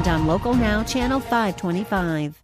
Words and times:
and 0.00 0.08
on 0.08 0.26
Local 0.26 0.54
Now, 0.54 0.82
Channel 0.82 1.20
525. 1.20 2.42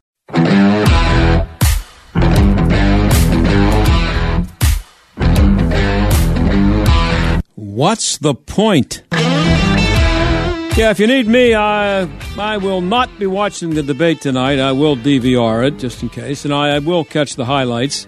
What's 7.55 8.19
the 8.19 8.35
point? 8.35 9.03
Yeah, 9.13 10.91
if 10.91 11.01
you 11.01 11.07
need 11.07 11.27
me, 11.27 11.55
I 11.55 12.03
I 12.39 12.59
will 12.59 12.83
not 12.83 13.19
be 13.19 13.27
watching 13.27 13.71
the 13.71 13.83
debate 13.83 14.21
tonight. 14.21 14.59
I 14.59 14.73
will 14.73 14.97
DVR 14.97 15.67
it 15.67 15.79
just 15.79 16.03
in 16.03 16.11
case, 16.11 16.45
and 16.45 16.53
I, 16.53 16.77
I 16.77 16.79
will 16.81 17.05
catch 17.05 17.37
the 17.37 17.47
highlights. 17.47 18.07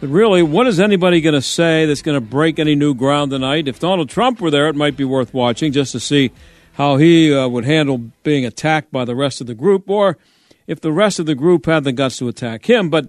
But 0.00 0.08
really, 0.08 0.42
what 0.42 0.66
is 0.66 0.80
anybody 0.80 1.20
going 1.20 1.34
to 1.34 1.42
say 1.42 1.86
that's 1.86 2.02
going 2.02 2.16
to 2.16 2.26
break 2.26 2.58
any 2.58 2.74
new 2.74 2.94
ground 2.94 3.30
tonight? 3.30 3.68
If 3.68 3.80
Donald 3.80 4.08
Trump 4.08 4.40
were 4.40 4.50
there, 4.50 4.68
it 4.68 4.76
might 4.76 4.96
be 4.96 5.04
worth 5.04 5.32
watching 5.34 5.72
just 5.72 5.92
to 5.92 6.00
see 6.00 6.32
how 6.76 6.98
he 6.98 7.34
uh, 7.34 7.48
would 7.48 7.64
handle 7.64 7.96
being 8.22 8.44
attacked 8.44 8.92
by 8.92 9.02
the 9.06 9.16
rest 9.16 9.40
of 9.40 9.46
the 9.46 9.54
group, 9.54 9.88
or 9.88 10.18
if 10.66 10.78
the 10.78 10.92
rest 10.92 11.18
of 11.18 11.24
the 11.24 11.34
group 11.34 11.64
had 11.64 11.84
the 11.84 11.92
guts 11.92 12.18
to 12.18 12.28
attack 12.28 12.68
him. 12.68 12.90
But 12.90 13.08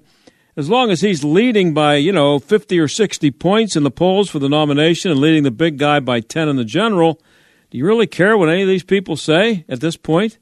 as 0.56 0.70
long 0.70 0.90
as 0.90 1.02
he's 1.02 1.26
leading 1.26 1.74
by, 1.74 1.96
you 1.96 2.14
know, 2.14 2.40
50 2.40 2.80
or 2.80 2.88
60 2.88 3.30
points 3.32 3.76
in 3.76 3.84
the 3.84 3.92
polls 3.92 4.30
for 4.30 4.40
the 4.40 4.48
nomination 4.48 5.12
and 5.12 5.20
leading 5.20 5.44
the 5.44 5.52
big 5.52 5.78
guy 5.78 6.00
by 6.00 6.22
10 6.22 6.48
in 6.48 6.56
the 6.56 6.64
general, 6.64 7.22
do 7.70 7.78
you 7.78 7.86
really 7.86 8.08
care 8.08 8.38
what 8.38 8.48
any 8.48 8.62
of 8.62 8.70
these 8.70 8.86
people 8.86 9.18
say 9.18 9.66
at 9.68 9.82
this 9.82 9.98
point? 9.98 10.38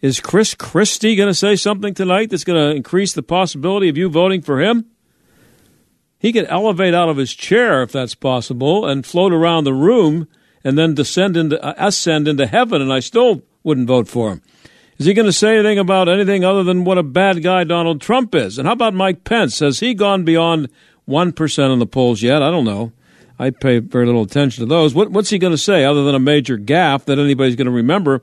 Is 0.00 0.18
Chris 0.18 0.54
Christie 0.54 1.14
going 1.14 1.30
to 1.30 1.34
say 1.34 1.54
something 1.54 1.94
tonight 1.94 2.30
that's 2.30 2.44
going 2.44 2.58
to 2.58 2.74
increase 2.74 3.12
the 3.12 3.22
possibility 3.22 3.88
of 3.88 3.96
you 3.96 4.08
voting 4.08 4.42
for 4.42 4.60
him? 4.60 4.86
He 6.18 6.32
could 6.32 6.46
elevate 6.48 6.94
out 6.94 7.08
of 7.08 7.18
his 7.18 7.34
chair 7.34 7.84
if 7.84 7.92
that's 7.92 8.16
possible 8.16 8.84
and 8.84 9.06
float 9.06 9.32
around 9.32 9.62
the 9.62 9.72
room 9.72 10.26
and 10.68 10.76
then 10.76 10.92
descend 10.92 11.34
into 11.34 11.56
uh, 11.64 11.72
ascend 11.78 12.28
into 12.28 12.46
heaven, 12.46 12.82
and 12.82 12.92
I 12.92 13.00
still 13.00 13.42
wouldn't 13.62 13.88
vote 13.88 14.06
for 14.06 14.32
him. 14.32 14.42
Is 14.98 15.06
he 15.06 15.14
going 15.14 15.24
to 15.24 15.32
say 15.32 15.54
anything 15.54 15.78
about 15.78 16.10
anything 16.10 16.44
other 16.44 16.62
than 16.62 16.84
what 16.84 16.98
a 16.98 17.02
bad 17.02 17.42
guy 17.42 17.64
Donald 17.64 18.02
Trump 18.02 18.34
is? 18.34 18.58
And 18.58 18.66
how 18.66 18.74
about 18.74 18.92
Mike 18.92 19.24
Pence? 19.24 19.60
Has 19.60 19.80
he 19.80 19.94
gone 19.94 20.24
beyond 20.24 20.68
one 21.06 21.32
percent 21.32 21.72
in 21.72 21.78
the 21.78 21.86
polls 21.86 22.20
yet? 22.20 22.42
I 22.42 22.50
don't 22.50 22.66
know. 22.66 22.92
I 23.38 23.48
pay 23.50 23.78
very 23.78 24.04
little 24.04 24.24
attention 24.24 24.62
to 24.62 24.68
those. 24.68 24.94
What, 24.94 25.10
what's 25.10 25.30
he 25.30 25.38
going 25.38 25.52
to 25.54 25.58
say 25.58 25.84
other 25.84 26.04
than 26.04 26.14
a 26.14 26.18
major 26.20 26.58
gaffe 26.58 27.06
that 27.06 27.18
anybody's 27.18 27.56
going 27.56 27.66
to 27.66 27.72
remember 27.72 28.20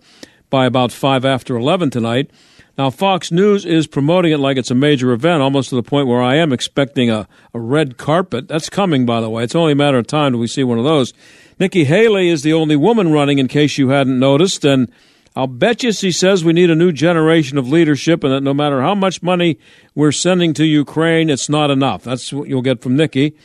by 0.51 0.67
about 0.67 0.91
five 0.91 1.25
after 1.25 1.55
eleven 1.55 1.89
tonight? 1.89 2.29
Now, 2.77 2.89
Fox 2.89 3.31
News 3.31 3.65
is 3.65 3.87
promoting 3.87 4.33
it 4.33 4.39
like 4.39 4.57
it's 4.57 4.69
a 4.69 4.75
major 4.75 5.13
event, 5.13 5.41
almost 5.41 5.69
to 5.69 5.75
the 5.75 5.83
point 5.83 6.09
where 6.09 6.21
I 6.21 6.35
am 6.35 6.51
expecting 6.51 7.09
a, 7.09 7.25
a 7.53 7.59
red 7.59 7.95
carpet. 7.95 8.49
That's 8.49 8.69
coming, 8.69 9.05
by 9.05 9.21
the 9.21 9.29
way. 9.29 9.45
It's 9.45 9.55
only 9.55 9.71
a 9.71 9.77
matter 9.77 9.97
of 9.97 10.07
time 10.07 10.33
till 10.33 10.41
we 10.41 10.47
see 10.47 10.65
one 10.65 10.77
of 10.77 10.83
those. 10.83 11.13
Nikki 11.57 11.85
Haley 11.85 12.29
is 12.29 12.43
the 12.43 12.53
only 12.53 12.75
woman 12.75 13.13
running, 13.13 13.39
in 13.39 13.47
case 13.47 13.77
you 13.77 13.89
hadn't 13.89 14.19
noticed. 14.19 14.65
And 14.65 14.91
I'll 15.37 15.47
bet 15.47 15.83
you 15.83 15.93
she 15.93 16.11
says 16.11 16.43
we 16.43 16.51
need 16.51 16.69
a 16.69 16.75
new 16.75 16.91
generation 16.91 17.57
of 17.57 17.69
leadership 17.69 18.23
and 18.23 18.33
that 18.33 18.41
no 18.41 18.53
matter 18.53 18.81
how 18.81 18.93
much 18.93 19.23
money 19.23 19.57
we're 19.93 20.11
sending 20.11 20.53
to 20.55 20.65
Ukraine, 20.65 21.29
it's 21.29 21.49
not 21.49 21.71
enough. 21.71 22.03
That's 22.03 22.33
what 22.33 22.49
you'll 22.49 22.61
get 22.61 22.81
from 22.81 22.97
Nikki. 22.97 23.35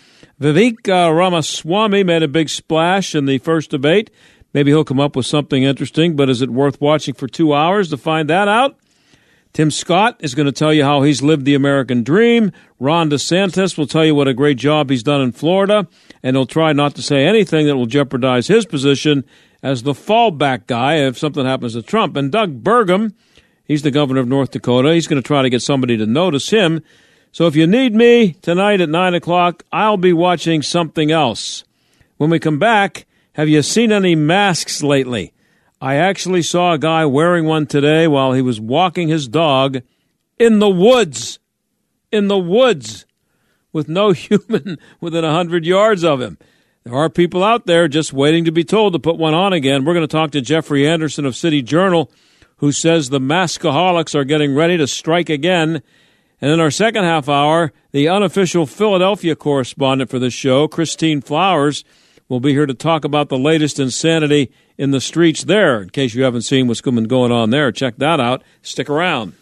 Vivek 0.40 0.88
Ramaswamy 0.88 2.02
made 2.02 2.22
a 2.22 2.28
big 2.28 2.48
splash 2.48 3.14
in 3.14 3.26
the 3.26 3.38
first 3.38 3.70
debate. 3.70 4.10
Maybe 4.52 4.72
he'll 4.72 4.84
come 4.84 5.00
up 5.00 5.14
with 5.14 5.26
something 5.26 5.62
interesting, 5.62 6.16
but 6.16 6.28
is 6.28 6.42
it 6.42 6.50
worth 6.50 6.80
watching 6.80 7.14
for 7.14 7.28
two 7.28 7.54
hours 7.54 7.90
to 7.90 7.96
find 7.96 8.28
that 8.28 8.48
out? 8.48 8.76
Tim 9.52 9.70
Scott 9.72 10.16
is 10.20 10.36
going 10.36 10.46
to 10.46 10.52
tell 10.52 10.72
you 10.72 10.84
how 10.84 11.02
he's 11.02 11.22
lived 11.22 11.44
the 11.44 11.56
American 11.56 12.04
dream. 12.04 12.52
Ron 12.78 13.10
DeSantis 13.10 13.76
will 13.76 13.86
tell 13.86 14.04
you 14.04 14.14
what 14.14 14.28
a 14.28 14.34
great 14.34 14.58
job 14.58 14.90
he's 14.90 15.02
done 15.02 15.20
in 15.20 15.32
Florida, 15.32 15.88
and 16.22 16.36
he'll 16.36 16.46
try 16.46 16.72
not 16.72 16.94
to 16.94 17.02
say 17.02 17.26
anything 17.26 17.66
that 17.66 17.76
will 17.76 17.86
jeopardize 17.86 18.46
his 18.46 18.64
position 18.64 19.24
as 19.60 19.82
the 19.82 19.92
fallback 19.92 20.68
guy 20.68 20.96
if 20.96 21.18
something 21.18 21.44
happens 21.44 21.72
to 21.72 21.82
Trump. 21.82 22.16
And 22.16 22.30
Doug 22.30 22.62
Burgum, 22.62 23.12
he's 23.64 23.82
the 23.82 23.90
governor 23.90 24.20
of 24.20 24.28
North 24.28 24.52
Dakota. 24.52 24.94
He's 24.94 25.08
going 25.08 25.20
to 25.20 25.26
try 25.26 25.42
to 25.42 25.50
get 25.50 25.62
somebody 25.62 25.96
to 25.96 26.06
notice 26.06 26.50
him. 26.50 26.82
So 27.32 27.46
if 27.46 27.56
you 27.56 27.66
need 27.66 27.92
me 27.92 28.34
tonight 28.34 28.80
at 28.80 28.88
9 28.88 29.14
o'clock, 29.14 29.64
I'll 29.72 29.96
be 29.96 30.12
watching 30.12 30.62
something 30.62 31.10
else. 31.10 31.64
When 32.18 32.30
we 32.30 32.38
come 32.38 32.60
back, 32.60 33.06
have 33.32 33.48
you 33.48 33.62
seen 33.62 33.90
any 33.90 34.14
masks 34.14 34.82
lately? 34.82 35.32
I 35.82 35.94
actually 35.94 36.42
saw 36.42 36.72
a 36.72 36.78
guy 36.78 37.06
wearing 37.06 37.46
one 37.46 37.66
today 37.66 38.06
while 38.06 38.34
he 38.34 38.42
was 38.42 38.60
walking 38.60 39.08
his 39.08 39.26
dog 39.26 39.78
in 40.38 40.58
the 40.58 40.68
woods. 40.68 41.38
In 42.12 42.28
the 42.28 42.38
woods. 42.38 43.06
With 43.72 43.88
no 43.88 44.10
human 44.12 44.78
within 45.00 45.24
a 45.24 45.32
hundred 45.32 45.64
yards 45.64 46.04
of 46.04 46.20
him. 46.20 46.36
There 46.84 46.94
are 46.94 47.08
people 47.08 47.42
out 47.42 47.66
there 47.66 47.88
just 47.88 48.12
waiting 48.12 48.44
to 48.44 48.52
be 48.52 48.64
told 48.64 48.92
to 48.92 48.98
put 48.98 49.16
one 49.16 49.32
on 49.32 49.52
again. 49.52 49.84
We're 49.84 49.94
going 49.94 50.06
to 50.06 50.16
talk 50.16 50.32
to 50.32 50.40
Jeffrey 50.42 50.86
Anderson 50.86 51.24
of 51.24 51.36
City 51.36 51.62
Journal, 51.62 52.10
who 52.56 52.72
says 52.72 53.08
the 53.08 53.18
maskaholics 53.18 54.14
are 54.14 54.24
getting 54.24 54.54
ready 54.54 54.76
to 54.76 54.86
strike 54.86 55.30
again. 55.30 55.82
And 56.42 56.50
in 56.50 56.60
our 56.60 56.70
second 56.70 57.04
half 57.04 57.28
hour, 57.28 57.72
the 57.92 58.08
unofficial 58.08 58.66
Philadelphia 58.66 59.36
correspondent 59.36 60.10
for 60.10 60.18
this 60.18 60.32
show, 60.34 60.68
Christine 60.68 61.20
Flowers, 61.20 61.84
will 62.28 62.40
be 62.40 62.52
here 62.52 62.66
to 62.66 62.74
talk 62.74 63.04
about 63.04 63.28
the 63.28 63.38
latest 63.38 63.78
insanity 63.78 64.50
in 64.80 64.92
the 64.92 65.00
streets 65.00 65.44
there. 65.44 65.82
In 65.82 65.90
case 65.90 66.14
you 66.14 66.22
haven't 66.22 66.40
seen 66.40 66.66
what's 66.66 66.80
going 66.80 67.30
on 67.30 67.50
there, 67.50 67.70
check 67.70 67.96
that 67.98 68.18
out. 68.18 68.42
Stick 68.62 68.88
around. 68.88 69.34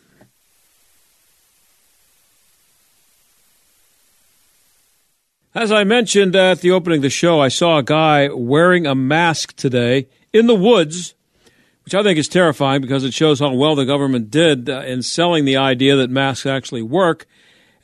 As 5.54 5.71
I 5.71 5.84
mentioned 5.84 6.34
at 6.34 6.60
the 6.60 6.72
opening 6.72 6.99
of 6.99 7.03
the 7.03 7.10
show, 7.10 7.38
I 7.38 7.49
saw 7.49 7.78
a 7.78 7.84
guy 7.84 8.28
wearing 8.32 8.84
a 8.84 8.97
mask 8.97 9.54
today 9.54 10.09
in 10.32 10.49
the 10.49 10.56
woods, 10.56 11.15
which 11.84 11.94
I 11.94 12.03
think 12.03 12.19
is 12.19 12.26
terrifying 12.26 12.81
because 12.81 13.05
it 13.05 13.15
shows 13.15 13.38
how 13.38 13.55
well 13.55 13.76
the 13.76 13.84
government 13.84 14.32
did 14.32 14.69
uh, 14.69 14.81
in 14.81 15.03
selling 15.03 15.44
the 15.44 15.56
idea 15.56 15.94
that 15.94 16.10
masks 16.10 16.47
actually 16.47 16.82
work. 16.82 17.26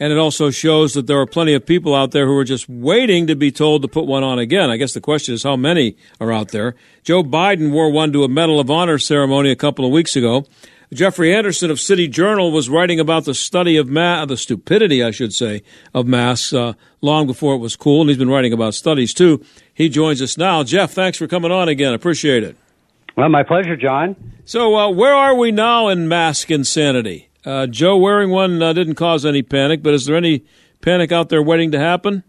And 0.01 0.13
it 0.13 0.19
also 0.19 0.51
shows 0.51 0.95
that 0.95 1.07
there 1.07 1.21
are 1.21 1.27
plenty 1.27 1.55
of 1.55 1.65
people 1.65 1.95
out 1.95 2.11
there 2.11 2.27
who 2.27 2.37
are 2.37 2.45
just 2.45 2.69
waiting 2.69 3.27
to 3.29 3.37
be 3.37 3.53
told 3.53 3.83
to 3.83 3.89
put 3.89 4.07
one 4.07 4.25
on 4.25 4.39
again. 4.39 4.71
I 4.71 4.77
guess 4.77 4.93
the 4.93 5.01
question 5.01 5.35
is 5.35 5.45
how 5.45 5.57
many 5.57 5.97
are 6.21 6.33
out 6.33 6.49
there. 6.49 6.75
Joe 7.05 7.23
Biden 7.23 7.71
wore 7.71 7.91
one 7.91 8.13
to 8.13 8.25
a 8.25 8.29
Medal 8.29 8.59
of 8.59 8.71
Honor 8.71 8.99
ceremony 8.99 9.51
a 9.51 9.57
couple 9.57 9.85
of 9.85 9.93
weeks 9.93 10.17
ago. 10.17 10.47
Jeffrey 10.93 11.35
Anderson 11.35 11.71
of 11.71 11.81
City 11.81 12.07
Journal 12.07 12.53
was 12.53 12.69
writing 12.69 13.01
about 13.01 13.25
the 13.25 13.35
study 13.35 13.77
of 13.77 13.89
ma- 13.89 14.25
the 14.27 14.37
stupidity, 14.37 15.03
I 15.03 15.11
should 15.11 15.33
say, 15.33 15.63
of 15.93 16.07
masks 16.07 16.53
uh, 16.53 16.75
long 17.01 17.27
before 17.27 17.55
it 17.55 17.59
was 17.59 17.75
cool, 17.75 18.03
and 18.03 18.11
he's 18.11 18.19
been 18.19 18.31
writing 18.31 18.53
about 18.53 18.75
studies 18.75 19.13
too. 19.13 19.45
He 19.73 19.89
joins 19.89 20.23
us 20.23 20.39
now. 20.39 20.63
Jeff, 20.63 20.93
thanks 20.93 21.19
for 21.19 21.27
coming 21.27 21.51
on 21.51 21.69
again. 21.69 21.95
Appreciate 21.95 22.45
it. 22.45 22.57
Well, 23.17 23.29
my 23.29 23.43
pleasure, 23.43 23.77
John. 23.77 24.15
So, 24.45 24.77
uh, 24.77 24.91
where 24.91 25.15
are 25.15 25.35
we 25.35 25.53
now 25.53 25.89
in 25.89 26.09
mask 26.09 26.51
insanity? 26.51 27.29
Uh, 27.45 27.67
Joe 27.67 27.97
wearing 27.97 28.31
one 28.31 28.63
uh, 28.63 28.73
didn't 28.73 28.95
cause 28.95 29.27
any 29.27 29.43
panic, 29.43 29.83
but 29.83 29.95
is 29.95 30.07
there 30.07 30.17
any 30.17 30.45
panic 30.81 31.13
out 31.13 31.29
there 31.29 31.43
waiting 31.43 31.73
to 31.73 31.79
happen? 31.79 32.23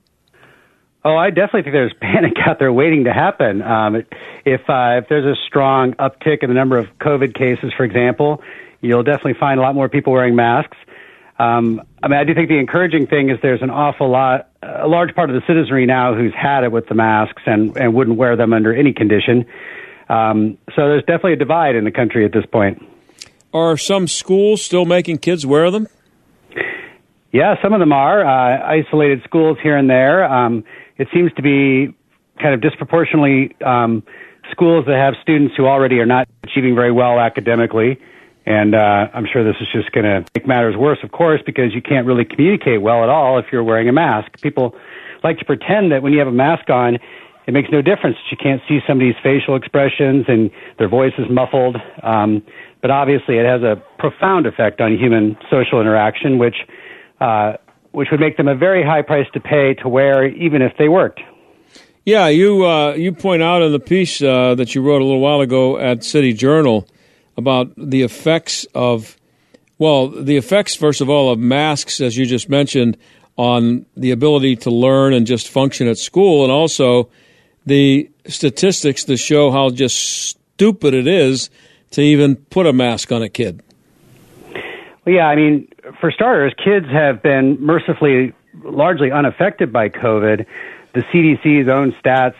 Oh, 1.05 1.15
I 1.15 1.29
definitely 1.29 1.61
think 1.61 1.73
there's 1.73 1.93
panic 2.01 2.33
out 2.45 2.59
there 2.59 2.73
waiting 2.73 3.05
to 3.05 3.13
happen. 3.13 3.61
Um, 3.61 3.95
if 4.43 4.61
uh, 4.69 4.99
if 5.01 5.07
there's 5.07 5.25
a 5.25 5.39
strong 5.47 5.93
uptick 5.93 6.41
in 6.41 6.49
the 6.49 6.55
number 6.55 6.77
of 6.77 6.87
COVID 6.99 7.35
cases, 7.35 7.71
for 7.77 7.83
example, 7.83 8.41
you'll 8.81 9.03
definitely 9.03 9.35
find 9.39 9.59
a 9.59 9.63
lot 9.63 9.75
more 9.75 9.87
people 9.87 10.13
wearing 10.13 10.35
masks. 10.35 10.77
Um, 11.37 11.81
I 12.01 12.07
mean, 12.07 12.17
I 12.17 12.23
do 12.23 12.33
think 12.33 12.47
the 12.47 12.57
encouraging 12.57 13.07
thing 13.07 13.29
is 13.29 13.37
there's 13.41 13.61
an 13.61 13.69
awful 13.69 14.09
lot, 14.09 14.49
a 14.63 14.87
large 14.87 15.13
part 15.15 15.29
of 15.29 15.35
the 15.35 15.45
citizenry 15.45 15.85
now 15.85 16.15
who's 16.15 16.33
had 16.33 16.63
it 16.63 16.71
with 16.71 16.87
the 16.87 16.95
masks 16.95 17.43
and 17.45 17.77
and 17.77 17.93
wouldn't 17.93 18.17
wear 18.17 18.35
them 18.35 18.51
under 18.51 18.73
any 18.73 18.91
condition. 18.91 19.45
Um, 20.09 20.57
so 20.75 20.87
there's 20.89 21.03
definitely 21.03 21.33
a 21.33 21.37
divide 21.37 21.75
in 21.75 21.83
the 21.83 21.91
country 21.91 22.25
at 22.25 22.31
this 22.31 22.45
point. 22.45 22.81
Are 23.55 23.77
some 23.77 24.09
schools 24.09 24.61
still 24.61 24.83
making 24.83 25.19
kids 25.19 25.45
wear 25.45 25.71
them? 25.71 25.87
Yeah, 27.31 27.55
some 27.63 27.71
of 27.71 27.79
them 27.79 27.93
are. 27.93 28.19
Uh, 28.19 28.61
isolated 28.67 29.21
schools 29.23 29.57
here 29.63 29.77
and 29.77 29.89
there. 29.89 30.25
Um, 30.25 30.65
it 30.97 31.07
seems 31.13 31.31
to 31.37 31.41
be 31.41 31.95
kind 32.41 32.53
of 32.53 32.59
disproportionately 32.59 33.55
um, 33.65 34.03
schools 34.51 34.83
that 34.87 34.97
have 34.97 35.13
students 35.21 35.55
who 35.55 35.67
already 35.67 35.99
are 35.99 36.05
not 36.05 36.27
achieving 36.43 36.75
very 36.75 36.91
well 36.91 37.17
academically. 37.17 37.97
And 38.45 38.75
uh, 38.75 39.07
I'm 39.13 39.25
sure 39.31 39.45
this 39.45 39.55
is 39.61 39.67
just 39.71 39.89
going 39.93 40.03
to 40.03 40.25
make 40.35 40.45
matters 40.45 40.75
worse, 40.75 40.99
of 41.01 41.13
course, 41.13 41.39
because 41.45 41.73
you 41.73 41.81
can't 41.81 42.05
really 42.05 42.25
communicate 42.25 42.81
well 42.81 43.03
at 43.03 43.09
all 43.09 43.39
if 43.39 43.45
you're 43.53 43.63
wearing 43.63 43.87
a 43.87 43.93
mask. 43.93 44.41
People 44.41 44.75
like 45.23 45.39
to 45.39 45.45
pretend 45.45 45.93
that 45.93 46.03
when 46.03 46.11
you 46.11 46.19
have 46.19 46.27
a 46.27 46.33
mask 46.33 46.69
on, 46.69 46.97
it 47.47 47.53
makes 47.53 47.69
no 47.71 47.81
difference. 47.81 48.17
You 48.31 48.37
can't 48.37 48.61
see 48.67 48.79
somebody's 48.87 49.15
facial 49.21 49.55
expressions 49.55 50.25
and 50.27 50.51
their 50.77 50.89
voice 50.89 51.13
is 51.17 51.25
muffled. 51.29 51.77
Um, 52.03 52.43
but 52.81 52.91
obviously 52.91 53.37
it 53.37 53.45
has 53.45 53.61
a 53.63 53.81
profound 53.97 54.45
effect 54.45 54.81
on 54.81 54.97
human 54.97 55.37
social 55.49 55.81
interaction, 55.81 56.37
which 56.37 56.55
uh, 57.19 57.53
which 57.91 58.09
would 58.11 58.19
make 58.19 58.35
them 58.35 58.47
a 58.47 58.55
very 58.55 58.83
high 58.83 59.01
price 59.01 59.25
to 59.33 59.39
pay 59.39 59.73
to 59.75 59.87
wear, 59.87 60.27
even 60.27 60.61
if 60.61 60.73
they 60.77 60.89
worked. 60.89 61.21
Yeah, 62.03 62.27
you 62.27 62.65
uh, 62.65 62.93
you 62.93 63.13
point 63.13 63.41
out 63.41 63.63
in 63.63 63.71
the 63.71 63.79
piece 63.79 64.21
uh, 64.21 64.53
that 64.55 64.75
you 64.75 64.81
wrote 64.81 65.01
a 65.01 65.05
little 65.05 65.21
while 65.21 65.41
ago 65.41 65.79
at 65.79 66.03
City 66.03 66.33
Journal 66.33 66.87
about 67.37 67.73
the 67.75 68.03
effects 68.03 68.65
of, 68.75 69.17
well, 69.79 70.09
the 70.09 70.37
effects 70.37 70.75
first 70.75 71.01
of 71.01 71.09
all 71.09 71.31
of 71.31 71.39
masks, 71.39 71.99
as 71.99 72.15
you 72.17 72.25
just 72.25 72.49
mentioned, 72.49 72.97
on 73.37 73.85
the 73.97 74.11
ability 74.11 74.55
to 74.57 74.69
learn 74.69 75.13
and 75.13 75.25
just 75.25 75.49
function 75.49 75.87
at 75.87 75.97
school, 75.97 76.43
and 76.43 76.51
also 76.51 77.09
the 77.65 78.09
statistics 78.27 79.03
to 79.05 79.17
show 79.17 79.51
how 79.51 79.69
just 79.69 79.95
stupid 80.29 80.93
it 80.93 81.07
is 81.07 81.49
to 81.91 82.01
even 82.01 82.35
put 82.35 82.65
a 82.65 82.73
mask 82.73 83.11
on 83.11 83.21
a 83.21 83.29
kid. 83.29 83.61
Well, 85.05 85.15
yeah, 85.15 85.27
I 85.27 85.35
mean, 85.35 85.67
for 85.99 86.11
starters, 86.11 86.53
kids 86.63 86.87
have 86.87 87.21
been 87.21 87.63
mercifully 87.63 88.33
largely 88.63 89.11
unaffected 89.11 89.71
by 89.71 89.89
COVID. 89.89 90.45
The 90.93 91.01
CDC's 91.01 91.67
own 91.67 91.93
stats 91.93 92.35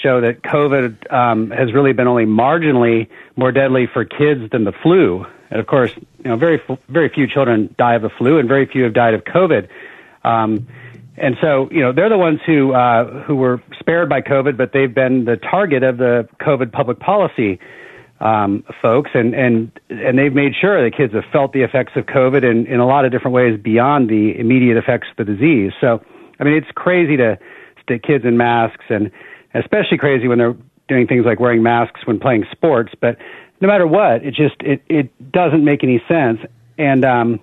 show 0.00 0.20
that 0.20 0.42
COVID 0.42 1.12
um, 1.12 1.50
has 1.50 1.72
really 1.72 1.92
been 1.92 2.06
only 2.06 2.26
marginally 2.26 3.08
more 3.36 3.52
deadly 3.52 3.86
for 3.86 4.04
kids 4.04 4.50
than 4.50 4.64
the 4.64 4.72
flu. 4.72 5.26
And 5.50 5.60
of 5.60 5.66
course, 5.66 5.92
you 5.96 6.24
know, 6.30 6.36
very 6.36 6.60
very 6.88 7.08
few 7.08 7.26
children 7.26 7.74
die 7.78 7.94
of 7.94 8.02
the 8.02 8.10
flu, 8.10 8.38
and 8.38 8.48
very 8.48 8.66
few 8.66 8.84
have 8.84 8.92
died 8.92 9.14
of 9.14 9.24
COVID. 9.24 9.68
Um, 10.24 10.66
and 11.16 11.36
so, 11.40 11.68
you 11.70 11.80
know, 11.80 11.92
they're 11.92 12.08
the 12.08 12.18
ones 12.18 12.40
who 12.44 12.72
uh, 12.72 13.22
who 13.22 13.36
were 13.36 13.62
spared 13.78 14.08
by 14.08 14.20
COVID, 14.20 14.56
but 14.56 14.72
they've 14.72 14.92
been 14.92 15.24
the 15.24 15.36
target 15.36 15.82
of 15.82 15.98
the 15.98 16.28
COVID 16.40 16.72
public 16.72 16.98
policy 16.98 17.60
um, 18.20 18.64
folks, 18.80 19.10
and 19.14 19.34
and 19.34 19.70
and 19.90 20.18
they've 20.18 20.32
made 20.32 20.52
sure 20.60 20.82
that 20.82 20.96
kids 20.96 21.12
have 21.14 21.24
felt 21.32 21.52
the 21.52 21.62
effects 21.62 21.92
of 21.94 22.06
COVID 22.06 22.42
in 22.42 22.66
in 22.66 22.80
a 22.80 22.86
lot 22.86 23.04
of 23.04 23.12
different 23.12 23.34
ways 23.34 23.60
beyond 23.60 24.08
the 24.08 24.38
immediate 24.38 24.76
effects 24.76 25.08
of 25.10 25.26
the 25.26 25.32
disease. 25.32 25.72
So, 25.80 26.02
I 26.40 26.44
mean, 26.44 26.54
it's 26.54 26.70
crazy 26.74 27.16
to 27.16 27.38
stick 27.82 28.02
kids 28.02 28.24
in 28.24 28.36
masks, 28.36 28.84
and 28.88 29.10
especially 29.54 29.98
crazy 29.98 30.26
when 30.26 30.38
they're 30.38 30.56
doing 30.88 31.06
things 31.06 31.24
like 31.24 31.38
wearing 31.38 31.62
masks 31.62 32.06
when 32.06 32.18
playing 32.18 32.44
sports. 32.50 32.92
But 33.00 33.18
no 33.60 33.68
matter 33.68 33.86
what, 33.86 34.24
it 34.24 34.34
just 34.34 34.56
it 34.60 34.82
it 34.88 35.32
doesn't 35.32 35.64
make 35.64 35.84
any 35.84 36.02
sense, 36.08 36.40
and 36.78 37.04
um, 37.04 37.40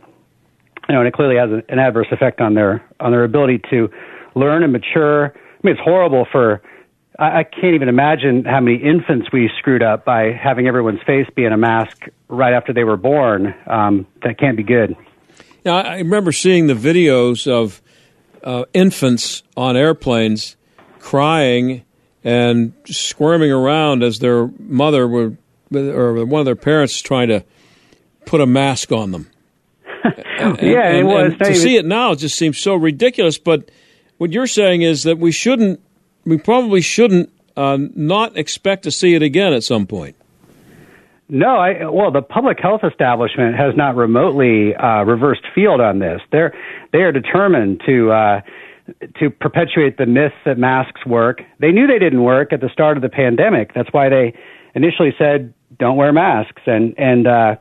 you 0.92 0.96
know, 0.96 1.00
and 1.00 1.08
it 1.08 1.14
clearly 1.14 1.38
has 1.38 1.50
an 1.70 1.80
adverse 1.80 2.08
effect 2.12 2.42
on 2.42 2.54
their 2.54 2.86
on 3.00 3.12
their 3.12 3.24
ability 3.24 3.62
to 3.70 3.90
learn 4.36 4.62
and 4.62 4.74
mature. 4.74 5.28
I 5.28 5.60
mean, 5.64 5.76
it's 5.76 5.82
horrible 5.82 6.28
for. 6.30 6.62
I, 7.18 7.40
I 7.40 7.44
can't 7.44 7.76
even 7.76 7.88
imagine 7.88 8.44
how 8.44 8.60
many 8.60 8.76
infants 8.76 9.28
we 9.32 9.50
screwed 9.58 9.84
up 9.84 10.04
by 10.04 10.34
having 10.34 10.68
everyone's 10.68 11.00
face 11.08 11.28
be 11.34 11.46
in 11.46 11.54
a 11.54 11.58
mask 11.58 12.08
right 12.28 12.52
after 12.52 12.74
they 12.74 12.84
were 12.84 12.98
born. 12.98 13.56
Um, 13.68 14.06
that 14.22 14.38
can't 14.38 14.58
be 14.58 14.64
good. 14.64 14.98
Yeah, 15.64 15.76
I 15.76 16.00
remember 16.00 16.34
seeing 16.34 16.68
the 16.68 16.74
videos 16.74 17.50
of 17.50 17.82
uh, 18.44 18.66
infants 18.74 19.44
on 19.56 19.78
airplanes 19.78 20.58
crying 21.00 21.86
and 22.22 22.74
squirming 22.86 23.52
around 23.52 24.04
as 24.04 24.20
their 24.20 24.48
mother 24.60 25.08
would, 25.08 25.38
or 25.74 26.26
one 26.26 26.42
of 26.42 26.46
their 26.46 26.58
parents 26.58 27.00
trying 27.02 27.30
to 27.30 27.46
put 28.26 28.42
a 28.42 28.46
mask 28.46 28.92
on 28.92 29.12
them. 29.12 29.31
and, 30.40 30.62
yeah, 30.62 30.88
and, 30.88 30.98
it 30.98 31.04
was. 31.04 31.38
to 31.38 31.56
see 31.56 31.78
it 31.78 31.86
now 31.86 32.16
just 32.16 32.38
seems 32.38 32.60
so 32.60 32.76
ridiculous. 32.76 33.38
But 33.38 33.70
what 34.18 34.32
you're 34.32 34.48
saying 34.48 34.82
is 34.82 35.04
that 35.04 35.18
we 35.18 35.32
shouldn't, 35.32 35.80
we 36.26 36.38
probably 36.38 36.82
shouldn't 36.82 37.32
uh, 37.56 37.78
not 37.96 38.38
expect 38.38 38.84
to 38.84 38.92
see 38.92 39.16
it 39.16 39.22
again 39.22 39.54
at 39.54 39.64
some 39.64 39.88
point. 39.88 40.16
No, 41.34 41.56
I, 41.56 41.88
well, 41.90 42.12
the 42.12 42.22
public 42.22 42.60
health 42.60 42.82
establishment 42.84 43.56
has 43.56 43.74
not 43.78 43.96
remotely 43.96 44.76
uh, 44.76 45.04
reversed 45.04 45.44
field 45.56 45.80
on 45.80 46.00
this. 46.00 46.20
They're 46.30 46.54
they 46.92 47.00
are 47.00 47.14
determined 47.14 47.82
to 47.86 48.12
uh, 48.12 48.42
to 49.20 49.30
perpetuate 49.30 49.98
the 49.98 50.06
myth 50.06 50.34
that 50.46 50.58
masks 50.58 51.06
work. 51.06 51.42
They 51.60 51.72
knew 51.72 51.88
they 51.88 52.00
didn't 52.00 52.24
work 52.24 52.52
at 52.52 52.60
the 52.60 52.68
start 52.68 52.98
of 52.98 53.04
the 53.04 53.10
pandemic. 53.10 53.74
That's 53.74 53.88
why 53.94 54.10
they 54.10 54.34
initially 54.76 55.14
said 55.18 55.54
don't 55.80 55.96
wear 55.96 56.12
masks, 56.12 56.62
and 56.66 56.94
and 56.98 57.26
uh, 57.26 57.56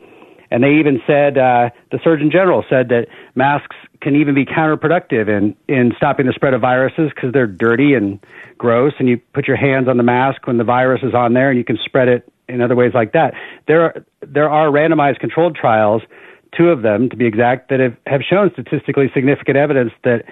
and 0.50 0.62
they 0.64 0.74
even 0.74 1.00
said, 1.06 1.38
uh, 1.38 1.70
the 1.92 2.00
Surgeon 2.02 2.30
General 2.30 2.64
said 2.68 2.88
that 2.88 3.06
masks 3.34 3.76
can 4.00 4.16
even 4.16 4.34
be 4.34 4.44
counterproductive 4.44 5.28
in, 5.28 5.54
in 5.68 5.92
stopping 5.96 6.26
the 6.26 6.32
spread 6.32 6.54
of 6.54 6.60
viruses 6.60 7.10
because 7.14 7.32
they're 7.32 7.46
dirty 7.46 7.94
and 7.94 8.18
gross, 8.58 8.92
and 8.98 9.08
you 9.08 9.20
put 9.32 9.46
your 9.46 9.56
hands 9.56 9.88
on 9.88 9.96
the 9.96 10.02
mask 10.02 10.46
when 10.46 10.56
the 10.58 10.64
virus 10.64 11.02
is 11.02 11.14
on 11.14 11.34
there, 11.34 11.50
and 11.50 11.58
you 11.58 11.64
can 11.64 11.78
spread 11.84 12.08
it 12.08 12.30
in 12.48 12.60
other 12.60 12.74
ways 12.74 12.92
like 12.94 13.12
that. 13.12 13.34
There 13.68 13.82
are, 13.82 14.04
there 14.26 14.50
are 14.50 14.68
randomized 14.68 15.20
controlled 15.20 15.54
trials, 15.54 16.02
two 16.56 16.70
of 16.70 16.82
them 16.82 17.08
to 17.10 17.16
be 17.16 17.26
exact, 17.26 17.68
that 17.70 17.78
have, 17.78 17.96
have 18.06 18.22
shown 18.22 18.50
statistically 18.52 19.10
significant 19.14 19.56
evidence 19.56 19.92
that, 20.02 20.24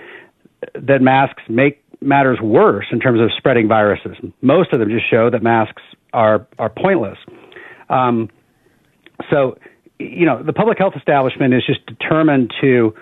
that 0.74 1.00
masks 1.00 1.42
make 1.48 1.84
matters 2.00 2.40
worse 2.40 2.86
in 2.90 3.00
terms 3.00 3.20
of 3.20 3.30
spreading 3.36 3.68
viruses. 3.68 4.16
Most 4.40 4.72
of 4.72 4.80
them 4.80 4.88
just 4.88 5.08
show 5.08 5.30
that 5.30 5.42
masks 5.42 5.82
are, 6.12 6.46
are 6.58 6.70
pointless. 6.70 7.18
Um, 7.88 8.30
so 9.30 9.58
you 9.98 10.26
know, 10.26 10.42
the 10.42 10.52
public 10.52 10.78
health 10.78 10.94
establishment 10.96 11.54
is 11.54 11.64
just 11.66 11.84
determined 11.86 12.52
to. 12.60 12.94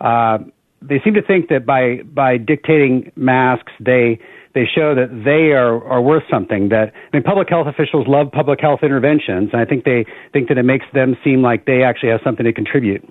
Uh, 0.00 0.38
they 0.80 1.00
seem 1.04 1.14
to 1.14 1.22
think 1.22 1.48
that 1.48 1.66
by 1.66 2.02
by 2.02 2.36
dictating 2.36 3.12
masks, 3.16 3.72
they 3.80 4.18
they 4.54 4.64
show 4.64 4.94
that 4.94 5.24
they 5.24 5.52
are 5.52 5.84
are 5.84 6.00
worth 6.00 6.24
something. 6.30 6.68
That 6.70 6.92
I 7.12 7.16
mean, 7.16 7.22
public 7.22 7.48
health 7.48 7.66
officials 7.66 8.06
love 8.06 8.30
public 8.32 8.60
health 8.60 8.80
interventions, 8.82 9.50
and 9.52 9.60
I 9.60 9.64
think 9.64 9.84
they 9.84 10.06
think 10.32 10.48
that 10.48 10.58
it 10.58 10.64
makes 10.64 10.86
them 10.94 11.16
seem 11.22 11.42
like 11.42 11.64
they 11.66 11.82
actually 11.82 12.10
have 12.10 12.20
something 12.24 12.44
to 12.44 12.52
contribute. 12.52 13.06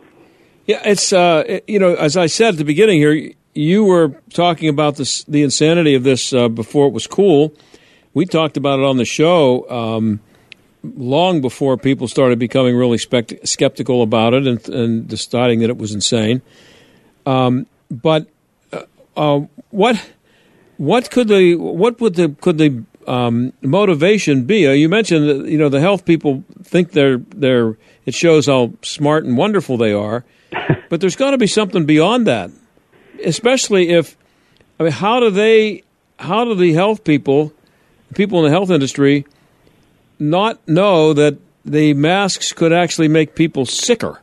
Yeah, 0.65 0.81
it's 0.83 1.13
uh, 1.13 1.59
you 1.67 1.79
know, 1.79 1.95
as 1.95 2.17
I 2.17 2.25
said 2.27 2.55
at 2.55 2.57
the 2.57 2.65
beginning 2.65 2.99
here, 2.99 3.31
you 3.53 3.83
were 3.83 4.09
talking 4.33 4.69
about 4.69 4.95
this 4.95 5.23
the 5.25 5.43
insanity 5.43 5.93
of 5.93 6.03
this 6.03 6.33
uh, 6.33 6.47
before 6.47 6.87
it 6.87 6.93
was 6.93 7.07
cool. 7.07 7.53
We 8.13 8.25
talked 8.25 8.57
about 8.57 8.79
it 8.79 8.85
on 8.85 8.97
the 8.97 9.05
show. 9.05 9.69
Um, 9.69 10.21
long 10.95 11.41
before 11.41 11.77
people 11.77 12.07
started 12.07 12.39
becoming 12.39 12.75
really 12.75 12.97
spect- 12.97 13.47
skeptical 13.47 14.01
about 14.01 14.33
it 14.33 14.47
and, 14.47 14.69
and, 14.69 15.07
deciding 15.07 15.59
that 15.59 15.69
it 15.69 15.77
was 15.77 15.93
insane. 15.93 16.41
Um, 17.25 17.67
but 17.89 18.27
uh, 18.71 18.83
uh, 19.15 19.39
what 19.71 20.01
what 20.77 21.09
could 21.09 21.27
the 21.27 21.55
what 21.55 21.99
would 21.99 22.15
the 22.15 22.29
could 22.41 22.57
the 22.57 22.83
um, 23.07 23.53
motivation 23.61 24.45
be? 24.45 24.67
Uh, 24.67 24.71
you 24.71 24.89
mentioned 24.89 25.27
that 25.27 25.49
you 25.49 25.57
know 25.57 25.69
the 25.69 25.79
health 25.79 26.05
people 26.05 26.43
think 26.63 26.91
they're 26.91 27.17
they're 27.17 27.77
it 28.05 28.13
shows 28.13 28.47
how 28.47 28.73
smart 28.81 29.25
and 29.25 29.37
wonderful 29.37 29.77
they 29.77 29.93
are, 29.93 30.23
but 30.89 31.01
there's 31.01 31.15
got 31.15 31.31
to 31.31 31.37
be 31.37 31.47
something 31.47 31.85
beyond 31.85 32.27
that, 32.27 32.51
especially 33.23 33.89
if 33.89 34.15
I 34.79 34.83
mean 34.83 34.91
how 34.91 35.19
do 35.19 35.29
they 35.29 35.83
how 36.19 36.45
do 36.45 36.55
the 36.55 36.73
health 36.73 37.03
people 37.03 37.53
people 38.15 38.39
in 38.39 38.45
the 38.45 38.51
health 38.51 38.69
industry 38.69 39.25
not 40.19 40.65
know 40.67 41.13
that 41.13 41.37
the 41.65 41.93
masks 41.93 42.53
could 42.53 42.73
actually 42.73 43.07
make 43.07 43.35
people 43.35 43.65
sicker? 43.65 44.21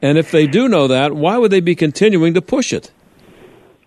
And 0.00 0.16
if 0.16 0.30
they 0.30 0.46
do 0.46 0.68
know 0.68 0.86
that, 0.88 1.14
why 1.14 1.38
would 1.38 1.50
they 1.50 1.60
be 1.60 1.74
continuing 1.74 2.34
to 2.34 2.42
push 2.42 2.72
it? 2.72 2.90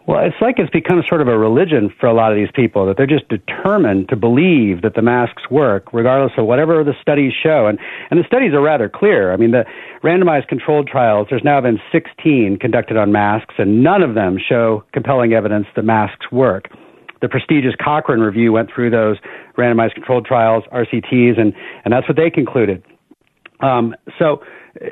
Well, 0.08 0.26
it's 0.26 0.36
like 0.42 0.56
it's 0.58 0.70
become 0.72 1.04
sort 1.08 1.22
of 1.22 1.28
a 1.28 1.38
religion 1.38 1.94
for 2.00 2.08
a 2.08 2.14
lot 2.14 2.32
of 2.32 2.38
these 2.38 2.50
people 2.54 2.88
that 2.88 2.98
they're 2.98 3.06
just 3.06 3.30
determined 3.30 4.10
to 4.10 4.16
believe 4.16 4.82
that 4.82 4.96
the 4.96 5.02
masks 5.02 5.44
work, 5.50 5.94
regardless 5.94 6.34
of 6.38 6.48
whatever 6.48 6.84
the 6.84 6.96
studies 7.02 7.32
show. 7.42 7.68
And, 7.68 7.80
and 8.10 8.20
the 8.20 8.26
studies 8.26 8.54
are 8.54 8.62
rather 8.62 8.90
clear. 8.90 9.32
I 9.32 9.38
mean, 9.38 9.52
the 9.52 9.64
randomized 10.04 10.48
controlled 10.48 10.88
trials, 10.88 11.28
there's 11.30 11.44
now 11.44 11.62
been 11.62 11.80
16 11.92 12.58
conducted 12.60 12.98
on 12.98 13.12
masks, 13.12 13.54
and 13.58 13.84
none 13.84 14.02
of 14.02 14.16
them 14.16 14.38
show 14.38 14.84
compelling 14.92 15.34
evidence 15.34 15.68
that 15.76 15.86
masks 15.86 16.32
work 16.32 16.68
the 17.22 17.30
prestigious 17.30 17.74
Cochrane 17.82 18.20
review 18.20 18.52
went 18.52 18.70
through 18.74 18.90
those 18.90 19.18
randomized 19.58 19.94
controlled 19.94 20.26
trials, 20.26 20.64
RCTs, 20.72 21.40
and, 21.40 21.54
and 21.86 21.94
that's 21.94 22.08
what 22.08 22.18
they 22.18 22.30
concluded. 22.30 22.84
Um, 23.60 23.96
so 24.18 24.42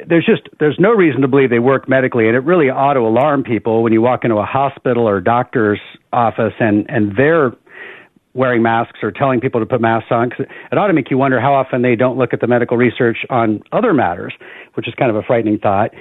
there's 0.08 0.26
just 0.26 0.44
there's 0.60 0.78
no 0.80 0.92
reason 0.92 1.22
to 1.22 1.28
believe 1.28 1.50
they 1.50 1.60
work 1.60 1.88
medically, 1.88 2.28
and 2.28 2.36
it 2.36 2.42
really 2.42 2.70
ought 2.70 2.94
to 2.94 3.00
alarm 3.00 3.44
people 3.44 3.82
when 3.82 3.94
you 3.94 4.02
walk 4.02 4.24
into 4.24 4.38
a 4.38 4.46
hospital 4.46 5.08
or 5.08 5.18
a 5.18 5.24
doctor's 5.24 5.80
office 6.12 6.54
and 6.60 6.86
and 6.90 7.16
they're 7.18 7.54
wearing 8.34 8.62
masks 8.62 9.00
or 9.02 9.12
telling 9.12 9.40
people 9.40 9.60
to 9.60 9.66
put 9.66 9.82
masks 9.82 10.10
on. 10.12 10.30
Cause 10.30 10.46
it 10.72 10.78
ought 10.78 10.88
to 10.88 10.94
make 10.94 11.10
you 11.10 11.18
wonder 11.18 11.40
how 11.40 11.54
often 11.54 11.82
they 11.82 11.96
don't 11.96 12.18
look 12.18 12.34
at 12.34 12.42
the 12.42 12.48
medical 12.48 12.78
research 12.78 13.26
on 13.30 13.62
other 13.72 13.94
matters, 13.94 14.34
which 14.76 14.88
is 14.88 14.94
kind 14.96 15.10
of 15.10 15.16
a 15.16 15.24
frightening 15.24 15.58
thought. 15.58 15.92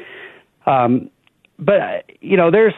Um, 0.66 1.10
but 1.58 2.04
you 2.20 2.36
know, 2.36 2.50
there's 2.50 2.74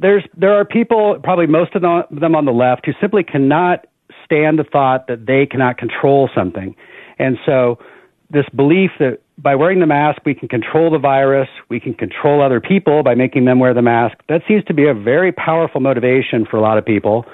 there's 0.00 0.24
there 0.36 0.54
are 0.54 0.64
people, 0.64 1.18
probably 1.22 1.46
most 1.46 1.74
of 1.74 1.82
them 1.82 2.34
on 2.34 2.44
the 2.44 2.52
left, 2.52 2.86
who 2.86 2.92
simply 3.00 3.22
cannot 3.22 3.86
stand 4.24 4.58
the 4.58 4.64
thought 4.64 5.06
that 5.08 5.26
they 5.26 5.46
cannot 5.46 5.78
control 5.78 6.28
something, 6.34 6.74
and 7.18 7.38
so 7.44 7.78
this 8.30 8.44
belief 8.54 8.90
that 8.98 9.20
by 9.38 9.54
wearing 9.54 9.80
the 9.80 9.86
mask 9.86 10.22
we 10.24 10.34
can 10.34 10.48
control 10.48 10.90
the 10.90 10.98
virus, 10.98 11.48
we 11.68 11.78
can 11.78 11.94
control 11.94 12.42
other 12.42 12.60
people 12.60 13.02
by 13.02 13.14
making 13.14 13.44
them 13.44 13.58
wear 13.58 13.74
the 13.74 13.82
mask. 13.82 14.16
That 14.28 14.42
seems 14.48 14.64
to 14.64 14.74
be 14.74 14.88
a 14.88 14.94
very 14.94 15.30
powerful 15.32 15.80
motivation 15.80 16.46
for 16.50 16.56
a 16.56 16.60
lot 16.60 16.78
of 16.78 16.84
people. 16.84 17.24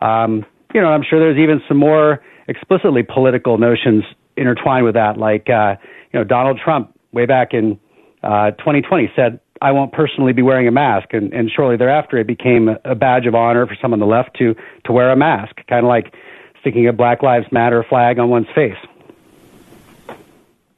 Um, 0.00 0.44
you 0.74 0.80
know, 0.80 0.88
I'm 0.88 1.02
sure 1.08 1.20
there's 1.20 1.38
even 1.38 1.62
some 1.68 1.78
more 1.78 2.20
explicitly 2.48 3.02
political 3.02 3.56
notions 3.58 4.04
intertwined 4.36 4.84
with 4.84 4.94
that, 4.94 5.16
like 5.16 5.48
uh, 5.48 5.76
you 6.12 6.18
know 6.18 6.24
Donald 6.24 6.60
Trump 6.62 6.98
way 7.12 7.26
back 7.26 7.54
in 7.54 7.78
uh, 8.22 8.50
2020 8.52 9.12
said, 9.14 9.40
I 9.64 9.72
won't 9.72 9.92
personally 9.92 10.34
be 10.34 10.42
wearing 10.42 10.68
a 10.68 10.70
mask. 10.70 11.14
And, 11.14 11.32
and 11.32 11.50
shortly 11.50 11.78
thereafter, 11.78 12.18
it 12.18 12.26
became 12.26 12.68
a 12.84 12.94
badge 12.94 13.24
of 13.24 13.34
honor 13.34 13.66
for 13.66 13.74
some 13.80 13.94
on 13.94 13.98
the 13.98 14.04
left 14.04 14.36
to, 14.36 14.54
to 14.84 14.92
wear 14.92 15.10
a 15.10 15.16
mask, 15.16 15.56
kind 15.70 15.86
of 15.86 15.88
like 15.88 16.14
sticking 16.60 16.86
a 16.86 16.92
Black 16.92 17.22
Lives 17.22 17.46
Matter 17.50 17.82
flag 17.88 18.18
on 18.18 18.28
one's 18.28 18.46
face. 18.54 18.76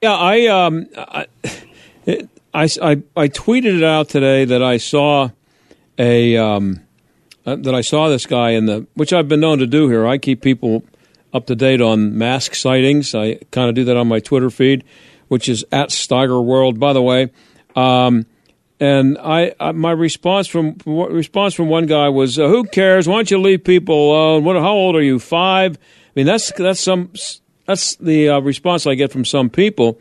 Yeah, 0.00 0.12
I, 0.12 0.46
um, 0.46 0.86
I, 0.96 1.26
I, 2.54 2.68
I, 2.80 3.02
I, 3.16 3.28
tweeted 3.28 3.78
it 3.78 3.82
out 3.82 4.08
today 4.08 4.44
that 4.44 4.62
I 4.62 4.76
saw 4.76 5.30
a 5.98 6.36
um, 6.36 6.80
uh, 7.44 7.56
that 7.56 7.74
I 7.74 7.80
saw 7.80 8.08
this 8.08 8.24
guy 8.24 8.50
in 8.50 8.66
the 8.66 8.86
which 8.94 9.12
I've 9.12 9.26
been 9.26 9.40
known 9.40 9.58
to 9.58 9.66
do 9.66 9.88
here. 9.88 10.06
I 10.06 10.18
keep 10.18 10.42
people 10.42 10.84
up 11.32 11.46
to 11.46 11.56
date 11.56 11.80
on 11.80 12.16
mask 12.16 12.54
sightings. 12.54 13.16
I 13.16 13.36
kind 13.50 13.68
of 13.68 13.74
do 13.74 13.84
that 13.84 13.96
on 13.96 14.06
my 14.06 14.20
Twitter 14.20 14.50
feed, 14.50 14.84
which 15.26 15.48
is 15.48 15.64
at 15.72 15.88
Steiger 15.88 16.44
World, 16.44 16.78
by 16.78 16.92
the 16.92 17.02
way. 17.02 17.32
Um, 17.74 18.26
and 18.78 19.16
I, 19.18 19.54
I, 19.58 19.72
my 19.72 19.92
response 19.92 20.46
from 20.48 20.76
response 20.84 21.54
from 21.54 21.68
one 21.68 21.86
guy 21.86 22.08
was, 22.08 22.38
uh, 22.38 22.48
"Who 22.48 22.64
cares? 22.64 23.08
Why 23.08 23.16
don't 23.16 23.30
you 23.30 23.38
leave 23.38 23.64
people 23.64 24.12
alone? 24.12 24.44
What? 24.44 24.56
How 24.56 24.72
old 24.72 24.96
are 24.96 25.02
you? 25.02 25.18
Five? 25.18 25.76
I 25.76 26.10
mean, 26.14 26.26
that's 26.26 26.52
that's 26.52 26.80
some 26.80 27.10
that's 27.66 27.96
the 27.96 28.30
uh, 28.30 28.40
response 28.40 28.86
I 28.86 28.94
get 28.94 29.12
from 29.12 29.24
some 29.24 29.48
people, 29.48 29.98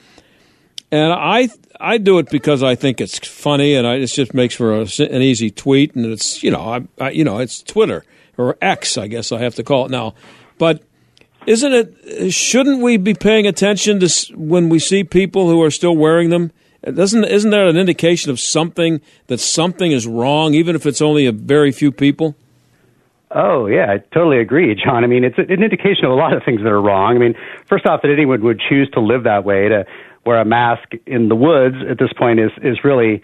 and 0.92 1.14
I 1.14 1.50
I 1.80 1.98
do 1.98 2.20
it 2.20 2.30
because 2.30 2.64
I 2.64 2.76
think 2.76 3.02
it's 3.02 3.18
funny 3.28 3.76
and 3.76 3.86
I, 3.88 3.96
it 3.96 4.08
just 4.08 4.34
makes 4.34 4.56
for 4.56 4.74
a, 4.74 4.88
an 5.00 5.22
easy 5.22 5.52
tweet, 5.52 5.96
and 5.96 6.06
it's 6.06 6.44
you 6.44 6.52
know 6.52 6.62
I, 6.62 6.82
I 7.00 7.10
you 7.12 7.24
know 7.24 7.40
it's 7.40 7.64
Twitter 7.64 8.04
or 8.38 8.58
X, 8.62 8.98
I 8.98 9.08
guess 9.08 9.32
I 9.32 9.40
have 9.40 9.56
to 9.56 9.64
call 9.64 9.86
it 9.86 9.92
now, 9.92 10.16
but 10.58 10.84
isn't 11.46 11.74
it? 11.74 12.32
Shouldn't 12.32 12.82
we 12.82 12.98
be 12.98 13.14
paying 13.14 13.46
attention 13.46 14.00
to 14.00 14.34
when 14.36 14.70
we 14.70 14.80
see 14.80 15.04
people 15.04 15.48
who 15.48 15.62
are 15.62 15.72
still 15.72 15.96
wearing 15.96 16.30
them? 16.30 16.52
Doesn't 16.94 17.24
isn't 17.26 17.50
that 17.50 17.68
an 17.68 17.78
indication 17.78 18.32
of 18.32 18.40
something 18.40 19.02
that 19.28 19.40
something 19.40 19.92
is 19.92 20.06
wrong, 20.06 20.54
even 20.54 20.76
if 20.76 20.86
it's 20.86 21.02
only 21.02 21.26
a 21.26 21.32
very 21.32 21.72
few 21.72 21.92
people? 21.92 22.36
Oh 23.32 23.66
yeah, 23.66 23.92
I 23.92 23.98
totally 24.14 24.40
agree, 24.40 24.76
John. 24.76 25.04
I 25.04 25.08
mean, 25.08 25.24
it's 25.24 25.38
an 25.38 25.50
indication 25.64 26.06
of 26.06 26.12
a 26.12 26.16
lot 26.16 26.34
of 26.34 26.44
things 26.44 26.62
that 26.62 26.70
are 26.70 26.82
wrong. 26.82 27.16
I 27.16 27.20
mean, 27.20 27.34
first 27.68 27.86
off, 27.86 28.02
that 28.04 28.12
anyone 28.12 28.44
would 28.44 28.62
choose 28.70 28.90
to 28.92 29.00
live 29.00 29.24
that 29.24 29.44
way 29.44 29.68
to 29.68 29.86
wear 30.26 30.40
a 30.40 30.46
mask 30.46 30.90
in 31.06 31.28
the 31.28 31.36
woods 31.36 31.76
at 31.90 31.98
this 31.98 32.14
point 32.18 32.40
is 32.40 32.52
is 32.62 32.84
really 32.84 33.24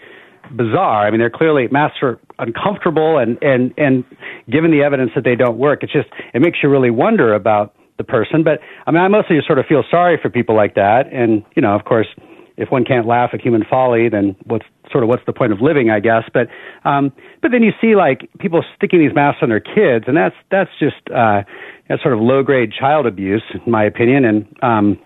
bizarre. 0.50 1.06
I 1.06 1.10
mean, 1.10 1.20
they're 1.20 1.30
clearly 1.30 1.68
masks 1.68 1.98
are 2.02 2.18
uncomfortable, 2.40 3.18
and 3.18 3.38
and 3.42 3.72
and 3.78 4.04
given 4.50 4.72
the 4.72 4.82
evidence 4.82 5.12
that 5.14 5.24
they 5.24 5.36
don't 5.36 5.56
work, 5.56 5.84
it's 5.84 5.92
just 5.92 6.08
it 6.34 6.42
makes 6.42 6.58
you 6.62 6.68
really 6.68 6.90
wonder 6.90 7.32
about 7.32 7.74
the 7.96 8.04
person. 8.04 8.42
But 8.42 8.58
I 8.86 8.90
mean, 8.90 9.00
I 9.00 9.08
mostly 9.08 9.36
just 9.36 9.46
sort 9.46 9.60
of 9.60 9.66
feel 9.66 9.84
sorry 9.88 10.18
for 10.20 10.30
people 10.30 10.56
like 10.56 10.74
that, 10.74 11.12
and 11.12 11.44
you 11.54 11.62
know, 11.62 11.76
of 11.76 11.84
course 11.84 12.08
if 12.56 12.70
one 12.70 12.84
can't 12.84 13.06
laugh 13.06 13.30
at 13.32 13.40
human 13.40 13.64
folly, 13.68 14.08
then 14.08 14.36
what's 14.44 14.66
sort 14.90 15.02
of 15.02 15.08
what's 15.08 15.24
the 15.26 15.32
point 15.32 15.52
of 15.52 15.60
living, 15.60 15.90
I 15.90 16.00
guess. 16.00 16.24
But 16.32 16.48
um, 16.84 17.12
but 17.40 17.50
then 17.50 17.62
you 17.62 17.72
see 17.80 17.96
like 17.96 18.28
people 18.38 18.64
sticking 18.76 19.00
these 19.00 19.14
masks 19.14 19.42
on 19.42 19.48
their 19.48 19.60
kids, 19.60 20.04
and 20.06 20.16
that's 20.16 20.36
that's 20.50 20.70
just 20.78 20.96
uh, 21.14 21.42
that's 21.88 22.02
sort 22.02 22.14
of 22.14 22.20
low 22.20 22.42
grade 22.42 22.72
child 22.78 23.06
abuse, 23.06 23.42
in 23.54 23.70
my 23.70 23.84
opinion. 23.84 24.24
And 24.24 24.56
um, 24.62 24.98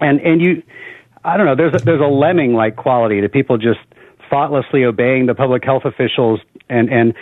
and 0.00 0.20
and 0.20 0.40
you, 0.40 0.62
I 1.24 1.36
don't 1.36 1.46
know. 1.46 1.56
There's 1.56 1.74
a, 1.74 1.84
there's 1.84 2.00
a 2.00 2.04
lemming 2.04 2.54
like 2.54 2.76
quality 2.76 3.20
to 3.20 3.28
people 3.28 3.58
just 3.58 3.80
thoughtlessly 4.28 4.84
obeying 4.84 5.26
the 5.26 5.34
public 5.34 5.64
health 5.64 5.84
officials 5.84 6.40
and 6.68 6.92
and 6.92 7.14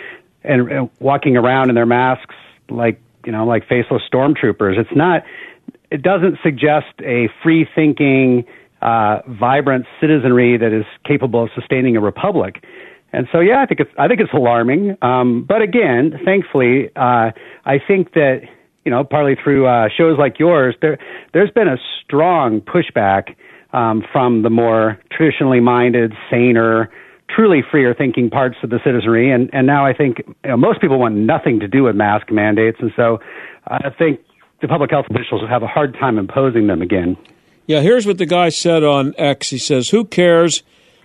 and, 0.43 0.71
and 0.71 0.89
walking 0.99 1.37
around 1.37 1.69
in 1.69 1.75
their 1.75 1.85
masks 1.85 2.35
like 2.69 3.01
you 3.25 3.31
know 3.31 3.45
like 3.45 3.67
faceless 3.67 4.01
stormtroopers. 4.11 4.77
It's 4.77 4.95
not. 4.95 5.23
It 5.91 6.01
doesn't 6.01 6.39
suggest 6.43 6.87
a 7.01 7.29
free 7.43 7.67
thinking 7.73 8.45
uh, 8.81 9.19
vibrant 9.27 9.85
citizenry 9.99 10.57
that 10.57 10.73
is 10.73 10.85
capable 11.05 11.43
of 11.43 11.49
sustaining 11.55 11.95
a 11.95 12.01
republic. 12.01 12.63
And 13.13 13.27
so, 13.31 13.39
yeah, 13.39 13.61
I 13.61 13.65
think 13.65 13.79
it's 13.79 13.91
I 13.97 14.07
think 14.07 14.19
it's 14.19 14.33
alarming. 14.33 14.97
Um, 15.01 15.45
but 15.47 15.61
again, 15.61 16.19
thankfully, 16.25 16.89
uh, 16.95 17.31
I 17.65 17.79
think 17.87 18.13
that 18.13 18.41
you 18.83 18.91
know, 18.91 19.03
partly 19.03 19.35
through 19.41 19.65
uh, 19.67 19.89
shows 19.95 20.17
like 20.19 20.37
yours, 20.39 20.75
there 20.81 20.97
there's 21.33 21.51
been 21.51 21.67
a 21.67 21.77
strong 22.03 22.61
pushback 22.61 23.35
um, 23.73 24.03
from 24.11 24.43
the 24.43 24.49
more 24.49 24.99
traditionally 25.11 25.59
minded, 25.59 26.13
saner, 26.29 26.89
truly 27.29 27.63
freer 27.69 27.93
thinking 27.93 28.29
parts 28.29 28.57
of 28.63 28.69
the 28.69 28.79
citizenry. 28.83 29.31
And 29.31 29.49
and 29.53 29.65
now 29.65 29.85
I 29.85 29.93
think 29.93 30.17
you 30.27 30.51
know, 30.51 30.57
most 30.57 30.81
people 30.81 30.99
want 30.99 31.15
nothing 31.15 31.59
to 31.61 31.67
do 31.67 31.83
with 31.83 31.95
mask 31.95 32.31
mandates, 32.31 32.77
and 32.79 32.91
so 32.95 33.19
I 33.67 33.89
think 33.97 34.19
the 34.61 34.67
public 34.67 34.91
health 34.91 35.07
officials 35.09 35.41
will 35.41 35.49
have 35.49 35.63
a 35.63 35.67
hard 35.67 35.93
time 35.93 36.17
imposing 36.17 36.67
them 36.67 36.81
again. 36.81 37.17
Yeah, 37.67 37.81
here's 37.81 38.05
what 38.05 38.17
the 38.17 38.25
guy 38.25 38.49
said 38.49 38.83
on 38.83 39.15
X. 39.17 39.49
He 39.49 39.57
says, 39.57 39.89
Who 39.89 40.05
cares? 40.05 40.63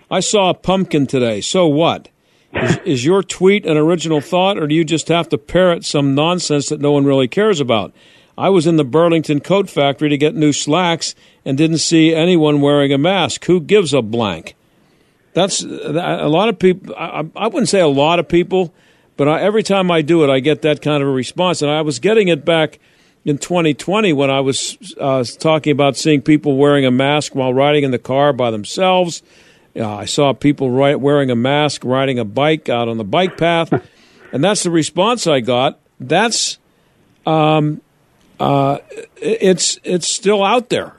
I 0.09 0.19
saw 0.19 0.49
a 0.49 0.53
pumpkin 0.53 1.07
today. 1.07 1.41
So 1.41 1.67
what? 1.67 2.09
Is, 2.53 2.77
is, 2.85 3.05
your 3.05 3.23
tweet 3.23 3.65
an 3.65 3.77
original 3.77 4.21
thought, 4.21 4.57
or 4.57 4.67
do 4.67 4.75
you 4.75 4.83
just 4.83 5.07
have 5.07 5.29
to 5.29 5.37
parrot 5.37 5.85
some 5.85 6.13
nonsense 6.13 6.69
that 6.69 6.81
no 6.81 6.91
one 6.91 7.05
really 7.05 7.27
cares 7.27 7.59
about? 7.59 7.93
I 8.37 8.49
was 8.49 8.67
in 8.67 8.75
the 8.75 8.83
Burlington 8.83 9.39
Coat 9.39 9.69
Factory 9.69 10.09
to 10.09 10.17
get 10.17 10.35
new 10.35 10.53
slacks 10.53 11.15
and 11.45 11.57
didn't 11.57 11.79
see 11.79 12.13
anyone 12.13 12.61
wearing 12.61 12.93
a 12.93 12.97
mask. 12.97 13.45
Who 13.45 13.59
gives 13.59 13.93
a 13.93 14.01
blank? 14.01 14.55
That's 15.33 15.63
a 15.63 16.27
lot 16.27 16.49
of 16.49 16.59
people. 16.59 16.93
I, 16.95 17.25
I 17.35 17.47
wouldn't 17.47 17.69
say 17.69 17.79
a 17.79 17.87
lot 17.87 18.19
of 18.19 18.27
people, 18.27 18.73
but 19.15 19.27
I, 19.27 19.41
every 19.41 19.63
time 19.63 19.89
I 19.89 20.01
do 20.01 20.23
it, 20.23 20.29
I 20.29 20.39
get 20.39 20.61
that 20.63 20.81
kind 20.81 21.01
of 21.01 21.09
a 21.09 21.11
response. 21.11 21.61
And 21.61 21.71
I 21.71 21.81
was 21.81 21.99
getting 21.99 22.27
it 22.27 22.43
back 22.43 22.79
in 23.25 23.37
2020 23.37 24.13
when 24.13 24.29
I 24.29 24.39
was 24.39 24.77
uh, 24.99 25.23
talking 25.23 25.71
about 25.71 25.95
seeing 25.95 26.21
people 26.21 26.57
wearing 26.57 26.85
a 26.85 26.91
mask 26.91 27.35
while 27.35 27.53
riding 27.53 27.83
in 27.83 27.91
the 27.91 27.99
car 27.99 28.33
by 28.33 28.51
themselves. 28.51 29.21
Uh, 29.75 29.87
I 29.87 30.05
saw 30.05 30.33
people 30.33 30.69
wearing 30.69 31.29
a 31.31 31.35
mask 31.35 31.85
riding 31.85 32.19
a 32.19 32.25
bike 32.25 32.67
out 32.67 32.89
on 32.89 32.97
the 32.97 33.05
bike 33.05 33.37
path, 33.37 33.71
and 34.33 34.43
that's 34.43 34.63
the 34.63 34.71
response 34.71 35.27
I 35.27 35.39
got. 35.39 35.79
That's 35.99 36.57
um, 37.25 37.81
uh, 38.39 38.79
it's 39.17 39.79
it's 39.83 40.07
still 40.07 40.43
out 40.43 40.69
there. 40.69 40.93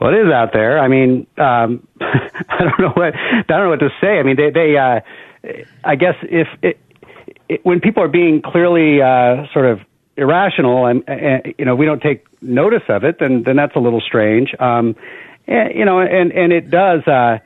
Well, 0.00 0.12
it 0.12 0.26
is 0.26 0.32
out 0.32 0.52
there. 0.52 0.78
I 0.78 0.88
mean, 0.88 1.26
um, 1.38 1.88
I 2.00 2.58
don't 2.60 2.78
know 2.78 2.90
what 2.90 3.14
I 3.16 3.42
don't 3.48 3.64
know 3.64 3.70
what 3.70 3.80
to 3.80 3.90
say. 4.00 4.18
I 4.18 4.22
mean, 4.22 4.36
they 4.36 4.50
they 4.50 4.76
uh, 4.76 5.00
I 5.82 5.96
guess 5.96 6.14
if 6.22 6.46
it, 6.62 6.78
it, 7.48 7.64
when 7.64 7.80
people 7.80 8.04
are 8.04 8.08
being 8.08 8.42
clearly 8.42 9.00
uh, 9.02 9.46
sort 9.52 9.66
of 9.66 9.80
irrational 10.16 10.86
and, 10.86 11.04
and 11.08 11.54
you 11.58 11.64
know 11.64 11.74
we 11.74 11.86
don't 11.86 12.02
take 12.02 12.24
notice 12.42 12.82
of 12.88 13.04
it, 13.04 13.18
then 13.18 13.42
then 13.44 13.56
that's 13.56 13.76
a 13.76 13.80
little 13.80 14.00
strange. 14.00 14.54
Um, 14.58 14.96
and, 15.46 15.74
you 15.74 15.84
know, 15.84 16.00
and 16.00 16.32
and 16.32 16.52
it 16.52 16.70
does. 16.70 17.06
Uh, 17.06 17.38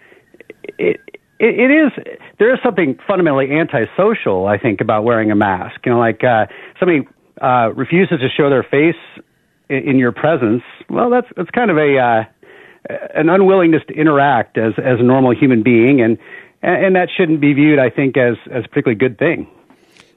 it, 0.78 1.00
it, 1.38 1.58
it 1.58 1.70
is 1.70 2.18
there 2.38 2.52
is 2.52 2.60
something 2.62 2.98
fundamentally 3.06 3.50
antisocial, 3.50 4.46
I 4.46 4.58
think, 4.58 4.80
about 4.80 5.04
wearing 5.04 5.30
a 5.30 5.36
mask. 5.36 5.80
You 5.84 5.92
know, 5.92 5.98
like 5.98 6.22
uh, 6.24 6.46
somebody 6.78 7.06
uh, 7.40 7.72
refuses 7.74 8.20
to 8.20 8.28
show 8.28 8.50
their 8.50 8.62
face 8.62 9.00
in, 9.68 9.90
in 9.90 9.98
your 9.98 10.12
presence. 10.12 10.62
Well, 10.88 11.10
that's 11.10 11.28
that's 11.36 11.50
kind 11.50 11.70
of 11.70 11.76
a 11.76 11.98
uh, 11.98 12.24
an 13.14 13.28
unwillingness 13.28 13.82
to 13.88 13.94
interact 13.94 14.58
as 14.58 14.74
as 14.78 15.00
a 15.00 15.02
normal 15.02 15.34
human 15.34 15.62
being, 15.62 16.00
and 16.00 16.18
and 16.62 16.96
that 16.96 17.08
shouldn't 17.16 17.40
be 17.40 17.52
viewed, 17.52 17.78
I 17.78 17.90
think, 17.90 18.16
as 18.16 18.36
as 18.50 18.64
a 18.64 18.68
particularly 18.68 18.98
good 18.98 19.18
thing. 19.18 19.48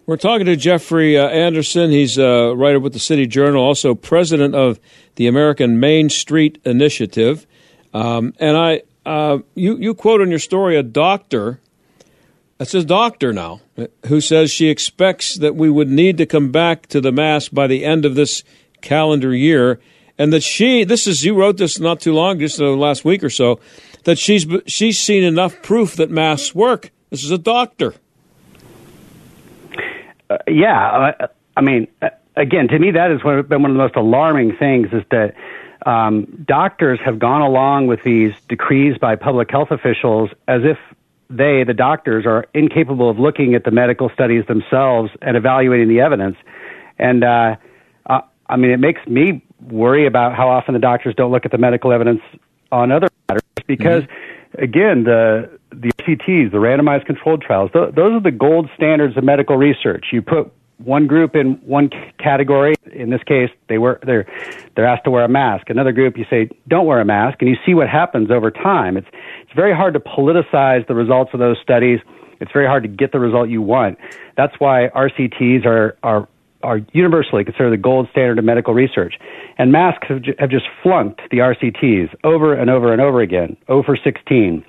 We're 0.05 0.17
talking 0.17 0.47
to 0.47 0.57
Jeffrey 0.57 1.17
uh, 1.17 1.29
Anderson. 1.29 1.89
He's 1.89 2.17
a 2.17 2.53
writer 2.53 2.77
with 2.77 2.91
the 2.91 2.99
City 2.99 3.25
Journal, 3.25 3.63
also 3.63 3.95
president 3.95 4.53
of 4.53 4.77
the 5.15 5.27
American 5.27 5.79
Main 5.79 6.09
Street 6.09 6.59
Initiative. 6.65 7.47
Um, 7.93 8.33
and 8.37 8.57
I, 8.57 8.81
uh, 9.05 9.37
you, 9.55 9.77
you 9.77 9.93
quote 9.93 10.19
in 10.19 10.29
your 10.29 10.39
story 10.39 10.75
a 10.75 10.83
doctor, 10.83 11.61
that's 12.57 12.73
a 12.73 12.83
doctor 12.83 13.31
now, 13.31 13.61
who 14.07 14.19
says 14.19 14.51
she 14.51 14.67
expects 14.67 15.37
that 15.37 15.55
we 15.55 15.69
would 15.69 15.89
need 15.89 16.17
to 16.17 16.25
come 16.25 16.51
back 16.51 16.87
to 16.87 16.99
the 16.99 17.13
mask 17.13 17.53
by 17.53 17.67
the 17.67 17.85
end 17.85 18.03
of 18.03 18.15
this 18.15 18.43
calendar 18.81 19.33
year. 19.33 19.79
And 20.17 20.33
that 20.33 20.43
she, 20.43 20.83
this 20.83 21.07
is, 21.07 21.23
you 21.23 21.33
wrote 21.33 21.55
this 21.55 21.79
not 21.79 22.01
too 22.01 22.13
long, 22.13 22.39
just 22.39 22.57
the 22.57 22.65
last 22.65 23.05
week 23.05 23.23
or 23.23 23.29
so, 23.29 23.61
that 24.03 24.19
she's, 24.19 24.45
she's 24.67 24.99
seen 24.99 25.23
enough 25.23 25.61
proof 25.61 25.95
that 25.95 26.11
masks 26.11 26.53
work. 26.53 26.91
This 27.09 27.23
is 27.23 27.31
a 27.31 27.37
doctor. 27.37 27.95
Uh, 30.29 30.37
yeah, 30.47 31.13
uh, 31.19 31.27
I 31.57 31.61
mean, 31.61 31.87
uh, 32.01 32.09
again, 32.35 32.67
to 32.69 32.79
me, 32.79 32.91
that 32.91 33.11
has 33.11 33.21
been 33.21 33.61
one 33.61 33.71
of 33.71 33.77
the 33.77 33.83
most 33.83 33.95
alarming 33.95 34.55
things 34.57 34.87
is 34.91 35.03
that 35.11 35.35
um, 35.85 36.25
doctors 36.47 36.99
have 37.03 37.19
gone 37.19 37.41
along 37.41 37.87
with 37.87 38.03
these 38.03 38.33
decrees 38.47 38.97
by 38.97 39.15
public 39.15 39.51
health 39.51 39.71
officials 39.71 40.29
as 40.47 40.61
if 40.63 40.77
they, 41.29 41.63
the 41.63 41.73
doctors, 41.73 42.25
are 42.25 42.45
incapable 42.53 43.09
of 43.09 43.19
looking 43.19 43.55
at 43.55 43.63
the 43.63 43.71
medical 43.71 44.09
studies 44.09 44.45
themselves 44.47 45.11
and 45.21 45.35
evaluating 45.35 45.89
the 45.89 45.99
evidence. 45.99 46.37
And 46.99 47.23
uh, 47.23 47.55
uh, 48.05 48.21
I 48.47 48.55
mean, 48.55 48.71
it 48.71 48.79
makes 48.79 49.05
me 49.07 49.43
worry 49.59 50.05
about 50.05 50.35
how 50.35 50.49
often 50.49 50.73
the 50.73 50.79
doctors 50.79 51.15
don't 51.15 51.31
look 51.31 51.45
at 51.45 51.51
the 51.51 51.57
medical 51.57 51.91
evidence 51.91 52.21
on 52.71 52.91
other 52.91 53.07
matters 53.29 53.43
because, 53.67 54.03
mm-hmm. 54.03 54.63
again, 54.63 55.03
the 55.03 55.49
the 55.81 55.91
RCTs, 56.03 56.51
the 56.51 56.57
randomized 56.57 57.05
controlled 57.05 57.41
trials, 57.41 57.71
th- 57.71 57.95
those 57.95 58.13
are 58.13 58.21
the 58.21 58.31
gold 58.31 58.69
standards 58.75 59.17
of 59.17 59.23
medical 59.23 59.57
research. 59.57 60.07
You 60.11 60.21
put 60.21 60.51
one 60.77 61.07
group 61.07 61.35
in 61.35 61.53
one 61.65 61.89
category. 62.19 62.75
In 62.91 63.09
this 63.09 63.23
case, 63.23 63.49
they 63.69 63.77
were 63.77 63.99
they're 64.05 64.25
they're 64.75 64.85
asked 64.85 65.05
to 65.05 65.11
wear 65.11 65.23
a 65.23 65.29
mask. 65.29 65.69
Another 65.69 65.91
group, 65.91 66.17
you 66.17 66.25
say 66.29 66.49
don't 66.67 66.85
wear 66.85 66.99
a 66.99 67.05
mask, 67.05 67.37
and 67.41 67.49
you 67.49 67.55
see 67.65 67.73
what 67.73 67.89
happens 67.89 68.31
over 68.31 68.51
time. 68.51 68.97
It's 68.97 69.07
it's 69.41 69.53
very 69.55 69.75
hard 69.75 69.93
to 69.93 69.99
politicize 69.99 70.87
the 70.87 70.95
results 70.95 71.31
of 71.33 71.39
those 71.39 71.57
studies. 71.61 71.99
It's 72.39 72.51
very 72.51 72.67
hard 72.67 72.83
to 72.83 72.89
get 72.89 73.11
the 73.11 73.19
result 73.19 73.49
you 73.49 73.61
want. 73.61 73.97
That's 74.35 74.59
why 74.59 74.89
RCTs 74.95 75.65
are 75.65 75.97
are 76.03 76.27
are 76.63 76.79
universally 76.93 77.43
considered 77.43 77.71
the 77.71 77.77
gold 77.77 78.07
standard 78.11 78.39
of 78.39 78.45
medical 78.45 78.73
research. 78.73 79.15
And 79.57 79.71
masks 79.71 80.07
have, 80.07 80.23
have 80.39 80.49
just 80.49 80.65
flunked 80.81 81.21
the 81.29 81.37
RCTs 81.37 82.15
over 82.23 82.53
and 82.53 82.69
over 82.69 82.91
and 82.91 83.01
over 83.01 83.21
again, 83.21 83.57
oh 83.67 83.79
over 83.79 83.97
16. 84.01 84.65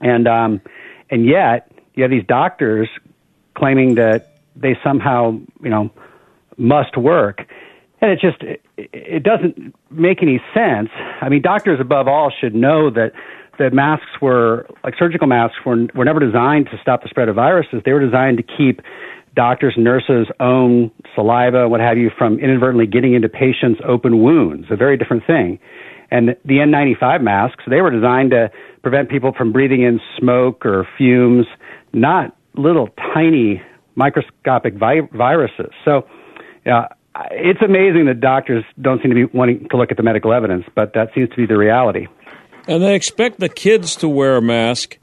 And 0.00 0.26
um, 0.28 0.60
and 1.10 1.26
yet 1.26 1.70
you 1.94 2.02
have 2.02 2.10
these 2.10 2.26
doctors 2.26 2.88
claiming 3.56 3.94
that 3.94 4.38
they 4.56 4.76
somehow, 4.82 5.38
you 5.62 5.70
know, 5.70 5.90
must 6.56 6.96
work. 6.96 7.42
And 8.00 8.10
it 8.10 8.20
just 8.20 8.42
it, 8.42 8.62
it 8.76 9.22
doesn't 9.22 9.74
make 9.90 10.22
any 10.22 10.40
sense. 10.52 10.90
I 11.20 11.28
mean, 11.28 11.42
doctors 11.42 11.80
above 11.80 12.08
all 12.08 12.32
should 12.40 12.54
know 12.54 12.90
that 12.90 13.12
that 13.58 13.72
masks 13.72 14.20
were 14.20 14.66
like 14.82 14.94
surgical 14.98 15.26
masks 15.26 15.56
were 15.64 15.86
were 15.94 16.04
never 16.04 16.20
designed 16.20 16.66
to 16.66 16.78
stop 16.82 17.02
the 17.02 17.08
spread 17.08 17.28
of 17.28 17.36
viruses. 17.36 17.82
They 17.84 17.92
were 17.92 18.04
designed 18.04 18.38
to 18.38 18.42
keep 18.42 18.80
doctors, 19.34 19.74
nurses' 19.76 20.28
own 20.40 20.90
saliva, 21.14 21.68
what 21.68 21.80
have 21.80 21.98
you, 21.98 22.10
from 22.16 22.38
inadvertently 22.38 22.86
getting 22.86 23.14
into 23.14 23.28
patients' 23.28 23.80
open 23.86 24.22
wounds. 24.22 24.66
A 24.70 24.76
very 24.76 24.96
different 24.96 25.26
thing. 25.26 25.58
And 26.14 26.36
the 26.44 26.58
N95 26.58 27.22
masks, 27.22 27.64
they 27.68 27.80
were 27.80 27.90
designed 27.90 28.30
to 28.30 28.48
prevent 28.82 29.10
people 29.10 29.32
from 29.36 29.50
breathing 29.50 29.82
in 29.82 30.00
smoke 30.16 30.64
or 30.64 30.86
fumes, 30.96 31.44
not 31.92 32.36
little 32.56 32.88
tiny 33.12 33.60
microscopic 33.96 34.74
vi- 34.74 35.08
viruses. 35.12 35.72
So, 35.84 36.06
uh, 36.70 36.86
it's 37.32 37.60
amazing 37.62 38.06
that 38.06 38.20
doctors 38.20 38.64
don't 38.80 39.02
seem 39.02 39.10
to 39.10 39.26
be 39.26 39.36
wanting 39.36 39.66
to 39.70 39.76
look 39.76 39.90
at 39.90 39.96
the 39.96 40.04
medical 40.04 40.32
evidence, 40.32 40.64
but 40.76 40.94
that 40.94 41.08
seems 41.16 41.30
to 41.30 41.36
be 41.36 41.46
the 41.46 41.58
reality. 41.58 42.06
And 42.68 42.80
they 42.80 42.94
expect 42.94 43.40
the 43.40 43.48
kids 43.48 43.96
to 43.96 44.08
wear 44.08 44.36
a 44.36 44.42
mask 44.42 44.98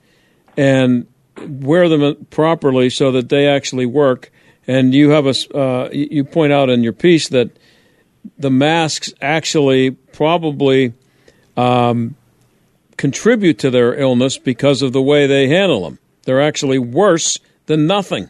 and 0.55 1.07
wear 1.45 1.89
them 1.89 2.25
properly 2.29 2.89
so 2.89 3.11
that 3.11 3.27
they 3.27 3.47
actually 3.47 3.85
work. 3.85 4.31
And 4.65 4.93
you 4.93 5.09
have 5.09 5.25
a 5.25 5.57
uh, 5.57 5.89
you 5.91 6.23
point 6.23 6.53
out 6.53 6.69
in 6.69 6.83
your 6.83 6.93
piece 6.93 7.27
that 7.29 7.51
the 8.37 8.49
masks 8.49 9.13
actually 9.21 9.91
probably 9.91 10.93
um, 11.61 12.15
contribute 12.97 13.59
to 13.59 13.69
their 13.69 13.93
illness 13.93 14.37
because 14.37 14.81
of 14.81 14.93
the 14.93 15.01
way 15.01 15.27
they 15.27 15.47
handle 15.47 15.81
them. 15.81 15.99
They're 16.23 16.41
actually 16.41 16.79
worse 16.79 17.39
than 17.67 17.87
nothing. 17.87 18.29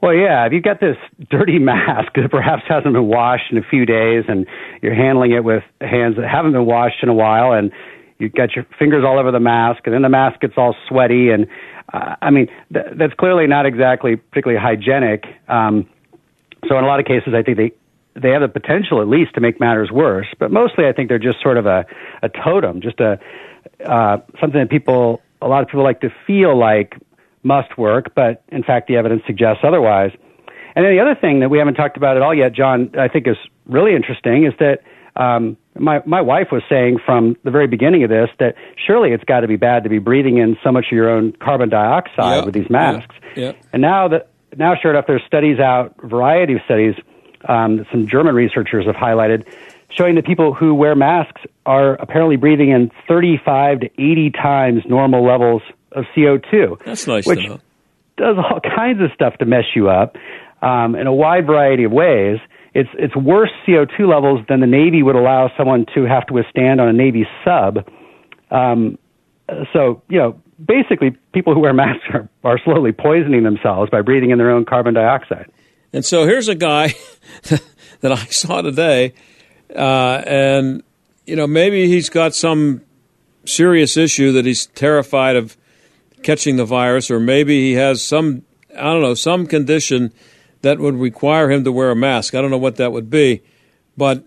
Well, 0.00 0.14
yeah, 0.14 0.46
if 0.46 0.52
you've 0.52 0.64
got 0.64 0.80
this 0.80 0.96
dirty 1.30 1.58
mask 1.72 2.12
that 2.16 2.30
perhaps 2.30 2.62
hasn't 2.68 2.92
been 2.92 3.06
washed 3.06 3.50
in 3.50 3.58
a 3.58 3.62
few 3.62 3.86
days 3.86 4.24
and 4.28 4.46
you're 4.82 4.94
handling 4.94 5.32
it 5.32 5.44
with 5.44 5.62
hands 5.80 6.16
that 6.16 6.28
haven't 6.28 6.52
been 6.52 6.66
washed 6.66 7.02
in 7.02 7.08
a 7.08 7.14
while 7.14 7.52
and 7.52 7.70
you've 8.18 8.32
got 8.32 8.54
your 8.54 8.66
fingers 8.78 9.04
all 9.06 9.18
over 9.18 9.30
the 9.30 9.40
mask 9.40 9.82
and 9.84 9.94
then 9.94 10.02
the 10.02 10.08
mask 10.08 10.40
gets 10.40 10.54
all 10.56 10.74
sweaty 10.88 11.30
and 11.30 11.46
uh, 11.92 12.16
I 12.20 12.30
mean, 12.30 12.48
th- 12.72 12.86
that's 12.96 13.14
clearly 13.14 13.46
not 13.46 13.66
exactly 13.66 14.16
particularly 14.16 14.60
hygienic. 14.60 15.24
Um, 15.48 15.88
so 16.68 16.78
in 16.78 16.84
a 16.84 16.86
lot 16.86 17.00
of 17.00 17.06
cases, 17.06 17.34
I 17.34 17.42
think 17.42 17.56
they 17.56 17.72
they 18.14 18.30
have 18.30 18.42
the 18.42 18.48
potential 18.48 19.00
at 19.00 19.08
least 19.08 19.34
to 19.34 19.40
make 19.40 19.58
matters 19.60 19.90
worse. 19.90 20.26
But 20.38 20.50
mostly, 20.50 20.86
I 20.86 20.92
think 20.92 21.08
they're 21.08 21.18
just 21.18 21.40
sort 21.42 21.56
of 21.56 21.66
a 21.66 21.84
a 22.22 22.28
totem, 22.28 22.80
just 22.80 23.00
a 23.00 23.18
uh, 23.84 24.18
something 24.40 24.60
that 24.60 24.70
people 24.70 25.20
a 25.40 25.48
lot 25.48 25.62
of 25.62 25.68
people 25.68 25.82
like 25.82 26.00
to 26.00 26.10
feel 26.26 26.56
like 26.56 26.94
must 27.42 27.76
work, 27.76 28.14
but 28.14 28.44
in 28.48 28.62
fact, 28.62 28.86
the 28.86 28.96
evidence 28.96 29.22
suggests 29.26 29.62
otherwise. 29.64 30.12
And 30.74 30.84
then 30.84 30.94
the 30.94 31.00
other 31.00 31.14
thing 31.14 31.40
that 31.40 31.50
we 31.50 31.58
haven't 31.58 31.74
talked 31.74 31.96
about 31.96 32.16
at 32.16 32.22
all 32.22 32.34
yet, 32.34 32.52
John, 32.52 32.90
I 32.98 33.08
think 33.08 33.26
is 33.26 33.36
really 33.66 33.94
interesting, 33.94 34.46
is 34.46 34.54
that 34.58 34.82
um, 35.16 35.56
my 35.78 36.02
my 36.06 36.20
wife 36.20 36.48
was 36.50 36.62
saying 36.68 36.98
from 37.04 37.36
the 37.44 37.50
very 37.50 37.66
beginning 37.66 38.04
of 38.04 38.10
this 38.10 38.30
that 38.38 38.54
surely 38.76 39.12
it's 39.12 39.24
got 39.24 39.40
to 39.40 39.48
be 39.48 39.56
bad 39.56 39.82
to 39.84 39.90
be 39.90 39.98
breathing 39.98 40.38
in 40.38 40.56
so 40.62 40.72
much 40.72 40.86
of 40.86 40.92
your 40.92 41.10
own 41.10 41.32
carbon 41.32 41.68
dioxide 41.68 42.36
yep. 42.36 42.44
with 42.44 42.54
these 42.54 42.70
masks. 42.70 43.14
Yep. 43.36 43.36
Yep. 43.36 43.64
And 43.72 43.82
now 43.82 44.08
that 44.08 44.28
now, 44.56 44.74
sure 44.80 44.90
enough, 44.90 45.06
there's 45.06 45.22
studies 45.26 45.58
out, 45.58 45.94
a 46.02 46.06
variety 46.06 46.54
of 46.54 46.60
studies 46.64 46.94
um, 47.48 47.86
some 47.90 48.06
German 48.06 48.34
researchers 48.34 48.86
have 48.86 48.94
highlighted, 48.94 49.46
showing 49.90 50.14
that 50.16 50.24
people 50.26 50.54
who 50.54 50.74
wear 50.74 50.94
masks 50.94 51.42
are 51.66 51.94
apparently 51.94 52.36
breathing 52.36 52.70
in 52.70 52.90
35 53.08 53.80
to 53.80 53.86
80 53.98 54.30
times 54.30 54.82
normal 54.86 55.24
levels 55.24 55.62
of 55.92 56.04
CO2. 56.16 56.84
That's 56.84 57.06
nice 57.06 57.26
which 57.26 57.46
does 58.16 58.36
all 58.38 58.60
kinds 58.76 59.00
of 59.02 59.10
stuff 59.14 59.36
to 59.38 59.44
mess 59.44 59.64
you 59.74 59.88
up 59.88 60.16
um, 60.62 60.94
in 60.94 61.06
a 61.06 61.14
wide 61.14 61.46
variety 61.46 61.84
of 61.84 61.92
ways 61.92 62.38
it's 62.74 62.88
it's 62.94 63.14
worse 63.14 63.50
CO2 63.66 64.08
levels 64.08 64.44
than 64.48 64.60
the 64.60 64.66
Navy 64.66 65.02
would 65.02 65.16
allow 65.16 65.50
someone 65.56 65.86
to 65.94 66.04
have 66.04 66.26
to 66.26 66.34
withstand 66.34 66.80
on 66.80 66.88
a 66.88 66.92
Navy 66.92 67.26
sub. 67.44 67.86
Um, 68.50 68.98
so 69.72 70.02
you 70.08 70.18
know, 70.18 70.40
basically, 70.64 71.10
people 71.34 71.54
who 71.54 71.60
wear 71.60 71.74
masks 71.74 72.04
are, 72.12 72.28
are 72.44 72.58
slowly 72.64 72.92
poisoning 72.92 73.42
themselves 73.42 73.90
by 73.90 74.00
breathing 74.00 74.30
in 74.30 74.38
their 74.38 74.50
own 74.50 74.64
carbon 74.64 74.94
dioxide. 74.94 75.50
And 75.92 76.04
so 76.04 76.26
here's 76.26 76.48
a 76.48 76.54
guy 76.54 76.94
that 78.00 78.12
I 78.12 78.24
saw 78.26 78.62
today, 78.62 79.14
uh, 79.74 80.22
and 80.26 80.82
you 81.26 81.36
know 81.36 81.46
maybe 81.46 81.86
he's 81.86 82.08
got 82.08 82.34
some 82.34 82.82
serious 83.44 83.96
issue 83.96 84.32
that 84.32 84.46
he's 84.46 84.66
terrified 84.66 85.36
of 85.36 85.56
catching 86.22 86.56
the 86.56 86.64
virus, 86.64 87.10
or 87.10 87.20
maybe 87.20 87.60
he 87.60 87.72
has 87.74 88.02
some 88.02 88.42
I 88.74 88.84
don't 88.84 89.02
know 89.02 89.14
some 89.14 89.46
condition 89.46 90.12
that 90.62 90.78
would 90.78 90.94
require 90.94 91.50
him 91.50 91.64
to 91.64 91.72
wear 91.72 91.90
a 91.90 91.96
mask. 91.96 92.34
I 92.34 92.40
don't 92.40 92.50
know 92.50 92.58
what 92.58 92.76
that 92.76 92.92
would 92.92 93.10
be, 93.10 93.42
but 93.96 94.24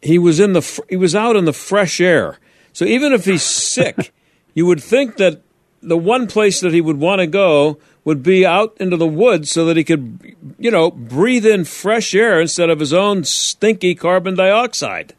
he 0.00 0.18
was 0.18 0.38
in 0.38 0.52
the 0.52 0.82
he 0.88 0.96
was 0.96 1.14
out 1.14 1.36
in 1.36 1.44
the 1.44 1.52
fresh 1.52 2.00
air. 2.00 2.38
So 2.72 2.84
even 2.84 3.12
if 3.12 3.24
he's 3.24 3.42
sick, 3.42 4.12
you 4.54 4.66
would 4.66 4.82
think 4.82 5.16
that 5.16 5.42
the 5.82 5.96
one 5.96 6.26
place 6.26 6.60
that 6.60 6.72
he 6.72 6.80
would 6.80 6.98
want 6.98 7.20
to 7.20 7.26
go 7.26 7.78
would 8.04 8.22
be 8.22 8.46
out 8.46 8.76
into 8.80 8.96
the 8.96 9.06
woods 9.06 9.50
so 9.50 9.66
that 9.66 9.76
he 9.76 9.84
could, 9.84 10.34
you 10.58 10.70
know, 10.70 10.90
breathe 10.90 11.44
in 11.44 11.64
fresh 11.64 12.14
air 12.14 12.40
instead 12.40 12.70
of 12.70 12.80
his 12.80 12.92
own 12.92 13.24
stinky 13.24 13.94
carbon 13.94 14.34
dioxide. 14.34 15.14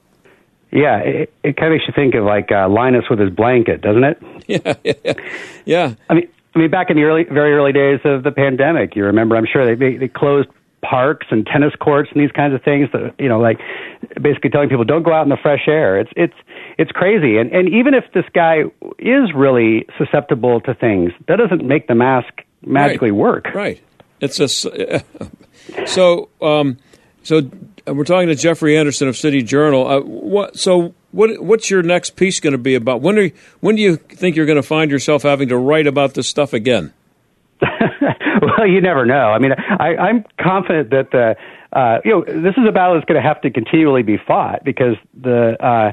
Yeah, 0.71 0.97
it, 0.99 1.33
it 1.43 1.57
kind 1.57 1.73
of 1.73 1.77
makes 1.77 1.87
you 1.87 1.93
think 1.95 2.15
of 2.15 2.23
like 2.23 2.51
uh, 2.51 2.69
Linus 2.69 3.05
with 3.09 3.19
his 3.19 3.31
blanket, 3.31 3.81
doesn't 3.81 4.03
it? 4.03 4.23
Yeah, 4.49 4.73
yeah, 4.83 5.13
yeah. 5.65 5.93
I 6.09 6.15
mean, 6.15 6.27
I 6.55 6.59
mean, 6.59 6.71
back 6.71 6.89
in 6.89 6.97
the 6.97 7.03
early, 7.03 7.25
very 7.25 7.53
early 7.53 7.71
days 7.71 7.99
of 8.03 8.23
the 8.23 8.31
pandemic, 8.31 8.95
you 8.95 9.05
remember? 9.05 9.35
I'm 9.35 9.45
sure 9.45 9.63
they 9.63 9.75
they, 9.75 9.97
they 9.97 10.07
closed 10.07 10.49
parks 10.81 11.27
and 11.29 11.45
tennis 11.45 11.73
courts 11.79 12.09
and 12.13 12.21
these 12.21 12.31
kinds 12.31 12.53
of 12.53 12.63
things 12.63 12.89
that 12.93 13.13
you 13.19 13.27
know 13.27 13.39
like 13.39 13.59
basically 14.21 14.49
telling 14.49 14.69
people 14.69 14.85
don't 14.85 15.03
go 15.03 15.13
out 15.13 15.23
in 15.23 15.29
the 15.29 15.37
fresh 15.41 15.67
air. 15.67 15.99
It's 15.99 16.11
it's 16.15 16.33
it's 16.77 16.91
crazy. 16.91 17.37
And 17.37 17.51
and 17.51 17.69
even 17.69 17.93
if 17.93 18.05
this 18.13 18.25
guy 18.33 18.63
is 18.97 19.33
really 19.35 19.85
susceptible 19.97 20.61
to 20.61 20.73
things 20.73 21.11
that 21.27 21.37
doesn't 21.37 21.65
make 21.65 21.87
the 21.87 21.95
mask 21.95 22.29
magically 22.65 23.11
right. 23.11 23.19
work. 23.19 23.45
Right. 23.53 23.81
It's 24.21 24.39
a 24.39 24.47
so 25.85 26.29
um 26.41 26.77
so 27.23 27.49
we're 27.87 28.03
talking 28.03 28.27
to 28.27 28.35
Jeffrey 28.35 28.77
Anderson 28.77 29.07
of 29.07 29.17
City 29.17 29.41
Journal. 29.41 29.87
Uh, 29.87 30.01
what 30.01 30.57
so 30.57 30.93
what 31.11 31.41
what's 31.43 31.69
your 31.69 31.83
next 31.83 32.15
piece 32.15 32.39
going 32.39 32.53
to 32.53 32.57
be 32.57 32.75
about? 32.75 33.01
When 33.01 33.17
are 33.17 33.23
you, 33.23 33.31
when 33.59 33.75
do 33.75 33.81
you 33.81 33.97
think 33.97 34.35
you're 34.35 34.45
going 34.45 34.55
to 34.57 34.63
find 34.63 34.91
yourself 34.91 35.23
having 35.23 35.49
to 35.49 35.57
write 35.57 35.87
about 35.87 36.13
this 36.13 36.27
stuff 36.27 36.53
again 36.53 36.93
well, 38.57 38.67
you 38.67 38.81
never 38.81 39.05
know. 39.05 39.31
I 39.31 39.39
mean, 39.39 39.51
I, 39.53 39.95
I'm 39.95 40.25
confident 40.39 40.89
that 40.91 41.11
the 41.11 41.35
uh, 41.77 41.99
you 42.03 42.11
know 42.11 42.23
this 42.25 42.55
is 42.57 42.63
a 42.67 42.71
battle 42.71 42.95
that's 42.95 43.05
going 43.05 43.21
to 43.21 43.27
have 43.27 43.41
to 43.41 43.49
continually 43.49 44.03
be 44.03 44.17
fought 44.17 44.63
because 44.63 44.95
the 45.19 45.55
uh, 45.63 45.91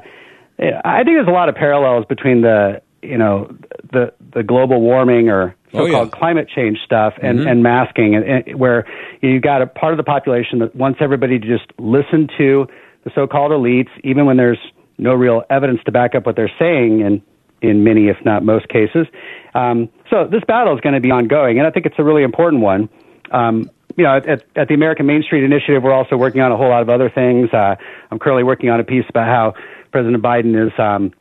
I 0.85 1.05
think 1.05 1.17
there's 1.17 1.29
a 1.29 1.33
lot 1.33 1.49
of 1.49 1.55
parallels 1.55 2.05
between 2.09 2.43
the 2.43 2.81
you 3.03 3.19
know 3.19 3.55
the 3.93 4.13
the 4.33 4.43
global 4.43 4.81
warming 4.81 5.29
or 5.29 5.55
so-called 5.73 5.95
oh, 5.95 6.05
yeah. 6.05 6.19
climate 6.19 6.49
change 6.49 6.79
stuff 6.85 7.15
and, 7.23 7.41
mm-hmm. 7.41 7.49
and 7.49 7.63
masking, 7.63 8.15
and, 8.15 8.25
and 8.25 8.59
where 8.59 8.87
you've 9.21 9.43
got 9.43 9.63
a 9.63 9.67
part 9.67 9.93
of 9.93 9.97
the 9.99 10.05
population 10.05 10.61
that 10.61 10.75
wants 10.75 11.01
everybody 11.03 11.39
to 11.39 11.47
just 11.47 11.71
listen 11.79 12.29
to 12.39 12.67
the 13.05 13.11
so-called 13.15 13.53
elites, 13.53 13.91
even 14.03 14.27
when 14.27 14.37
there's 14.37 14.59
no 14.99 15.13
real 15.13 15.43
evidence 15.51 15.81
to 15.85 15.93
back 15.93 16.15
up 16.15 16.25
what 16.25 16.37
they're 16.37 16.53
saying, 16.59 17.03
and 17.03 17.21
in 17.63 17.85
many, 17.85 18.09
if 18.09 18.17
not 18.25 18.45
most 18.45 18.69
cases. 18.69 19.07
Um, 19.57 19.89
so 20.11 20.27
this 20.31 20.43
battle 20.47 20.75
is 20.75 20.81
going 20.81 20.95
to 20.95 21.01
be 21.01 21.11
ongoing, 21.11 21.59
and 21.59 21.67
I 21.67 21.71
think 21.71 21.87
it's 21.87 21.99
a 21.99 22.05
really 22.05 22.23
important 22.23 22.63
one. 22.63 22.89
Um, 23.31 23.71
you 23.97 24.05
know, 24.05 24.17
at, 24.17 24.45
at 24.55 24.69
the 24.69 24.75
American 24.75 25.07
Main 25.07 25.23
Street 25.23 25.45
Initiative, 25.45 25.83
we're 25.83 25.93
also 25.93 26.17
working 26.17 26.43
on 26.43 26.53
a 26.53 26.57
whole 26.57 26.69
lot 26.69 26.83
of 26.83 26.91
other 26.91 27.09
things. 27.09 27.49
Uh, 27.53 27.77
I'm 28.11 28.19
currently 28.19 28.45
working 28.45 28.69
on 28.69 28.81
a 28.81 28.85
piece 28.85 29.07
about 29.09 29.27
how 29.27 29.55
President 29.91 30.23
Biden 30.23 30.67
is 30.67 30.79
um, 30.79 31.13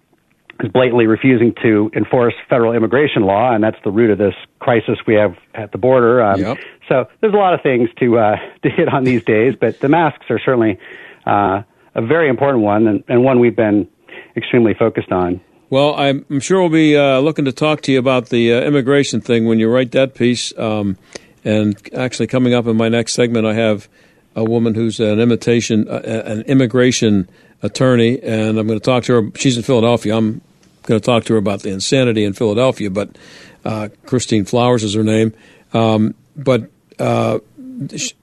is 0.59 0.71
blatantly 0.71 1.07
refusing 1.07 1.53
to 1.61 1.89
enforce 1.95 2.33
federal 2.49 2.73
immigration 2.73 3.23
law, 3.23 3.53
and 3.53 3.63
that's 3.63 3.77
the 3.83 3.91
root 3.91 4.09
of 4.09 4.17
this 4.17 4.35
crisis 4.59 4.99
we 5.07 5.15
have 5.15 5.35
at 5.53 5.71
the 5.71 5.77
border. 5.77 6.21
Um, 6.21 6.39
yep. 6.39 6.57
So 6.89 7.07
there's 7.21 7.33
a 7.33 7.37
lot 7.37 7.53
of 7.53 7.61
things 7.61 7.89
to 7.99 8.19
uh, 8.19 8.35
to 8.63 8.69
hit 8.69 8.89
on 8.89 9.05
these 9.05 9.23
days, 9.23 9.55
but 9.59 9.79
the 9.79 9.89
masks 9.89 10.25
are 10.29 10.39
certainly 10.39 10.77
uh, 11.25 11.63
a 11.95 12.01
very 12.01 12.27
important 12.27 12.63
one, 12.63 12.87
and, 12.87 13.03
and 13.07 13.23
one 13.23 13.39
we've 13.39 13.55
been 13.55 13.87
extremely 14.35 14.73
focused 14.73 15.11
on. 15.11 15.39
Well, 15.69 15.95
I'm, 15.95 16.39
sure 16.39 16.61
we'll 16.61 16.69
be 16.69 16.95
uh, 16.95 17.19
looking 17.19 17.45
to 17.45 17.51
talk 17.51 17.81
to 17.81 17.91
you 17.91 17.99
about 17.99 18.29
the 18.29 18.53
uh, 18.53 18.61
immigration 18.61 19.19
thing 19.19 19.45
when 19.45 19.59
you 19.59 19.69
write 19.69 19.91
that 19.91 20.13
piece. 20.13 20.57
Um, 20.57 20.97
And 21.45 21.77
actually, 21.93 22.27
coming 22.27 22.55
up 22.55 22.65
in 22.65 22.75
my 22.75 22.89
next 22.89 23.13
segment, 23.13 23.45
I 23.45 23.53
have 23.53 23.87
a 24.35 24.43
woman 24.43 24.73
who's 24.73 24.99
an 24.99 25.19
imitation, 25.19 25.87
uh, 25.87 26.01
an 26.25 26.41
immigration 26.41 27.29
attorney, 27.61 28.19
and 28.21 28.57
I'm 28.57 28.65
going 28.67 28.79
to 28.79 28.83
talk 28.83 29.03
to 29.03 29.13
her. 29.13 29.31
She's 29.35 29.55
in 29.55 29.63
Philadelphia. 29.63 30.17
I'm 30.17 30.41
going 30.83 30.99
to 30.99 31.05
talk 31.05 31.25
to 31.25 31.33
her 31.33 31.39
about 31.39 31.61
the 31.61 31.69
insanity 31.69 32.23
in 32.23 32.33
Philadelphia, 32.33 32.89
but 32.89 33.15
uh, 33.63 33.89
Christine 34.07 34.45
Flowers 34.45 34.83
is 34.83 34.95
her 34.95 35.03
name. 35.03 35.33
Um, 35.71 36.15
but 36.35 36.69
uh, 36.97 37.39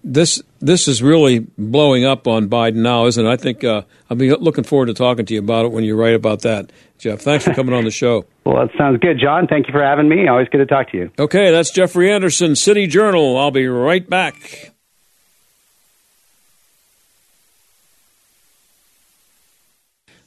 this 0.03 0.43
this 0.61 0.89
is 0.89 1.03
really 1.03 1.47
blowing 1.57 2.05
up 2.05 2.27
on 2.27 2.49
Biden 2.49 2.83
now, 2.83 3.07
isn't 3.07 3.25
it? 3.25 3.29
I 3.29 3.37
think 3.37 3.63
uh, 3.63 3.83
I'll 4.11 4.17
be 4.17 4.35
looking 4.35 4.65
forward 4.65 4.87
to 4.87 4.95
talking 4.95 5.27
to 5.27 5.35
you 5.35 5.41
about 5.41 5.65
it 5.67 5.73
when 5.73 5.85
you 5.85 5.95
write 5.95 6.15
about 6.15 6.43
that, 6.43 6.73
Jeff. 7.03 7.21
Thanks 7.21 7.45
for 7.45 7.53
coming 7.53 7.75
on 7.75 7.83
the 7.83 7.91
show. 7.91 8.27
well, 8.45 8.65
that 8.65 8.71
sounds 8.79 9.01
good, 9.01 9.19
John. 9.21 9.49
Thank 9.49 9.67
you 9.67 9.73
for 9.73 9.83
having 9.83 10.09
me. 10.09 10.29
Always 10.29 10.47
good 10.49 10.59
to 10.59 10.67
talk 10.67 10.93
to 10.93 10.97
you. 10.97 11.11
Okay, 11.19 11.51
that's 11.51 11.73
Jeffrey 11.73 12.13
Anderson, 12.13 12.55
City 12.55 12.87
Journal. 12.87 13.37
I'll 13.37 13.51
be 13.51 13.67
right 13.67 14.09
back. 14.09 14.71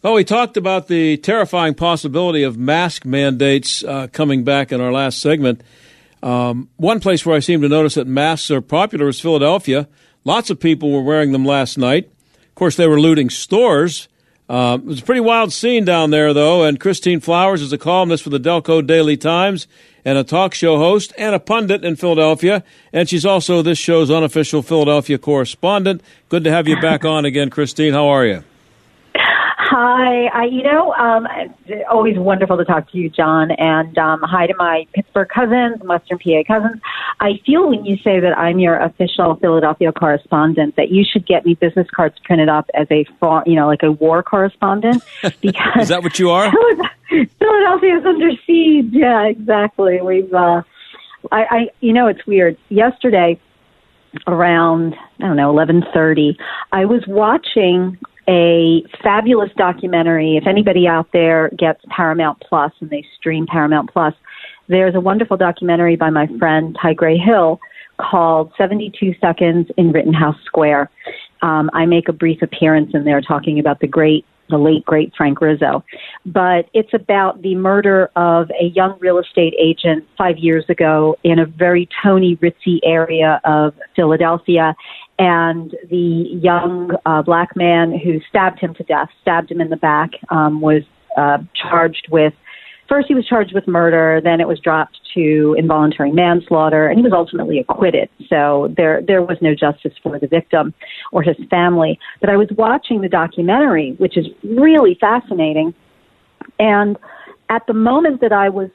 Well, 0.01 0.15
we 0.15 0.25
talked 0.25 0.57
about 0.57 0.89
the 0.89 1.15
terrifying 1.17 1.75
possibility 1.75 2.43
of 2.43 2.57
mask 2.57 3.05
mandates 3.05 3.81
uh, 3.83 4.07
coming 4.11 4.43
back 4.43 4.73
in 4.73 4.81
our 4.81 4.91
last 4.91 5.21
segment. 5.21 5.63
Um, 6.21 6.69
one 6.75 6.99
place 6.99 7.25
where 7.25 7.37
I 7.37 7.39
seem 7.39 7.61
to 7.61 7.69
notice 7.69 7.95
that 7.95 8.05
masks 8.05 8.51
are 8.51 8.61
popular 8.61 9.07
is 9.07 9.21
Philadelphia. 9.21 9.87
Lots 10.25 10.49
of 10.49 10.59
people 10.59 10.91
were 10.91 11.01
wearing 11.01 11.31
them 11.31 11.45
last 11.45 11.77
night. 11.77 12.11
Of 12.49 12.55
course, 12.55 12.75
they 12.75 12.87
were 12.87 12.99
looting 12.99 13.29
stores. 13.29 14.09
Uh, 14.47 14.77
it 14.79 14.85
was 14.85 15.01
a 15.01 15.03
pretty 15.03 15.21
wild 15.21 15.51
scene 15.51 15.85
down 15.85 16.11
there, 16.11 16.33
though. 16.33 16.63
And 16.63 16.79
Christine 16.79 17.19
Flowers 17.19 17.61
is 17.61 17.73
a 17.73 17.77
columnist 17.77 18.23
for 18.23 18.29
the 18.29 18.39
Delco 18.39 18.85
Daily 18.85 19.17
Times 19.17 19.67
and 20.03 20.17
a 20.17 20.23
talk 20.23 20.53
show 20.53 20.77
host 20.77 21.13
and 21.17 21.33
a 21.33 21.39
pundit 21.39 21.83
in 21.83 21.95
Philadelphia. 21.95 22.63
And 22.93 23.09
she's 23.09 23.25
also 23.25 23.61
this 23.61 23.79
show's 23.79 24.11
unofficial 24.11 24.61
Philadelphia 24.61 25.17
correspondent. 25.17 26.01
Good 26.29 26.43
to 26.43 26.51
have 26.51 26.67
you 26.67 26.79
back 26.79 27.03
on 27.03 27.25
again, 27.25 27.49
Christine. 27.49 27.93
How 27.93 28.07
are 28.07 28.25
you? 28.25 28.43
Hi, 29.77 30.27
I, 30.27 30.45
you 30.45 30.63
know, 30.63 30.93
um, 30.93 31.27
always 31.91 32.17
wonderful 32.17 32.55
to 32.55 32.63
talk 32.63 32.89
to 32.93 32.97
you, 32.97 33.09
John, 33.09 33.51
and 33.51 33.97
um, 33.97 34.21
hi 34.23 34.47
to 34.47 34.53
my 34.55 34.87
Pittsburgh 34.93 35.27
cousins, 35.27 35.81
Western 35.81 36.17
PA 36.17 36.43
cousins. 36.47 36.81
I 37.19 37.41
feel 37.45 37.67
when 37.67 37.83
you 37.83 37.97
say 37.97 38.21
that 38.21 38.37
I'm 38.37 38.57
your 38.59 38.79
official 38.79 39.35
Philadelphia 39.35 39.91
correspondent 39.91 40.77
that 40.77 40.91
you 40.91 41.03
should 41.03 41.27
get 41.27 41.45
me 41.45 41.55
business 41.55 41.87
cards 41.93 42.15
printed 42.23 42.47
up 42.47 42.69
as 42.73 42.87
a, 42.89 43.05
you 43.45 43.55
know, 43.55 43.67
like 43.67 43.83
a 43.83 43.91
war 43.91 44.23
correspondent. 44.23 45.03
Because 45.41 45.81
is 45.81 45.89
that 45.89 46.03
what 46.03 46.19
you 46.19 46.29
are? 46.29 46.49
Philadelphia 47.09 47.97
is 47.97 48.05
under 48.05 48.29
siege. 48.47 48.91
Yeah, 48.93 49.25
exactly. 49.25 49.99
We've, 50.01 50.33
uh, 50.33 50.61
I, 51.33 51.43
I, 51.49 51.67
you 51.81 51.91
know, 51.91 52.07
it's 52.07 52.25
weird. 52.25 52.55
Yesterday, 52.69 53.41
around 54.25 54.95
I 55.21 55.27
don't 55.27 55.35
know 55.35 55.49
eleven 55.49 55.83
thirty, 55.93 56.37
I 56.71 56.85
was 56.85 57.03
watching 57.07 57.97
a 58.27 58.83
fabulous 59.03 59.51
documentary. 59.57 60.37
If 60.37 60.47
anybody 60.47 60.87
out 60.87 61.07
there 61.13 61.49
gets 61.57 61.81
Paramount 61.89 62.41
Plus 62.47 62.71
and 62.79 62.89
they 62.89 63.05
stream 63.17 63.45
Paramount 63.47 63.91
Plus, 63.91 64.13
there's 64.67 64.95
a 64.95 64.99
wonderful 64.99 65.37
documentary 65.37 65.95
by 65.95 66.09
my 66.09 66.27
friend 66.39 66.75
Tigre 66.81 67.17
Hill 67.17 67.59
called 67.99 68.51
72 68.57 69.13
Seconds 69.21 69.69
in 69.77 69.91
Rittenhouse 69.91 70.37
Square. 70.45 70.89
Um, 71.41 71.69
I 71.73 71.85
make 71.85 72.09
a 72.09 72.13
brief 72.13 72.41
appearance 72.41 72.91
in 72.93 73.03
there 73.03 73.21
talking 73.21 73.59
about 73.59 73.79
the 73.79 73.87
great, 73.87 74.25
the 74.49 74.57
late 74.57 74.83
great 74.85 75.13
Frank 75.15 75.39
Rizzo. 75.39 75.83
But 76.25 76.69
it's 76.73 76.93
about 76.93 77.41
the 77.41 77.55
murder 77.55 78.09
of 78.15 78.49
a 78.59 78.65
young 78.65 78.97
real 78.99 79.19
estate 79.19 79.53
agent 79.59 80.05
five 80.17 80.37
years 80.37 80.65
ago 80.67 81.15
in 81.23 81.39
a 81.39 81.45
very 81.45 81.87
Tony 82.03 82.35
ritzy 82.37 82.79
area 82.83 83.39
of 83.45 83.73
Philadelphia 83.95 84.75
and 85.17 85.75
the 85.89 86.25
young 86.41 86.91
uh, 87.05 87.21
black 87.21 87.55
man 87.55 87.97
who 87.97 88.19
stabbed 88.29 88.59
him 88.59 88.73
to 88.75 88.83
death, 88.83 89.09
stabbed 89.21 89.51
him 89.51 89.61
in 89.61 89.69
the 89.69 89.77
back, 89.77 90.11
um, 90.29 90.61
was 90.61 90.83
uh, 91.17 91.37
charged 91.55 92.07
with. 92.11 92.33
First, 92.89 93.07
he 93.07 93.15
was 93.15 93.25
charged 93.25 93.53
with 93.55 93.67
murder. 93.67 94.21
Then 94.23 94.39
it 94.39 94.47
was 94.47 94.59
dropped 94.59 94.99
to 95.15 95.55
involuntary 95.57 96.11
manslaughter, 96.11 96.87
and 96.87 96.99
he 96.99 97.03
was 97.03 97.13
ultimately 97.13 97.59
acquitted. 97.59 98.09
So 98.29 98.73
there, 98.77 99.01
there 99.01 99.23
was 99.23 99.37
no 99.41 99.55
justice 99.55 99.93
for 100.03 100.19
the 100.19 100.27
victim 100.27 100.73
or 101.11 101.23
his 101.23 101.37
family. 101.49 101.97
But 102.19 102.29
I 102.29 102.37
was 102.37 102.49
watching 102.57 103.01
the 103.01 103.09
documentary, 103.09 103.95
which 103.97 104.17
is 104.17 104.27
really 104.43 104.97
fascinating, 104.99 105.73
and 106.59 106.97
at 107.49 107.65
the 107.67 107.73
moment 107.73 108.21
that 108.21 108.31
I 108.31 108.49
was 108.49 108.69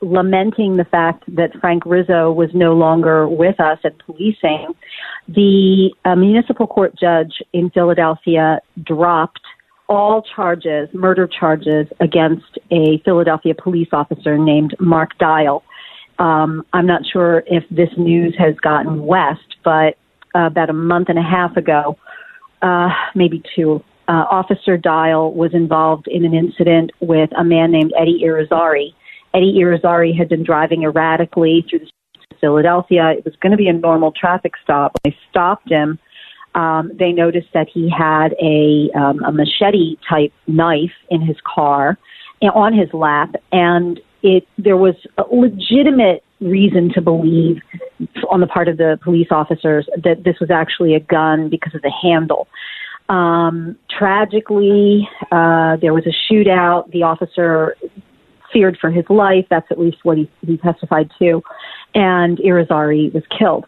lamenting 0.00 0.76
the 0.76 0.84
fact 0.84 1.24
that 1.34 1.50
Frank 1.60 1.84
Rizzo 1.86 2.30
was 2.30 2.50
no 2.52 2.74
longer 2.74 3.28
with 3.28 3.58
us 3.60 3.78
at 3.84 3.98
policing, 3.98 4.74
the 5.28 5.90
uh, 6.04 6.14
municipal 6.14 6.66
court 6.66 6.94
judge 6.98 7.42
in 7.52 7.70
Philadelphia 7.70 8.60
dropped 8.82 9.40
all 9.88 10.22
charges, 10.34 10.88
murder 10.92 11.26
charges, 11.26 11.86
against 12.00 12.58
a 12.70 12.98
Philadelphia 13.04 13.54
police 13.54 13.88
officer 13.92 14.36
named 14.36 14.74
Mark 14.80 15.16
Dial. 15.18 15.62
Um, 16.18 16.66
I'm 16.72 16.86
not 16.86 17.02
sure 17.10 17.44
if 17.46 17.64
this 17.70 17.90
news 17.96 18.34
has 18.38 18.56
gotten 18.56 19.06
west, 19.06 19.56
but 19.64 19.96
uh, 20.34 20.46
about 20.46 20.70
a 20.70 20.74
month 20.74 21.08
and 21.08 21.18
a 21.18 21.22
half 21.22 21.56
ago, 21.56 21.96
uh, 22.62 22.88
maybe 23.14 23.42
two, 23.54 23.82
uh, 24.08 24.24
Officer 24.30 24.76
Dial 24.76 25.32
was 25.32 25.52
involved 25.54 26.08
in 26.08 26.24
an 26.24 26.34
incident 26.34 26.92
with 27.00 27.30
a 27.36 27.44
man 27.44 27.70
named 27.70 27.92
Eddie 27.98 28.22
Irizarry 28.24 28.94
Eddie 29.36 29.54
Irizarry 29.58 30.16
had 30.16 30.28
been 30.28 30.42
driving 30.42 30.84
erratically 30.84 31.64
through 31.68 31.80
the 31.80 31.90
Philadelphia. 32.40 33.10
It 33.10 33.24
was 33.24 33.34
going 33.36 33.52
to 33.52 33.58
be 33.58 33.68
a 33.68 33.72
normal 33.72 34.12
traffic 34.12 34.52
stop. 34.62 34.92
When 35.02 35.12
they 35.12 35.18
stopped 35.30 35.70
him, 35.70 35.98
um, 36.54 36.90
they 36.98 37.12
noticed 37.12 37.48
that 37.52 37.68
he 37.72 37.90
had 37.90 38.34
a, 38.42 38.90
um, 38.98 39.22
a 39.24 39.32
machete 39.32 39.96
type 40.08 40.32
knife 40.46 40.96
in 41.10 41.20
his 41.20 41.36
car 41.44 41.98
on 42.42 42.72
his 42.72 42.92
lap, 42.92 43.34
and 43.52 44.00
it 44.22 44.46
there 44.58 44.76
was 44.76 44.94
a 45.18 45.22
legitimate 45.34 46.22
reason 46.40 46.92
to 46.94 47.00
believe 47.00 47.60
on 48.30 48.40
the 48.40 48.46
part 48.46 48.68
of 48.68 48.76
the 48.76 48.98
police 49.02 49.28
officers 49.30 49.88
that 50.02 50.24
this 50.24 50.36
was 50.40 50.50
actually 50.50 50.94
a 50.94 51.00
gun 51.00 51.48
because 51.48 51.74
of 51.74 51.82
the 51.82 51.92
handle. 52.02 52.46
Um, 53.08 53.76
tragically, 53.88 55.08
uh, 55.30 55.76
there 55.76 55.94
was 55.94 56.04
a 56.06 56.32
shootout. 56.32 56.90
The 56.90 57.04
officer 57.04 57.76
feared 58.56 58.78
for 58.80 58.90
his 58.90 59.04
life. 59.10 59.44
That's 59.50 59.66
at 59.70 59.78
least 59.78 59.98
what 60.02 60.16
he, 60.16 60.30
he 60.46 60.56
testified 60.56 61.10
to. 61.18 61.42
And 61.94 62.38
Irizarry 62.38 63.12
was 63.12 63.22
killed. 63.38 63.66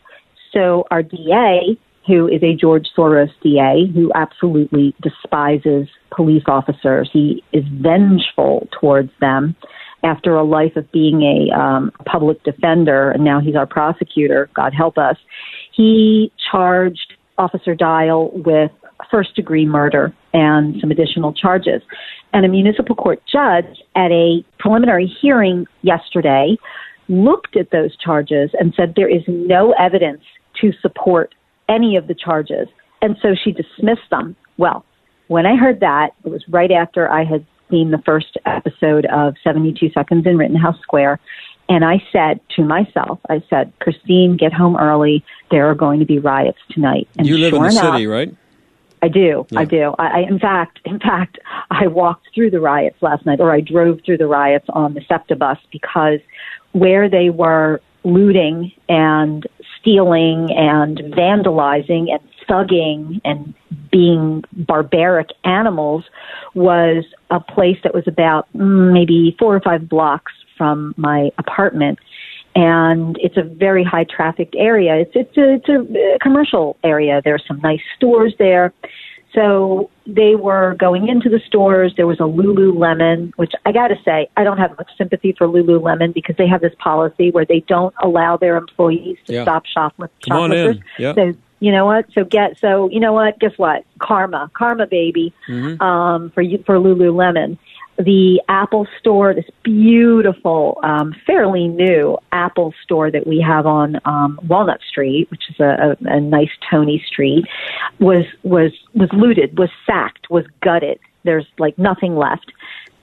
So 0.52 0.84
our 0.90 1.02
DA, 1.02 1.78
who 2.06 2.26
is 2.26 2.42
a 2.42 2.54
George 2.54 2.86
Soros 2.96 3.28
DA, 3.42 3.92
who 3.92 4.10
absolutely 4.14 4.94
despises 5.02 5.88
police 6.14 6.44
officers, 6.46 7.10
he 7.12 7.44
is 7.52 7.64
vengeful 7.70 8.66
towards 8.80 9.10
them 9.20 9.54
after 10.02 10.36
a 10.36 10.44
life 10.44 10.74
of 10.76 10.90
being 10.90 11.20
a 11.22 11.54
um, 11.54 11.92
public 12.06 12.42
defender, 12.44 13.10
and 13.10 13.24
now 13.24 13.40
he's 13.40 13.56
our 13.56 13.66
prosecutor, 13.66 14.48
God 14.54 14.72
help 14.72 14.96
us. 14.96 15.16
He 15.72 16.32
charged 16.50 17.14
Officer 17.36 17.74
Dial 17.74 18.30
with 18.32 18.70
first 19.10 19.34
degree 19.34 19.66
murder 19.66 20.14
and 20.32 20.76
some 20.80 20.90
additional 20.90 21.32
charges. 21.32 21.82
And 22.32 22.44
a 22.44 22.48
municipal 22.48 22.94
court 22.94 23.22
judge 23.30 23.82
at 23.96 24.10
a 24.10 24.44
preliminary 24.58 25.06
hearing 25.06 25.66
yesterday 25.82 26.56
looked 27.08 27.56
at 27.56 27.70
those 27.70 27.96
charges 27.96 28.50
and 28.60 28.74
said 28.76 28.94
there 28.96 29.08
is 29.08 29.22
no 29.26 29.72
evidence 29.78 30.22
to 30.60 30.72
support 30.82 31.34
any 31.68 31.96
of 31.96 32.06
the 32.06 32.14
charges. 32.14 32.68
And 33.00 33.16
so 33.22 33.34
she 33.34 33.52
dismissed 33.52 34.10
them. 34.10 34.36
Well, 34.56 34.84
when 35.28 35.46
I 35.46 35.56
heard 35.56 35.80
that, 35.80 36.10
it 36.24 36.28
was 36.28 36.44
right 36.48 36.70
after 36.70 37.10
I 37.10 37.24
had 37.24 37.46
seen 37.70 37.90
the 37.90 38.02
first 38.04 38.36
episode 38.46 39.06
of 39.06 39.34
72 39.44 39.90
Seconds 39.92 40.26
in 40.26 40.36
Rittenhouse 40.36 40.80
Square. 40.80 41.20
And 41.68 41.84
I 41.84 42.02
said 42.12 42.40
to 42.56 42.64
myself, 42.64 43.20
I 43.28 43.42
said, 43.50 43.72
Christine, 43.80 44.38
get 44.38 44.54
home 44.54 44.76
early. 44.76 45.22
There 45.50 45.68
are 45.70 45.74
going 45.74 46.00
to 46.00 46.06
be 46.06 46.18
riots 46.18 46.58
tonight. 46.70 47.08
And 47.18 47.26
you 47.26 47.36
live 47.36 47.50
sure 47.50 47.58
in 47.58 47.74
the 47.74 47.78
enough, 47.78 47.94
city, 47.94 48.06
right? 48.06 48.34
I 49.02 49.08
do. 49.08 49.46
Yeah. 49.50 49.60
I 49.60 49.64
do. 49.64 49.94
I, 49.98 50.06
I, 50.06 50.18
in 50.28 50.38
fact, 50.38 50.80
in 50.84 50.98
fact, 50.98 51.38
I 51.70 51.86
walked 51.86 52.28
through 52.34 52.50
the 52.50 52.60
riots 52.60 52.96
last 53.00 53.24
night, 53.26 53.40
or 53.40 53.52
I 53.52 53.60
drove 53.60 54.00
through 54.04 54.18
the 54.18 54.26
riots 54.26 54.66
on 54.70 54.94
the 54.94 55.00
SEPTA 55.08 55.36
bus 55.36 55.58
because 55.70 56.20
where 56.72 57.08
they 57.08 57.30
were 57.30 57.80
looting 58.04 58.72
and 58.88 59.46
stealing 59.80 60.50
and 60.52 60.98
vandalizing 60.98 62.10
and 62.10 62.20
thugging 62.48 63.20
and 63.24 63.54
being 63.90 64.42
barbaric 64.52 65.28
animals 65.44 66.04
was 66.54 67.04
a 67.30 67.40
place 67.40 67.76
that 67.82 67.94
was 67.94 68.06
about 68.06 68.48
mm, 68.54 68.92
maybe 68.92 69.36
four 69.38 69.54
or 69.54 69.60
five 69.60 69.88
blocks 69.88 70.32
from 70.56 70.94
my 70.96 71.30
apartment 71.38 71.98
and 72.58 73.16
it's 73.20 73.36
a 73.36 73.42
very 73.42 73.84
high 73.84 74.04
trafficked 74.04 74.56
area. 74.58 74.96
It's 74.96 75.12
it's 75.14 75.36
a, 75.36 75.54
it's 75.54 75.68
a 75.68 76.18
commercial 76.20 76.76
area. 76.82 77.20
There's 77.24 77.44
some 77.46 77.60
nice 77.62 77.80
stores 77.96 78.34
there. 78.38 78.72
So 79.34 79.90
they 80.06 80.34
were 80.34 80.74
going 80.78 81.06
into 81.08 81.28
the 81.28 81.40
stores. 81.46 81.92
There 81.96 82.06
was 82.06 82.18
a 82.18 82.22
Lululemon, 82.38 83.32
which 83.36 83.52
I 83.66 83.72
got 83.72 83.88
to 83.88 83.96
say, 84.04 84.28
I 84.38 84.42
don't 84.42 84.56
have 84.58 84.76
much 84.78 84.90
sympathy 84.96 85.34
for 85.36 85.46
Lululemon 85.46 86.14
because 86.14 86.36
they 86.36 86.48
have 86.48 86.62
this 86.62 86.72
policy 86.78 87.30
where 87.30 87.44
they 87.44 87.60
don't 87.68 87.94
allow 88.02 88.36
their 88.38 88.56
employees 88.56 89.18
to 89.26 89.34
Yeah. 89.34 89.42
stop 89.42 89.64
shoplift- 89.66 90.08
Come 90.28 90.38
on 90.38 90.52
in. 90.52 90.58
shoplifters. 90.58 90.84
Yeah. 90.98 91.14
So 91.14 91.34
you 91.60 91.72
know 91.72 91.84
what? 91.86 92.06
So 92.14 92.24
get 92.24 92.58
so 92.58 92.88
you 92.90 93.00
know 93.00 93.12
what? 93.12 93.38
Guess 93.38 93.52
what? 93.58 93.84
Karma, 93.98 94.50
karma, 94.54 94.86
baby, 94.86 95.32
Mm-hmm. 95.48 95.80
um, 95.82 96.30
for 96.30 96.42
you 96.42 96.58
for 96.66 96.76
Lululemon. 96.76 97.58
The 97.98 98.40
Apple 98.48 98.86
store, 99.00 99.34
this 99.34 99.48
beautiful, 99.64 100.78
um, 100.84 101.14
fairly 101.26 101.66
new 101.66 102.16
Apple 102.30 102.72
store 102.84 103.10
that 103.10 103.26
we 103.26 103.40
have 103.40 103.66
on 103.66 103.98
um, 104.04 104.38
Walnut 104.46 104.80
Street, 104.88 105.28
which 105.32 105.42
is 105.50 105.58
a, 105.58 105.96
a, 106.04 106.16
a 106.16 106.20
nice 106.20 106.50
Tony 106.70 107.02
Street, 107.06 107.44
was 107.98 108.24
was 108.44 108.70
was 108.94 109.08
looted, 109.12 109.58
was 109.58 109.70
sacked, 109.84 110.30
was 110.30 110.44
gutted. 110.62 111.00
There's 111.24 111.46
like 111.58 111.76
nothing 111.76 112.14
left. 112.14 112.52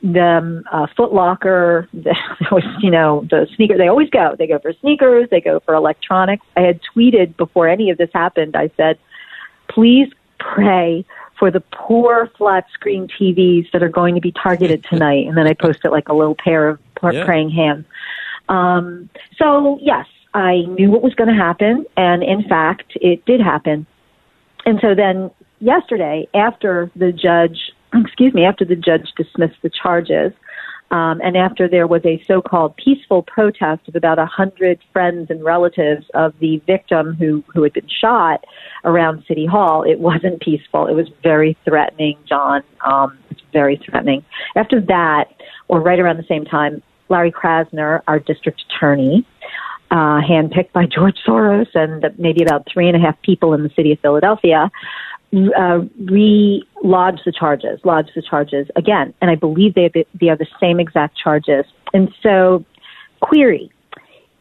The 0.02 0.24
um, 0.24 0.64
uh, 0.72 0.88
Foot 0.96 1.14
Locker, 1.14 1.90
the, 1.94 2.16
was 2.52 2.64
you 2.80 2.90
know 2.90 3.28
the 3.30 3.48
sneaker. 3.56 3.78
They 3.78 3.90
always 3.90 4.10
go. 4.10 4.36
They 4.38 4.48
go 4.48 4.60
for 4.60 4.72
sneakers. 4.80 5.28
They 5.30 5.42
go 5.42 5.60
for 5.60 5.74
electronics. 5.74 6.46
I 6.56 6.62
had 6.62 6.80
tweeted 6.96 7.36
before 7.36 7.68
any 7.68 7.90
of 7.90 7.98
this 7.98 8.10
happened. 8.14 8.56
I 8.56 8.72
said, 8.78 8.98
please 9.68 10.08
pray 10.40 11.06
for 11.38 11.52
the 11.52 11.62
poor 11.72 12.30
flat 12.38 12.66
screen 12.74 13.08
TVs 13.08 13.72
that 13.72 13.84
are 13.84 13.90
going 13.90 14.16
to 14.16 14.22
be 14.22 14.32
targeted 14.32 14.84
tonight. 14.90 15.28
And 15.28 15.38
then 15.38 15.48
I 15.48 15.54
posted 15.54 15.92
like 15.92 16.10
a 16.10 16.14
little 16.14 16.36
pair 16.36 16.70
of 16.70 16.80
Yeah. 17.14 17.26
praying 17.26 17.52
hands. 17.52 17.86
Um, 18.50 19.10
so 19.38 19.78
yes, 19.82 20.08
I 20.34 20.62
knew 20.68 20.92
what 20.92 21.02
was 21.02 21.14
going 21.16 21.30
to 21.30 21.36
happen, 21.36 21.86
and 21.98 22.24
in 22.24 22.44
fact, 22.48 22.94
it 22.96 23.26
did 23.26 23.40
happen. 23.42 23.86
And 24.66 24.80
so 24.82 24.96
then 24.96 25.32
yesterday, 25.60 26.28
after 26.34 26.92
the 26.96 27.12
judge, 27.12 27.72
excuse 27.94 28.34
me, 28.34 28.44
after 28.46 28.66
the 28.66 28.76
judge 28.76 29.12
dismissed 29.16 29.62
the 29.62 29.70
charges, 29.70 30.34
um, 30.92 31.20
and 31.22 31.36
after 31.36 31.68
there 31.68 31.88
was 31.88 32.06
a 32.06 32.24
so-called 32.28 32.76
peaceful 32.78 33.24
protest 33.24 33.88
of 33.88 33.96
about 33.96 34.20
a 34.20 34.26
hundred 34.26 34.80
friends 34.94 35.30
and 35.30 35.44
relatives 35.44 36.06
of 36.14 36.34
the 36.40 36.58
victim 36.68 37.16
who 37.16 37.44
who 37.54 37.64
had 37.64 37.74
been 37.74 37.88
shot 37.88 38.46
around 38.84 39.24
City 39.28 39.46
Hall, 39.46 39.84
it 39.84 40.00
wasn't 40.00 40.42
peaceful. 40.42 40.88
It 40.88 40.94
was 40.94 41.10
very 41.24 41.58
threatening, 41.66 42.18
John. 42.28 42.62
Um, 42.86 43.18
it's 43.32 43.42
very 43.52 43.78
threatening. 43.78 44.24
After 44.56 44.80
that, 44.82 45.34
or 45.68 45.82
right 45.82 46.00
around 46.00 46.18
the 46.18 46.28
same 46.28 46.46
time, 46.46 46.84
Larry 47.10 47.32
Krasner, 47.32 48.02
our 48.08 48.20
district 48.20 48.64
attorney, 48.70 49.26
uh, 49.92 50.22
handpicked 50.22 50.72
by 50.72 50.86
George 50.86 51.18
Soros 51.26 51.68
and 51.74 52.06
maybe 52.18 52.44
about 52.44 52.68
three 52.72 52.88
and 52.88 52.96
a 52.96 53.00
half 53.00 53.20
people 53.22 53.54
in 53.54 53.64
the 53.64 53.70
city 53.76 53.92
of 53.92 54.00
Philadelphia, 54.00 54.72
uh, 55.34 55.80
re-lodged 56.06 57.22
the 57.26 57.32
charges, 57.32 57.80
lodge 57.84 58.08
the 58.16 58.22
charges 58.22 58.68
again. 58.76 59.14
And 59.22 59.30
I 59.30 59.36
believe 59.36 59.74
they, 59.74 59.92
they 60.20 60.30
are 60.30 60.38
the 60.38 60.48
same 60.60 60.80
exact 60.80 61.18
charges. 61.18 61.66
And 61.94 62.14
so, 62.22 62.64
query, 63.22 63.72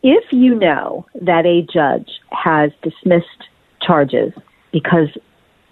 if 0.03 0.25
you 0.33 0.55
know 0.55 1.07
that 1.23 1.47
a 1.47 1.63
judge 1.63 2.11
has 2.31 2.71
dismissed 2.83 3.49
charges 3.81 4.33
because 4.73 5.09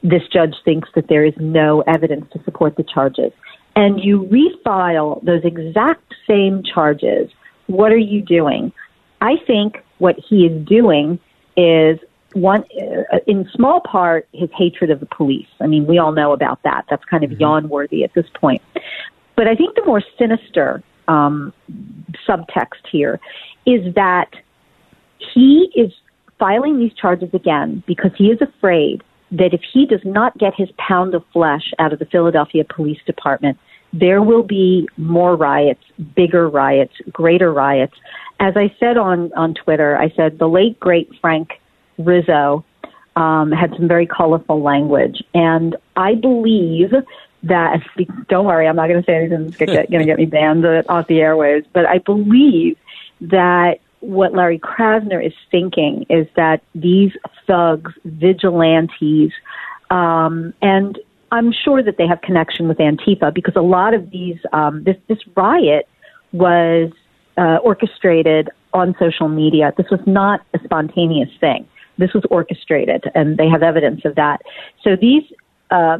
this 0.03 0.22
judge 0.33 0.55
thinks 0.64 0.88
that 0.94 1.09
there 1.09 1.25
is 1.25 1.35
no 1.38 1.83
evidence 1.83 2.27
to 2.33 2.42
support 2.44 2.77
the 2.77 2.83
charges, 2.83 3.33
and 3.77 4.03
you 4.03 4.22
refile 4.25 5.22
those 5.25 5.42
exact 5.44 6.14
same 6.27 6.62
charges, 6.62 7.31
what 7.66 7.92
are 7.92 7.96
you 7.96 8.20
doing? 8.20 8.72
I 9.20 9.37
think 9.46 9.79
what 9.98 10.16
he 10.18 10.46
is 10.46 10.66
doing 10.66 11.18
is 11.57 11.98
one, 12.35 12.64
uh, 12.81 13.18
in 13.27 13.49
small 13.55 13.81
part, 13.81 14.29
his 14.33 14.51
hatred 14.57 14.90
of 14.90 15.01
the 15.01 15.07
police. 15.07 15.47
I 15.61 15.66
mean, 15.66 15.87
we 15.87 15.99
all 15.99 16.12
know 16.12 16.33
about 16.33 16.62
that. 16.64 16.85
That's 16.90 17.05
kind 17.05 17.25
of 17.25 17.33
yawn 17.33 17.68
worthy 17.68 18.05
at 18.05 18.14
this 18.14 18.27
point. 18.35 18.62
But 19.37 19.49
I 19.49 19.55
think 19.55 19.75
the 19.75 19.85
more 19.85 20.03
sinister 20.18 20.83
um, 21.09 21.53
subtext 22.29 22.87
here 22.90 23.21
is 23.66 23.95
that 23.95 24.31
he 25.35 25.71
is 25.75 25.92
filing 26.38 26.79
these 26.79 26.92
charges 26.95 27.31
again 27.33 27.83
because 27.87 28.11
he 28.16 28.27
is 28.27 28.38
afraid 28.40 29.03
that 29.31 29.55
if 29.55 29.62
he 29.73 29.87
does 29.87 30.01
not 30.05 30.37
get 30.38 30.53
his 30.55 30.68
pound 30.77 31.14
of 31.14 31.25
flesh 31.33 31.73
out 31.79 31.92
of 31.92 31.99
the 31.99 32.05
Philadelphia 32.05 32.64
Police 32.64 33.01
Department, 33.07 33.59
there 33.92 34.23
will 34.23 34.42
be 34.42 34.88
more 34.97 35.37
riots, 35.37 35.83
bigger 36.14 36.49
riots, 36.49 36.95
greater 37.11 37.53
riots. 37.53 37.95
As 38.40 38.55
I 38.57 38.75
said 38.79 38.97
on, 38.97 39.33
on 39.35 39.55
Twitter, 39.55 39.97
I 39.97 40.11
said 40.16 40.38
the 40.38 40.49
late, 40.49 40.79
great 40.81 41.11
Frank 41.21 41.51
Rizzo 41.99 42.65
um, 43.17 43.53
had 43.53 43.73
some 43.77 43.89
very 43.89 44.07
colorful 44.07 44.63
language. 44.63 45.23
And 45.35 45.77
I 45.97 46.15
believe 46.15 46.93
that, 47.43 47.81
don't 48.29 48.47
worry, 48.47 48.67
I'm 48.67 48.77
not 48.77 48.89
going 48.89 49.03
to 49.03 49.07
say 49.07 49.17
anything 49.17 49.51
that's 49.51 49.57
going 49.91 50.01
to 50.01 50.05
get 50.05 50.19
me 50.19 50.27
banned 50.27 50.65
off 50.65 51.07
the 51.09 51.19
airwaves, 51.19 51.67
but 51.73 51.87
I 51.87 51.99
believe 51.99 52.77
that 53.21 53.81
what 54.01 54.35
Larry 54.35 54.59
Krasner 54.59 55.25
is 55.25 55.33
thinking 55.51 56.07
is 56.09 56.27
that 56.37 56.63
these 56.75 57.13
thugs, 57.47 57.93
vigilantes, 58.05 59.33
um, 59.91 60.55
and 60.61 60.99
I'm 61.31 61.53
sure 61.53 61.83
that 61.83 61.97
they 61.99 62.07
have 62.07 62.21
connection 62.21 62.69
with 62.69 62.79
Antifa 62.79 63.33
because 63.33 63.55
a 63.57 63.63
lot 63.63 63.95
of 63.95 64.11
these, 64.11 64.39
um, 64.53 64.85
this, 64.85 64.97
this 65.09 65.19
riot 65.37 65.89
was 66.33 66.91
uh, 67.37 67.59
orchestrated 67.63 68.51
on 68.73 68.95
social 68.99 69.29
media. 69.29 69.73
This 69.77 69.91
was 69.91 70.01
not 70.07 70.41
a 70.55 70.59
spontaneous 70.65 71.31
thing. 71.41 71.67
This 72.03 72.12
was 72.12 72.25
orchestrated, 72.31 73.05
and 73.15 73.37
they 73.37 73.49
have 73.49 73.62
evidence 73.62 74.05
of 74.05 74.17
that. 74.17 74.43
So 74.83 74.97
these 74.97 75.23
uh, 75.71 75.99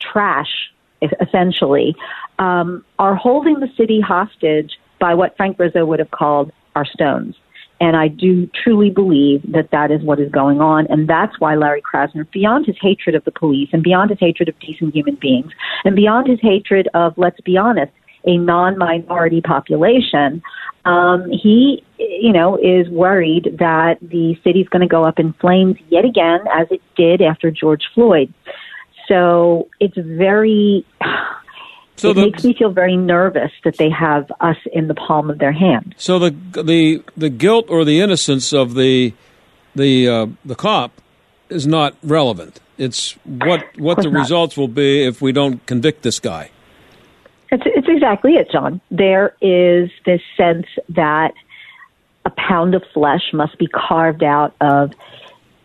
trash, 0.00 0.52
essentially, 1.00 1.94
um, 2.40 2.84
are 2.98 3.14
holding 3.14 3.60
the 3.60 3.70
city 3.76 4.00
hostage 4.00 4.72
by 4.98 5.14
what 5.14 5.36
Frank 5.36 5.58
Rizzo 5.60 5.84
would 5.86 6.00
have 6.00 6.10
called 6.10 6.50
our 6.74 6.84
stones. 6.84 7.36
And 7.80 7.96
I 7.96 8.08
do 8.08 8.48
truly 8.62 8.90
believe 8.90 9.40
that 9.52 9.70
that 9.70 9.90
is 9.90 10.02
what 10.02 10.18
is 10.20 10.30
going 10.30 10.60
on. 10.60 10.86
And 10.88 11.08
that's 11.08 11.38
why 11.40 11.54
Larry 11.54 11.82
Krasner, 11.82 12.30
beyond 12.30 12.66
his 12.66 12.76
hatred 12.80 13.14
of 13.14 13.24
the 13.24 13.32
police 13.32 13.70
and 13.72 13.82
beyond 13.82 14.10
his 14.10 14.20
hatred 14.20 14.48
of 14.48 14.58
decent 14.58 14.94
human 14.94 15.16
beings 15.16 15.52
and 15.84 15.94
beyond 15.96 16.28
his 16.28 16.40
hatred 16.40 16.88
of, 16.94 17.16
let's 17.16 17.40
be 17.40 17.56
honest, 17.56 17.92
a 18.24 18.36
non-minority 18.36 19.40
population, 19.40 20.42
um, 20.84 21.30
he, 21.30 21.82
you 21.98 22.32
know, 22.32 22.56
is 22.56 22.88
worried 22.88 23.56
that 23.58 23.98
the 24.00 24.36
city's 24.42 24.68
going 24.68 24.80
to 24.82 24.88
go 24.88 25.04
up 25.04 25.18
in 25.18 25.32
flames 25.34 25.76
yet 25.88 26.04
again, 26.04 26.40
as 26.52 26.66
it 26.70 26.82
did 26.96 27.22
after 27.22 27.50
George 27.50 27.84
Floyd. 27.94 28.32
So 29.08 29.68
it's 29.80 29.96
very. 29.96 30.84
So 31.94 32.10
it 32.10 32.14
the- 32.14 32.22
makes 32.22 32.42
me 32.42 32.54
feel 32.54 32.70
very 32.70 32.96
nervous 32.96 33.52
that 33.64 33.76
they 33.76 33.90
have 33.90 34.32
us 34.40 34.56
in 34.72 34.88
the 34.88 34.94
palm 34.94 35.30
of 35.30 35.38
their 35.38 35.52
hand. 35.52 35.94
So 35.98 36.18
the 36.18 36.30
the 36.30 37.04
the 37.16 37.28
guilt 37.28 37.66
or 37.68 37.84
the 37.84 38.00
innocence 38.00 38.52
of 38.52 38.74
the 38.74 39.12
the 39.76 40.08
uh, 40.08 40.26
the 40.44 40.56
cop 40.56 41.00
is 41.48 41.64
not 41.66 41.94
relevant. 42.02 42.60
It's 42.76 43.12
what 43.24 43.62
what 43.78 43.98
the 43.98 44.10
not. 44.10 44.18
results 44.20 44.56
will 44.56 44.68
be 44.68 45.04
if 45.04 45.20
we 45.22 45.30
don't 45.32 45.64
convict 45.66 46.02
this 46.02 46.18
guy. 46.18 46.50
It's, 47.52 47.64
it's 47.66 47.86
exactly 47.88 48.36
it, 48.36 48.50
John. 48.50 48.80
There 48.90 49.36
is 49.42 49.90
this 50.06 50.22
sense 50.38 50.66
that 50.88 51.34
a 52.24 52.30
pound 52.30 52.74
of 52.74 52.82
flesh 52.94 53.30
must 53.32 53.58
be 53.58 53.66
carved 53.66 54.24
out 54.24 54.54
of. 54.60 54.92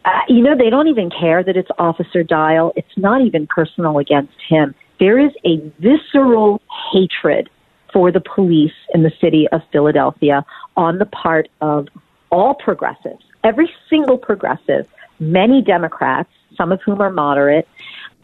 Uh, 0.04 0.20
you 0.28 0.42
know, 0.42 0.56
they 0.56 0.70
don't 0.70 0.88
even 0.88 1.10
care 1.10 1.44
that 1.44 1.56
it's 1.56 1.70
Officer 1.80 2.24
Dial. 2.24 2.74
It's 2.76 2.98
not 2.98 3.22
even 3.22 3.48
personal 3.48 4.00
against 4.00 4.36
him. 4.48 4.76
There 5.00 5.18
is 5.18 5.32
a 5.46 5.58
visceral 5.80 6.62
hatred 6.92 7.50
for 7.94 8.12
the 8.12 8.22
police 8.22 8.74
in 8.94 9.04
the 9.04 9.12
city 9.22 9.48
of 9.52 9.62
Philadelphia 9.72 10.46
on 10.76 10.98
the 10.98 11.06
part 11.06 11.48
of 11.62 11.88
all 12.32 12.54
progressives, 12.54 13.24
every 13.44 13.72
single 13.90 14.18
progressive, 14.18 14.88
many 15.20 15.62
Democrats, 15.62 16.30
some 16.58 16.74
of 16.74 16.82
whom 16.82 17.00
are 17.00 17.12
moderate, 17.12 17.68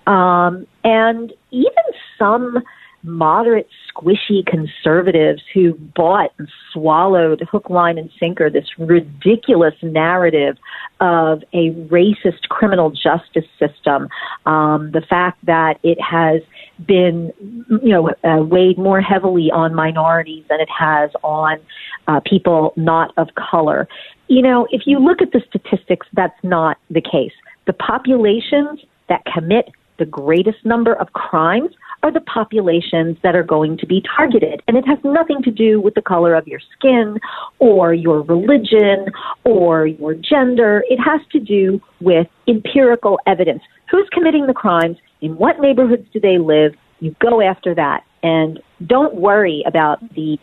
um, 0.06 0.68
and 0.84 1.32
even 1.52 1.84
some 2.20 2.62
moderate, 3.04 3.68
squishy 3.94 4.46
conservatives 4.46 5.42
who 5.54 5.74
bought 5.74 6.32
and 6.40 6.48
swallowed 6.72 7.42
hook, 7.52 7.70
line, 7.70 7.98
and 7.98 8.10
sinker 8.20 8.50
this 8.50 8.66
ridiculous 8.80 9.76
narrative 9.82 10.58
of 11.00 11.44
a 11.54 11.72
racist 11.90 12.48
criminal 12.50 12.90
justice 12.90 13.50
system. 13.60 14.08
Um, 14.46 14.92
the 14.92 15.02
fact 15.08 15.46
that 15.46 15.80
it 15.84 16.00
has 16.02 16.42
been, 16.86 17.32
you 17.70 17.90
know, 17.90 18.10
uh, 18.24 18.42
weighed 18.42 18.78
more 18.78 19.02
heavily 19.02 19.52
on 19.52 19.76
minorities 19.76 20.46
than 20.50 20.60
it 20.60 20.70
has 20.70 21.12
on 21.24 21.60
uh, 22.08 22.22
people 22.26 22.74
not 22.78 23.12
of 23.18 23.30
color. 23.36 23.88
You 24.28 24.42
know, 24.42 24.68
if 24.72 24.84
you 24.86 25.00
look 25.00 25.22
at 25.22 25.32
the 25.32 25.42
statistics, 25.48 26.08
that's 26.14 26.42
not 26.44 26.78
the 26.90 27.02
case. 27.02 27.34
The 27.68 27.74
populations 27.74 28.80
that 29.10 29.24
commit 29.26 29.70
the 29.98 30.06
greatest 30.06 30.66
number 30.66 30.94
of 30.94 31.14
crimes 31.14 31.72
are 32.04 32.12
the 32.12 32.22
populations 32.22 33.18
that 33.24 33.36
are 33.36 33.44
going 33.44 33.78
to 33.78 33.88
be 33.88 34.04
targeted. 34.16 34.62
And 34.68 34.78
it 34.78 34.86
has 34.86 35.00
nothing 35.04 35.42
to 35.44 35.52
do 35.52 35.80
with 35.80 35.96
the 35.96 36.02
color 36.02 36.36
of 36.36 36.48
your 36.48 36.60
skin 36.78 37.18
or 37.60 37.94
your 37.94 38.22
religion 38.22 39.08
or 39.46 39.88
your 39.88 40.14
gender. 40.14 40.84
It 40.90 41.00
has 41.00 41.22
to 41.32 41.40
do 41.40 41.82
with 42.02 42.28
empirical 42.48 43.20
evidence. 43.26 43.64
Who's 43.90 44.08
committing 44.12 44.48
the 44.48 44.54
crimes? 44.54 44.98
In 45.22 45.38
what 45.38 45.62
neighborhoods 45.62 46.06
do 46.12 46.20
they 46.20 46.38
live? 46.38 46.76
You 47.00 47.16
go 47.20 47.42
after 47.42 47.74
that. 47.76 48.04
And 48.22 48.60
don't 48.86 49.16
worry 49.16 49.64
about 49.66 50.00
the 50.14 50.38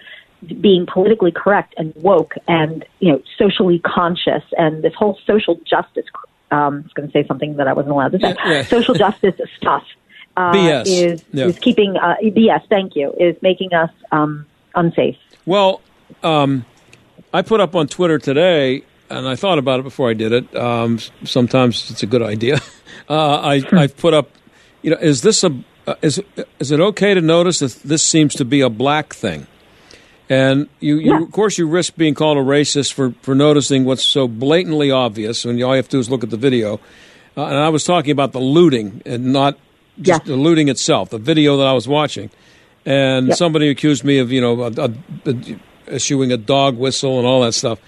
being 0.61 0.87
politically 0.91 1.33
correct 1.33 1.75
and 1.77 1.93
woke 1.97 2.33
and 2.49 2.85
you 3.01 3.13
know 3.13 3.21
socially 3.39 3.79
conscious 3.81 4.43
and 4.57 4.83
this 4.83 4.95
whole 4.95 5.19
social 5.27 5.57
justice 5.69 6.07
um, 6.51 6.75
I 6.75 6.83
was 6.83 6.93
going 6.95 7.09
to 7.09 7.13
say 7.13 7.27
something 7.27 7.57
that 7.57 7.69
I 7.69 7.73
wasn't 7.73 7.93
allowed 7.93 8.13
to 8.13 8.21
say. 8.21 8.35
Yeah, 8.45 8.53
yeah. 8.53 8.63
Social 8.63 8.95
justice 8.95 9.35
stuff 9.57 9.85
uh, 10.37 10.53
BS. 10.53 10.85
is 10.87 11.25
yeah. 11.33 11.47
is 11.47 11.59
keeping 11.59 11.97
uh, 11.97 12.17
BS. 12.23 12.69
Thank 12.69 12.97
you. 12.97 13.13
Is 13.19 13.37
making 13.43 13.73
us 13.75 13.91
um, 14.13 14.47
unsafe. 14.75 15.17
Well, 15.47 15.81
um, 16.23 16.65
I 17.33 17.43
put 17.43 17.61
up 17.61 17.75
on 17.75 17.87
Twitter 17.89 18.19
today, 18.19 18.83
and 19.09 19.29
I 19.29 19.37
thought 19.37 19.59
about 19.59 19.81
it 19.81 19.83
before 19.85 20.11
I 20.11 20.15
did 20.15 20.33
it. 20.33 20.57
Um, 20.57 20.99
sometimes 21.25 21.91
it's 21.91 22.03
a 22.03 22.07
good 22.07 22.23
idea. 22.23 22.61
Uh, 23.09 23.41
I 23.41 23.63
I 23.73 23.87
put 23.89 24.15
up, 24.15 24.31
you 24.83 24.91
know, 24.91 24.97
is 24.99 25.23
this 25.23 25.43
a 25.43 25.51
uh, 25.87 25.95
is 26.03 26.23
is 26.61 26.71
it 26.71 26.79
okay 26.79 27.15
to 27.15 27.21
notice 27.21 27.59
that 27.59 27.73
this 27.83 28.05
seems 28.05 28.35
to 28.35 28.45
be 28.45 28.61
a 28.61 28.71
black 28.71 29.15
thing? 29.15 29.49
And 30.31 30.69
you, 30.79 30.97
you 30.99 31.13
Yeah. 31.15 31.23
of 31.23 31.33
course, 31.33 31.59
you 31.59 31.67
risk 31.67 31.97
being 31.97 32.15
called 32.15 32.39
a 32.39 32.41
racist 32.41 32.93
for, 32.95 33.13
for 33.21 33.35
noticing 33.35 33.85
what's 33.85 34.05
so 34.05 34.29
blatantly 34.29 34.91
obvious, 34.91 35.45
and 35.45 35.61
all 35.63 35.71
you 35.73 35.77
have 35.77 35.89
to 35.89 35.97
do 35.97 35.99
is 35.99 36.09
look 36.09 36.23
at 36.25 36.31
the 36.31 36.37
video. 36.39 36.81
Uh, 37.37 37.45
and 37.47 37.57
I 37.57 37.69
was 37.69 37.85
talking 37.85 38.13
about 38.13 38.33
the 38.33 38.39
looting 38.41 39.03
and 39.05 39.33
not 39.33 39.59
just 40.01 40.21
Yes. 40.23 40.29
the 40.29 40.37
looting 40.37 40.69
itself, 40.69 41.11
the 41.11 41.19
video 41.19 41.57
that 41.59 41.67
I 41.67 41.73
was 41.73 41.87
watching. 41.89 42.31
And 42.87 43.29
Yep. 43.29 43.37
somebody 43.37 43.69
accused 43.69 44.05
me 44.05 44.19
of, 44.19 44.31
you 44.33 44.41
know, 44.41 44.63
a, 44.63 44.71
a, 44.71 44.91
a- 45.27 45.95
issuing 45.95 46.31
a 46.33 46.37
dog 46.37 46.79
whistle 46.79 47.19
and 47.19 47.27
all 47.27 47.43
that 47.43 47.53
stuff. 47.53 47.81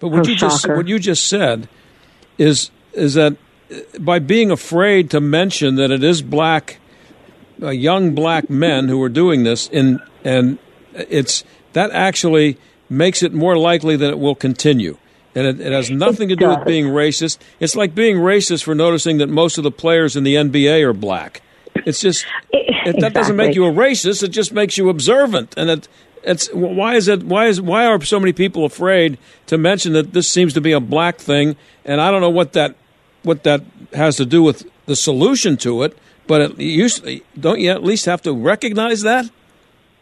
But 0.00 0.08
what 0.08 0.26
Oh, 0.26 0.30
you 0.30 0.36
just 0.36 0.66
what 0.66 0.88
you 0.88 0.98
just 0.98 1.28
said 1.28 1.68
is 2.38 2.70
is 2.94 3.14
that 3.14 3.36
uh, 3.70 3.76
by 4.00 4.18
being 4.18 4.50
afraid 4.50 5.10
to 5.10 5.20
mention 5.20 5.74
that 5.76 5.90
it 5.90 6.02
is 6.02 6.22
black 6.22 6.78
uh, 7.62 7.68
young 7.68 8.14
black 8.14 8.48
men 8.48 8.88
who 8.88 9.00
are 9.02 9.10
doing 9.10 9.42
this, 9.44 9.68
and 9.72 10.00
and 10.24 10.58
it's 10.94 11.44
that 11.72 11.90
actually 11.90 12.58
makes 12.88 13.22
it 13.22 13.32
more 13.32 13.56
likely 13.56 13.96
that 13.96 14.10
it 14.10 14.18
will 14.18 14.34
continue. 14.34 14.96
And 15.34 15.46
it, 15.46 15.60
it 15.60 15.72
has 15.72 15.90
nothing 15.90 16.28
to 16.30 16.36
do 16.36 16.48
with 16.48 16.64
being 16.64 16.86
racist. 16.86 17.38
It's 17.60 17.76
like 17.76 17.94
being 17.94 18.16
racist 18.16 18.64
for 18.64 18.74
noticing 18.74 19.18
that 19.18 19.28
most 19.28 19.58
of 19.58 19.64
the 19.64 19.70
players 19.70 20.16
in 20.16 20.24
the 20.24 20.34
NBA 20.34 20.82
are 20.82 20.92
black. 20.92 21.40
It's 21.86 22.00
just 22.00 22.26
it, 22.52 23.00
that 23.00 23.14
doesn't 23.14 23.36
make 23.36 23.54
you 23.54 23.64
a 23.64 23.70
racist. 23.70 24.24
It 24.24 24.28
just 24.28 24.52
makes 24.52 24.76
you 24.76 24.88
observant. 24.88 25.54
And 25.56 25.70
it, 25.70 25.88
it's 26.24 26.48
why 26.52 26.96
is 26.96 27.06
it 27.06 27.22
why 27.22 27.46
is 27.46 27.60
why 27.60 27.86
are 27.86 28.02
so 28.02 28.18
many 28.18 28.32
people 28.32 28.64
afraid 28.64 29.18
to 29.46 29.56
mention 29.56 29.92
that 29.92 30.12
this 30.12 30.28
seems 30.28 30.52
to 30.54 30.60
be 30.60 30.72
a 30.72 30.80
black 30.80 31.18
thing? 31.18 31.56
And 31.84 32.00
I 32.00 32.10
don't 32.10 32.20
know 32.20 32.28
what 32.30 32.52
that 32.54 32.74
what 33.22 33.44
that 33.44 33.62
has 33.92 34.16
to 34.16 34.26
do 34.26 34.42
with 34.42 34.68
the 34.86 34.96
solution 34.96 35.56
to 35.58 35.84
it. 35.84 35.96
But 36.26 36.40
it, 36.42 36.58
you 36.58 36.86
s- 36.86 37.00
don't 37.38 37.60
you 37.60 37.70
at 37.70 37.84
least 37.84 38.06
have 38.06 38.20
to 38.22 38.32
recognize 38.32 39.02
that 39.02 39.30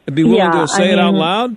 and 0.08 0.16
be 0.16 0.24
willing 0.24 0.38
Yeah, 0.38 0.50
to 0.62 0.68
say 0.68 0.90
I 0.90 0.92
it 0.94 0.98
out 0.98 1.12
mean- 1.12 1.20
loud? 1.20 1.56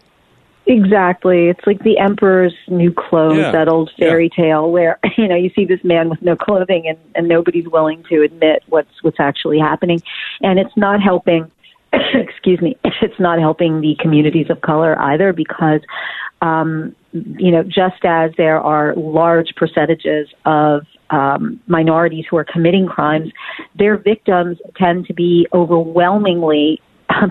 Exactly. 0.67 1.47
It's 1.49 1.65
like 1.65 1.83
the 1.83 1.97
emperor's 1.97 2.53
new 2.67 2.93
clothes, 2.93 3.37
Yeah, 3.37 3.51
that 3.51 3.67
old 3.67 3.91
fairy 3.97 4.29
tale 4.29 4.71
where, 4.71 4.99
you 5.17 5.27
know, 5.27 5.35
you 5.35 5.49
see 5.55 5.65
this 5.65 5.83
man 5.83 6.07
with 6.07 6.21
no 6.21 6.35
clothing 6.35 6.87
and, 6.87 6.99
and 7.15 7.27
nobody's 7.27 7.67
willing 7.67 8.03
to 8.09 8.21
admit 8.21 8.61
what's 8.67 8.91
what's 9.01 9.19
actually 9.19 9.57
happening. 9.57 10.01
And 10.41 10.59
it's 10.59 10.77
not 10.77 11.01
helping 11.01 11.49
excuse 11.93 12.61
me, 12.61 12.77
it's 13.01 13.19
not 13.19 13.39
helping 13.39 13.81
the 13.81 13.95
communities 13.99 14.51
of 14.51 14.61
color 14.61 14.97
either 14.99 15.33
because 15.33 15.81
um, 16.43 16.95
you 17.11 17.51
know, 17.51 17.63
just 17.63 18.05
as 18.05 18.31
there 18.37 18.59
are 18.59 18.93
large 18.95 19.55
percentages 19.55 20.27
of 20.45 20.85
um, 21.09 21.59
minorities 21.67 22.25
who 22.29 22.37
are 22.37 22.45
committing 22.45 22.85
crimes, 22.87 23.31
their 23.77 23.97
victims 23.97 24.57
tend 24.77 25.07
to 25.07 25.13
be 25.13 25.47
overwhelmingly 25.53 26.81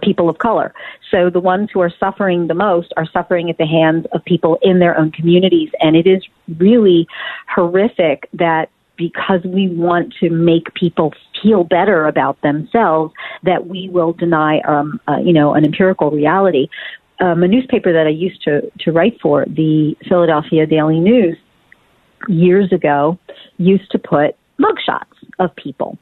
people 0.03 0.29
of 0.29 0.39
color. 0.39 0.75
So 1.11 1.31
the 1.31 1.41
ones 1.41 1.71
who 1.73 1.81
are 1.81 1.93
suffering 1.99 2.47
the 2.47 2.55
most 2.55 2.93
are 2.97 3.07
suffering 3.07 3.51
at 3.51 3.59
the 3.59 3.67
hands 3.67 4.07
of 4.13 4.25
people 4.25 4.59
in 4.63 4.79
their 4.79 4.99
own 4.99 5.11
communities. 5.11 5.71
And 5.81 5.97
it 5.97 6.07
is 6.07 6.23
really 6.59 7.07
horrific 7.49 8.29
that 8.35 8.71
because 8.97 9.41
we 9.45 9.69
want 9.69 10.15
to 10.21 10.29
make 10.29 10.75
people 10.75 11.15
feel 11.43 11.65
better 11.65 12.07
about 12.07 12.41
themselves, 12.43 13.15
that 13.43 13.67
we 13.67 13.89
will 13.89 14.13
deny, 14.13 14.61
um, 14.61 15.01
uh, 15.09 15.17
you 15.17 15.33
know, 15.33 15.55
an 15.55 15.65
empirical 15.65 16.11
reality. 16.11 16.69
Um, 17.19 17.43
a 17.43 17.49
newspaper 17.49 17.93
that 17.93 18.07
I 18.07 18.11
used 18.11 18.43
to, 18.45 18.71
to 18.81 18.93
write 18.93 19.19
for, 19.21 19.45
the 19.47 19.97
Philadelphia 20.09 20.67
Daily 20.67 21.01
News, 21.01 21.37
years 22.29 22.73
ago, 22.73 23.19
used 23.57 23.91
to 23.93 23.99
put 23.99 24.37
mugshots 24.59 25.10
of 25.39 25.55
people 25.57 25.99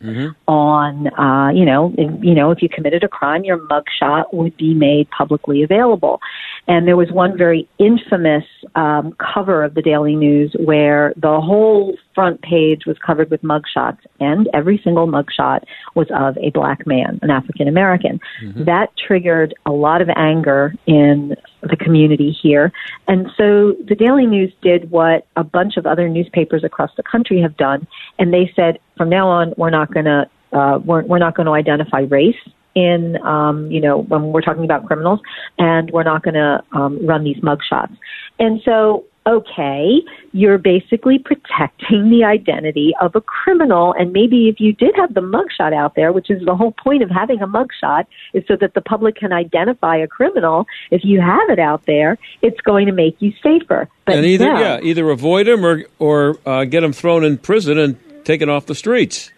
on, 0.46 1.09
uh, 1.18 1.50
you 1.50 1.64
know, 1.64 1.94
if, 1.96 2.11
you 2.22 2.35
know, 2.35 2.50
if 2.50 2.62
you 2.62 2.68
committed 2.68 3.04
a 3.04 3.09
crime, 3.09 3.44
your 3.44 3.59
mugshot 3.59 4.33
would 4.33 4.57
be 4.57 4.74
made 4.74 5.09
publicly 5.11 5.62
available. 5.62 6.20
And 6.66 6.87
there 6.87 6.96
was 6.96 7.11
one 7.11 7.37
very 7.37 7.68
infamous 7.78 8.44
um, 8.74 9.14
cover 9.35 9.64
of 9.64 9.74
the 9.74 9.83
Daily 9.83 10.14
News 10.14 10.54
where 10.59 11.14
the 11.16 11.40
whole 11.40 11.96
front 12.14 12.42
page 12.42 12.83
was 12.85 12.96
covered 12.98 13.31
with 13.31 13.42
mugshots, 13.42 13.98
and 14.20 14.48
every 14.52 14.81
single 14.83 15.07
mugshot 15.07 15.61
was 15.94 16.09
of 16.14 16.37
a 16.38 16.50
black 16.50 16.87
man, 16.87 17.18
an 17.22 17.31
African 17.31 17.68
American. 17.68 18.20
That 18.64 18.88
triggered 19.07 19.54
a 19.66 19.70
lot 19.70 20.02
of 20.02 20.09
anger 20.16 20.74
in 20.87 21.37
the 21.62 21.76
community 21.76 22.37
here. 22.42 22.72
And 23.07 23.28
so 23.37 23.74
the 23.88 23.94
Daily 23.94 24.26
News 24.26 24.52
did 24.62 24.90
what 24.90 25.26
a 25.37 25.44
bunch 25.44 25.76
of 25.76 25.87
other 25.87 26.09
newspapers 26.09 26.64
across 26.64 26.90
the 26.96 27.02
country 27.02 27.40
have 27.40 27.57
done, 27.57 27.87
and 28.18 28.33
they 28.33 28.52
said, 28.54 28.78
from 28.98 29.08
now 29.08 29.28
on, 29.28 29.54
we're 29.56 29.70
not 29.70 29.92
going 29.94 30.04
to 30.04 30.28
uh, 30.52 30.78
we're, 30.84 31.04
we're 31.04 31.18
not 31.18 31.34
going 31.34 31.46
to 31.46 31.52
identify 31.52 32.00
race 32.00 32.37
in 32.74 33.16
um, 33.22 33.70
you 33.70 33.80
know 33.80 34.02
when 34.02 34.32
we're 34.32 34.42
talking 34.42 34.64
about 34.64 34.87
criminals, 34.87 35.20
and 35.58 35.90
we're 35.90 36.04
not 36.04 36.22
going 36.22 36.34
to 36.34 36.62
um, 36.72 37.04
run 37.06 37.24
these 37.24 37.38
mugshots. 37.38 37.96
And 38.38 38.61
so, 38.64 39.04
okay, 39.26 40.00
you're 40.32 40.58
basically 40.58 41.18
protecting 41.18 42.08
the 42.08 42.24
identity 42.24 42.94
of 43.00 43.16
a 43.16 43.20
criminal, 43.20 43.94
and 43.98 44.12
maybe 44.12 44.48
if 44.48 44.61
you 44.61 44.72
did 44.72 44.94
have 44.96 45.12
the 45.14 45.20
mugshot 45.20 45.74
out 45.74 45.96
there, 45.96 46.12
which 46.12 46.30
is 46.30 46.44
the 46.44 46.54
whole 46.54 46.72
point 46.72 47.02
of 47.02 47.11
having 47.11 47.42
a 47.42 47.48
mugshot, 47.48 48.06
is 48.32 48.44
so 48.46 48.54
that 48.56 48.74
the 48.74 48.80
public 48.80 49.16
can 49.16 49.32
identify 49.32 49.96
a 49.96 50.06
criminal. 50.06 50.66
If 50.90 51.04
you 51.04 51.20
have 51.20 51.50
it 51.50 51.58
out 51.58 51.84
there, 51.87 52.16
it's 52.42 52.61
going 52.61 52.87
to 52.87 52.92
make 52.92 53.16
you 53.20 53.32
safer. 53.42 53.88
But 54.04 54.16
and 54.16 54.26
either 54.26 54.52
no. 54.52 54.61
yeah, 54.61 54.80
either 54.82 55.11
avoid 55.11 55.48
him 55.48 55.64
or 55.64 55.84
or 55.98 56.38
uh, 56.46 56.64
get 56.64 56.84
him 56.84 56.92
thrown 56.92 57.24
in 57.24 57.38
prison 57.38 57.76
and 57.76 57.96
taken 58.29 58.49
off 58.49 58.67
the 58.67 58.75
streets. 58.75 59.33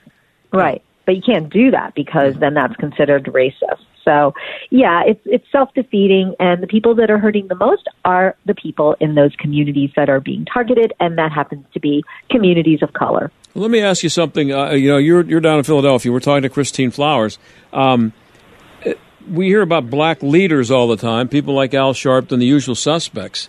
Right. 0.53 0.83
But 1.07 1.17
you 1.17 1.23
can't 1.23 1.51
do 1.51 1.71
that 1.71 1.95
because 1.95 2.35
then 2.41 2.55
that's 2.55 2.75
considered 2.77 3.25
racist. 3.25 3.85
So, 4.05 4.35
yeah, 4.71 5.03
it's 5.07 5.21
it's 5.25 5.45
self-defeating 5.53 6.35
and 6.41 6.63
the 6.63 6.67
people 6.67 6.95
that 6.97 7.11
are 7.11 7.19
hurting 7.19 7.49
the 7.49 7.55
most 7.55 7.87
are 8.05 8.35
the 8.47 8.55
people 8.55 8.97
in 8.99 9.15
those 9.15 9.35
communities 9.37 9.91
that 9.95 10.09
are 10.09 10.21
being 10.21 10.45
targeted 10.45 10.93
and 10.99 11.19
that 11.19 11.33
happens 11.33 11.65
to 11.75 11.81
be 11.81 12.03
communities 12.31 12.83
of 12.83 12.93
color. 12.93 13.31
Let 13.55 13.71
me 13.71 13.81
ask 13.81 14.03
you 14.03 14.09
something. 14.09 14.53
Uh, 14.53 14.73
you 14.73 14.89
know, 14.89 14.97
you're 14.97 15.23
you're 15.23 15.41
down 15.41 15.59
in 15.59 15.65
Philadelphia. 15.65 16.11
We're 16.11 16.21
talking 16.21 16.43
to 16.43 16.49
Christine 16.49 16.91
Flowers. 16.91 17.39
Um, 17.73 18.13
eh, 18.85 18.95
we 19.31 19.47
hear 19.47 19.61
about 19.61 19.91
black 19.91 20.23
leaders 20.23 20.71
all 20.71 20.89
the 20.89 20.97
time, 20.97 21.29
people 21.29 21.55
like 21.55 21.75
Al 21.75 21.93
Sharpton, 21.93 22.39
the 22.39 22.47
usual 22.47 22.75
suspects. 22.75 23.49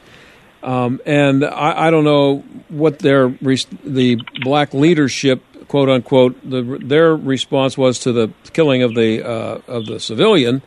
Um, 0.63 1.01
and 1.05 1.43
I, 1.43 1.87
I 1.87 1.91
don't 1.91 2.03
know 2.03 2.43
what 2.69 2.99
their 2.99 3.29
the 3.29 4.19
black 4.43 4.73
leadership, 4.73 5.43
quote 5.67 5.89
unquote, 5.89 6.37
the, 6.47 6.79
their 6.83 7.15
response 7.15 7.77
was 7.77 7.99
to 7.99 8.11
the 8.11 8.31
killing 8.53 8.83
of 8.83 8.93
the 8.93 9.27
uh, 9.27 9.61
of 9.67 9.87
the 9.87 9.99
civilian. 9.99 10.61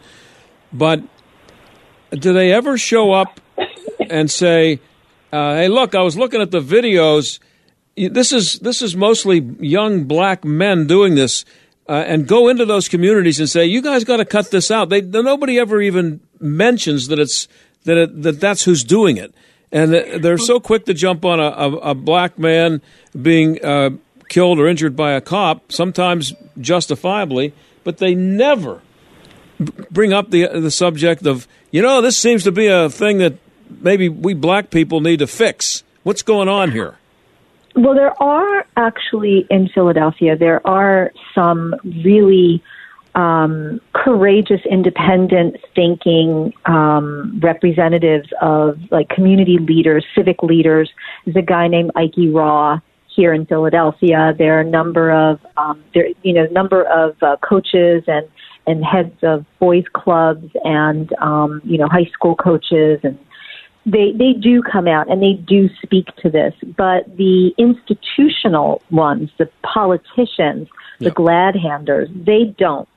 But 0.73 1.03
do 2.11 2.33
they 2.33 2.53
ever 2.53 2.77
show 2.77 3.13
up 3.13 3.41
and 4.11 4.31
say, 4.31 4.81
uh, 5.33 5.55
"Hey, 5.55 5.69
look, 5.69 5.95
I 5.95 6.03
was 6.03 6.17
looking 6.17 6.41
at 6.41 6.51
the 6.51 6.61
videos. 6.61 7.39
This 7.97 8.33
is 8.33 8.59
this 8.59 8.83
is 8.83 8.97
mostly 8.97 9.39
young 9.61 10.05
black 10.05 10.45
men 10.45 10.87
doing 10.87 11.15
this." 11.15 11.45
Uh, 11.87 12.03
and 12.07 12.27
go 12.27 12.49
into 12.49 12.65
those 12.65 12.89
communities 12.89 13.39
and 13.39 13.49
say, 13.49 13.67
"You 13.67 13.83
guys 13.83 14.05
got 14.05 14.17
to 14.17 14.25
cut 14.25 14.51
this 14.51 14.71
out." 14.71 14.89
They, 14.89 15.03
nobody 15.03 15.59
ever 15.59 15.83
even 15.83 16.21
mentions 16.41 17.09
that 17.09 17.19
it's 17.19 17.47
that 17.85 17.99
it, 17.99 18.23
that 18.23 18.41
that's 18.41 18.65
who's 18.65 18.83
doing 18.83 19.19
it, 19.19 19.35
and 19.75 19.93
they're 19.93 20.39
so 20.39 20.61
quick 20.61 20.87
to 20.87 20.95
jump 20.95 21.25
on 21.25 21.41
a, 21.41 21.49
a, 21.49 21.73
a 21.91 21.95
black 21.95 22.39
man 22.39 22.81
being 23.21 23.63
uh, 23.63 23.91
killed 24.29 24.61
or 24.61 24.69
injured 24.69 24.95
by 24.95 25.13
a 25.13 25.21
cop, 25.21 25.73
sometimes 25.73 26.33
justifiably, 26.61 27.53
but 27.83 27.99
they 27.99 28.15
never 28.15 28.81
bring 29.91 30.13
up 30.13 30.31
the 30.31 30.47
the 30.49 30.71
subject 30.71 31.27
of 31.27 31.47
you 31.71 31.81
know 31.83 32.01
this 32.01 32.17
seems 32.17 32.45
to 32.45 32.53
be 32.53 32.67
a 32.67 32.89
thing 32.89 33.19
that 33.19 33.35
maybe 33.69 34.09
we 34.09 34.33
black 34.33 34.71
people 34.71 35.01
need 35.01 35.19
to 35.19 35.27
fix. 35.27 35.83
What's 36.05 36.23
going 36.23 36.49
on 36.49 36.71
here? 36.71 36.97
Well, 37.75 37.95
there 37.95 38.23
are 38.23 38.67
actually 38.77 39.47
in 39.51 39.69
Philadelphia, 39.69 40.37
there 40.37 40.65
are 40.65 41.11
some 41.35 41.75
really 41.85 42.63
um, 43.15 43.81
courageous, 43.93 44.61
independent 44.69 45.57
thinking 45.75 46.53
um, 46.67 47.39
representatives 47.41 48.29
of 48.41 48.79
like 48.91 49.09
community 49.09 49.59
leaders, 49.59 50.05
civic 50.15 50.43
leaders. 50.43 50.91
There's 51.25 51.37
a 51.37 51.43
guy 51.43 51.69
named 51.69 51.93
Ike 51.95 52.15
Raw 52.33 52.81
here 53.15 53.33
in 53.33 53.47
Philadelphia. 53.47 54.35
There 54.37 54.57
are 54.59 54.61
a 54.61 54.69
number 54.69 55.13
of 55.13 55.39
um, 55.57 55.83
there, 55.95 56.09
you 56.23 56.33
know, 56.33 56.47
number 56.51 56.83
of 56.85 57.17
uh, 57.23 57.37
coaches 57.37 58.03
and 58.07 58.29
and 58.67 58.85
heads 58.85 59.17
of 59.23 59.45
boys 59.59 59.85
clubs 59.93 60.51
and 60.65 61.13
um, 61.21 61.61
you 61.65 61.79
know 61.79 61.87
high 61.89 62.11
school 62.13 62.35
coaches 62.35 63.01
and 63.03 63.19
they 63.87 64.13
they 64.13 64.33
do 64.33 64.63
come 64.63 64.89
out 64.89 65.11
and 65.11 65.23
they 65.23 65.35
do 65.35 65.69
speak 65.83 66.07
to 66.17 66.31
this, 66.31 66.55
but 66.77 67.05
the 67.17 67.53
institutional 67.59 68.83
ones, 68.91 69.31
the 69.39 69.49
politicians, 69.63 70.69
the 71.01 71.11
glad 71.11 71.55
handers, 71.55 72.09
they 72.15 72.45
don't. 72.57 72.89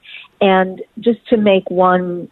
And 0.41 0.81
just 0.99 1.25
to 1.29 1.37
make 1.37 1.69
one 1.69 2.29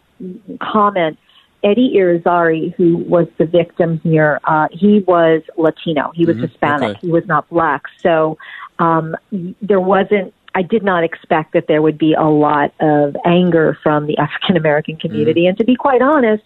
comment, 0.60 1.18
Eddie 1.64 1.94
Irizarry, 1.96 2.74
who 2.76 2.98
was 2.98 3.26
the 3.38 3.46
victim 3.46 4.00
here, 4.04 4.38
uh, 4.44 4.68
he 4.70 5.00
was 5.00 5.42
Latino. 5.56 6.12
He 6.14 6.24
was 6.24 6.36
mm-hmm. 6.36 6.46
Hispanic. 6.46 6.90
Okay. 6.90 6.98
He 7.02 7.10
was 7.10 7.26
not 7.26 7.48
black. 7.48 7.82
So 8.00 8.38
um, 8.78 9.16
there 9.60 9.80
wasn't. 9.80 10.32
I 10.54 10.62
did 10.62 10.82
not 10.82 11.04
expect 11.04 11.52
that 11.52 11.66
there 11.66 11.82
would 11.82 11.98
be 11.98 12.14
a 12.14 12.24
lot 12.24 12.72
of 12.80 13.14
anger 13.26 13.76
from 13.82 14.06
the 14.06 14.16
African 14.16 14.56
American 14.56 14.96
community. 14.96 15.42
Mm-hmm. 15.42 15.48
And 15.48 15.58
to 15.58 15.64
be 15.64 15.76
quite 15.76 16.00
honest, 16.00 16.44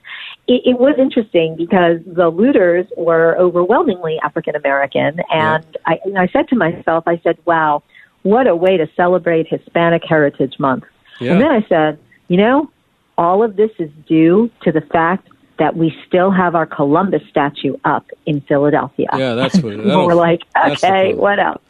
it, 0.48 0.62
it 0.64 0.78
was 0.80 0.96
interesting 0.98 1.54
because 1.56 2.00
the 2.06 2.28
looters 2.28 2.86
were 2.96 3.36
overwhelmingly 3.36 4.18
African 4.24 4.56
American. 4.56 5.20
And 5.30 5.64
yeah. 5.64 5.80
I, 5.86 5.98
and 6.04 6.18
I 6.18 6.28
said 6.28 6.48
to 6.48 6.56
myself, 6.56 7.04
I 7.06 7.20
said, 7.22 7.38
wow, 7.44 7.82
what 8.22 8.46
a 8.48 8.56
way 8.56 8.76
to 8.76 8.88
celebrate 8.96 9.46
Hispanic 9.48 10.02
Heritage 10.04 10.58
Month. 10.58 10.84
Yeah. 11.20 11.32
And 11.32 11.40
then 11.40 11.50
I 11.50 11.66
said, 11.68 11.98
you 12.28 12.36
know, 12.36 12.70
all 13.18 13.42
of 13.42 13.56
this 13.56 13.70
is 13.78 13.90
due 14.06 14.50
to 14.62 14.72
the 14.72 14.80
fact 14.80 15.28
that 15.58 15.76
we 15.76 15.94
still 16.06 16.30
have 16.30 16.54
our 16.54 16.66
Columbus 16.66 17.22
statue 17.28 17.76
up 17.84 18.06
in 18.24 18.40
Philadelphia. 18.40 19.08
Yeah, 19.16 19.34
that's 19.34 19.56
what. 19.62 19.76
we're 19.76 20.14
like, 20.14 20.42
okay, 20.66 21.14
what 21.14 21.38
else? 21.38 21.62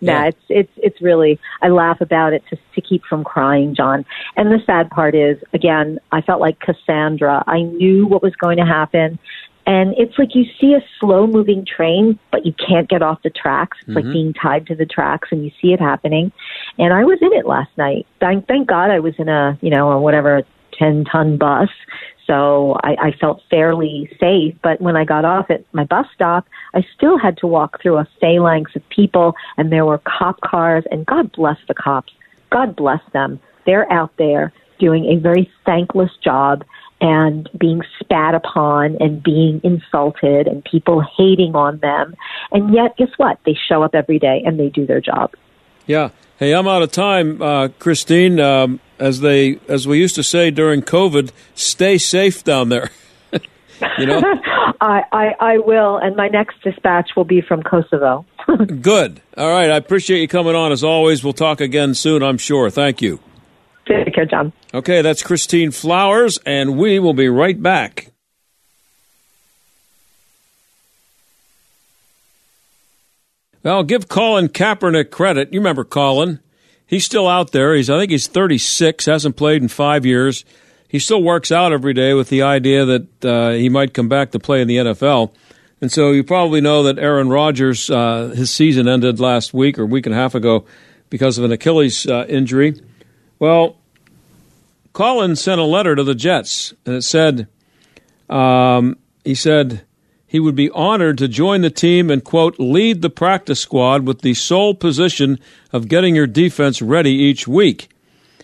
Yeah. 0.00 0.20
Nah, 0.20 0.26
it's 0.28 0.42
it's 0.48 0.72
it's 0.76 1.00
really 1.02 1.38
I 1.62 1.68
laugh 1.68 2.00
about 2.00 2.32
it 2.32 2.42
to 2.50 2.58
to 2.74 2.80
keep 2.80 3.04
from 3.04 3.22
crying, 3.22 3.74
John. 3.74 4.04
And 4.36 4.50
the 4.50 4.62
sad 4.64 4.90
part 4.90 5.14
is, 5.14 5.38
again, 5.52 6.00
I 6.10 6.22
felt 6.22 6.40
like 6.40 6.58
Cassandra. 6.58 7.44
I 7.46 7.62
knew 7.62 8.06
what 8.06 8.22
was 8.22 8.34
going 8.34 8.56
to 8.56 8.64
happen, 8.64 9.18
and 9.66 9.94
it's 9.96 10.18
like 10.18 10.34
you 10.34 10.44
see 10.60 10.74
a 10.74 10.84
slow 11.00 11.26
moving 11.26 11.64
train, 11.64 12.18
but 12.30 12.44
you 12.44 12.52
can't 12.52 12.88
get 12.88 13.02
off 13.02 13.22
the 13.22 13.30
tracks. 13.30 13.78
It's 13.80 13.88
mm-hmm. 13.88 14.06
like 14.06 14.12
being 14.12 14.34
tied 14.34 14.66
to 14.66 14.74
the 14.74 14.86
tracks 14.86 15.28
and 15.30 15.44
you 15.44 15.50
see 15.60 15.72
it 15.72 15.80
happening. 15.80 16.32
And 16.78 16.92
I 16.92 17.04
was 17.04 17.18
in 17.22 17.32
it 17.32 17.46
last 17.46 17.70
night. 17.78 18.06
Thank, 18.20 18.46
thank 18.46 18.68
God 18.68 18.90
I 18.90 19.00
was 19.00 19.14
in 19.18 19.28
a, 19.28 19.58
you 19.62 19.70
know, 19.70 19.90
a 19.90 20.00
whatever 20.00 20.42
10 20.78 21.04
ton 21.10 21.38
bus. 21.38 21.70
So 22.26 22.76
I, 22.82 22.96
I 23.00 23.12
felt 23.18 23.42
fairly 23.50 24.10
safe. 24.20 24.54
But 24.62 24.80
when 24.80 24.96
I 24.96 25.04
got 25.04 25.24
off 25.24 25.50
at 25.50 25.64
my 25.72 25.84
bus 25.84 26.06
stop, 26.14 26.46
I 26.74 26.84
still 26.94 27.18
had 27.18 27.38
to 27.38 27.46
walk 27.46 27.80
through 27.80 27.96
a 27.96 28.08
phalanx 28.20 28.72
of 28.76 28.82
people 28.90 29.34
and 29.56 29.72
there 29.72 29.86
were 29.86 30.00
cop 30.18 30.40
cars 30.42 30.84
and 30.90 31.06
God 31.06 31.32
bless 31.32 31.58
the 31.68 31.74
cops. 31.74 32.12
God 32.50 32.76
bless 32.76 33.00
them. 33.12 33.40
They're 33.66 33.90
out 33.90 34.12
there 34.18 34.52
doing 34.78 35.06
a 35.06 35.16
very 35.16 35.50
thankless 35.64 36.10
job 36.22 36.64
and 37.04 37.50
being 37.60 37.82
spat 38.00 38.34
upon 38.34 38.96
and 38.98 39.22
being 39.22 39.60
insulted 39.62 40.46
and 40.46 40.64
people 40.64 41.04
hating 41.18 41.54
on 41.54 41.76
them. 41.80 42.14
And 42.50 42.72
yet, 42.72 42.96
guess 42.96 43.10
what? 43.18 43.38
They 43.44 43.54
show 43.68 43.82
up 43.82 43.94
every 43.94 44.18
day 44.18 44.42
and 44.46 44.58
they 44.58 44.70
do 44.70 44.86
their 44.86 45.02
job. 45.02 45.34
Yeah. 45.86 46.10
Hey, 46.38 46.54
I'm 46.54 46.66
out 46.66 46.80
of 46.80 46.90
time, 46.92 47.42
uh, 47.42 47.68
Christine. 47.78 48.40
Um, 48.40 48.80
as 48.98 49.20
they, 49.20 49.60
as 49.68 49.86
we 49.86 49.98
used 49.98 50.14
to 50.14 50.22
say 50.22 50.50
during 50.50 50.80
COVID, 50.80 51.30
stay 51.54 51.98
safe 51.98 52.42
down 52.42 52.70
there. 52.70 52.90
you 53.98 54.06
know, 54.06 54.22
I, 54.80 55.02
I, 55.12 55.34
I 55.38 55.58
will, 55.58 55.98
and 55.98 56.16
my 56.16 56.28
next 56.28 56.62
dispatch 56.62 57.10
will 57.14 57.24
be 57.24 57.42
from 57.42 57.62
Kosovo. 57.62 58.24
Good. 58.80 59.20
All 59.36 59.50
right. 59.50 59.70
I 59.70 59.76
appreciate 59.76 60.20
you 60.22 60.28
coming 60.28 60.54
on 60.54 60.72
as 60.72 60.82
always. 60.82 61.22
We'll 61.22 61.34
talk 61.34 61.60
again 61.60 61.92
soon. 61.92 62.22
I'm 62.22 62.38
sure. 62.38 62.70
Thank 62.70 63.02
you. 63.02 63.20
Take 64.14 64.28
care, 64.30 64.38
John. 64.38 64.52
Okay, 64.72 65.02
that's 65.02 65.22
Christine 65.22 65.72
Flowers, 65.72 66.38
and 66.46 66.76
we 66.78 66.98
will 66.98 67.14
be 67.14 67.28
right 67.28 67.60
back. 67.60 68.12
Well, 73.64 73.82
give 73.82 74.08
Colin 74.08 74.48
Kaepernick 74.48 75.10
credit. 75.10 75.52
You 75.52 75.58
remember 75.58 75.84
Colin. 75.84 76.40
He's 76.86 77.04
still 77.04 77.26
out 77.26 77.52
there. 77.52 77.74
He's 77.74 77.90
I 77.90 77.98
think 77.98 78.10
he's 78.10 78.26
36, 78.26 79.06
hasn't 79.06 79.36
played 79.36 79.62
in 79.62 79.68
5 79.68 80.06
years. 80.06 80.44
He 80.86 80.98
still 80.98 81.22
works 81.22 81.50
out 81.50 81.72
every 81.72 81.94
day 81.94 82.14
with 82.14 82.28
the 82.28 82.42
idea 82.42 82.84
that 82.84 83.24
uh, 83.24 83.50
he 83.52 83.68
might 83.68 83.94
come 83.94 84.08
back 84.08 84.30
to 84.30 84.38
play 84.38 84.60
in 84.60 84.68
the 84.68 84.76
NFL. 84.76 85.34
And 85.80 85.90
so 85.90 86.12
you 86.12 86.22
probably 86.22 86.60
know 86.60 86.84
that 86.84 86.98
Aaron 86.98 87.30
Rodgers, 87.30 87.90
uh, 87.90 88.32
his 88.36 88.50
season 88.52 88.86
ended 88.86 89.18
last 89.18 89.52
week 89.52 89.78
or 89.78 89.86
week 89.86 90.06
and 90.06 90.14
a 90.14 90.18
half 90.18 90.36
ago 90.36 90.66
because 91.10 91.36
of 91.36 91.44
an 91.44 91.50
Achilles 91.50 92.06
uh, 92.06 92.26
injury. 92.28 92.80
Well, 93.38 93.76
Colin 94.94 95.34
sent 95.34 95.60
a 95.60 95.64
letter 95.64 95.96
to 95.96 96.04
the 96.04 96.14
Jets, 96.14 96.72
and 96.86 96.94
it 96.94 97.02
said, 97.02 97.48
um, 98.30 98.96
he 99.24 99.34
said 99.34 99.82
he 100.24 100.38
would 100.38 100.54
be 100.54 100.70
honored 100.70 101.18
to 101.18 101.26
join 101.26 101.62
the 101.62 101.70
team 101.70 102.10
and, 102.10 102.22
quote, 102.22 102.60
lead 102.60 103.02
the 103.02 103.10
practice 103.10 103.58
squad 103.58 104.06
with 104.06 104.20
the 104.20 104.34
sole 104.34 104.72
position 104.72 105.40
of 105.72 105.88
getting 105.88 106.14
your 106.14 106.28
defense 106.28 106.80
ready 106.80 107.10
each 107.10 107.48
week. 107.48 107.88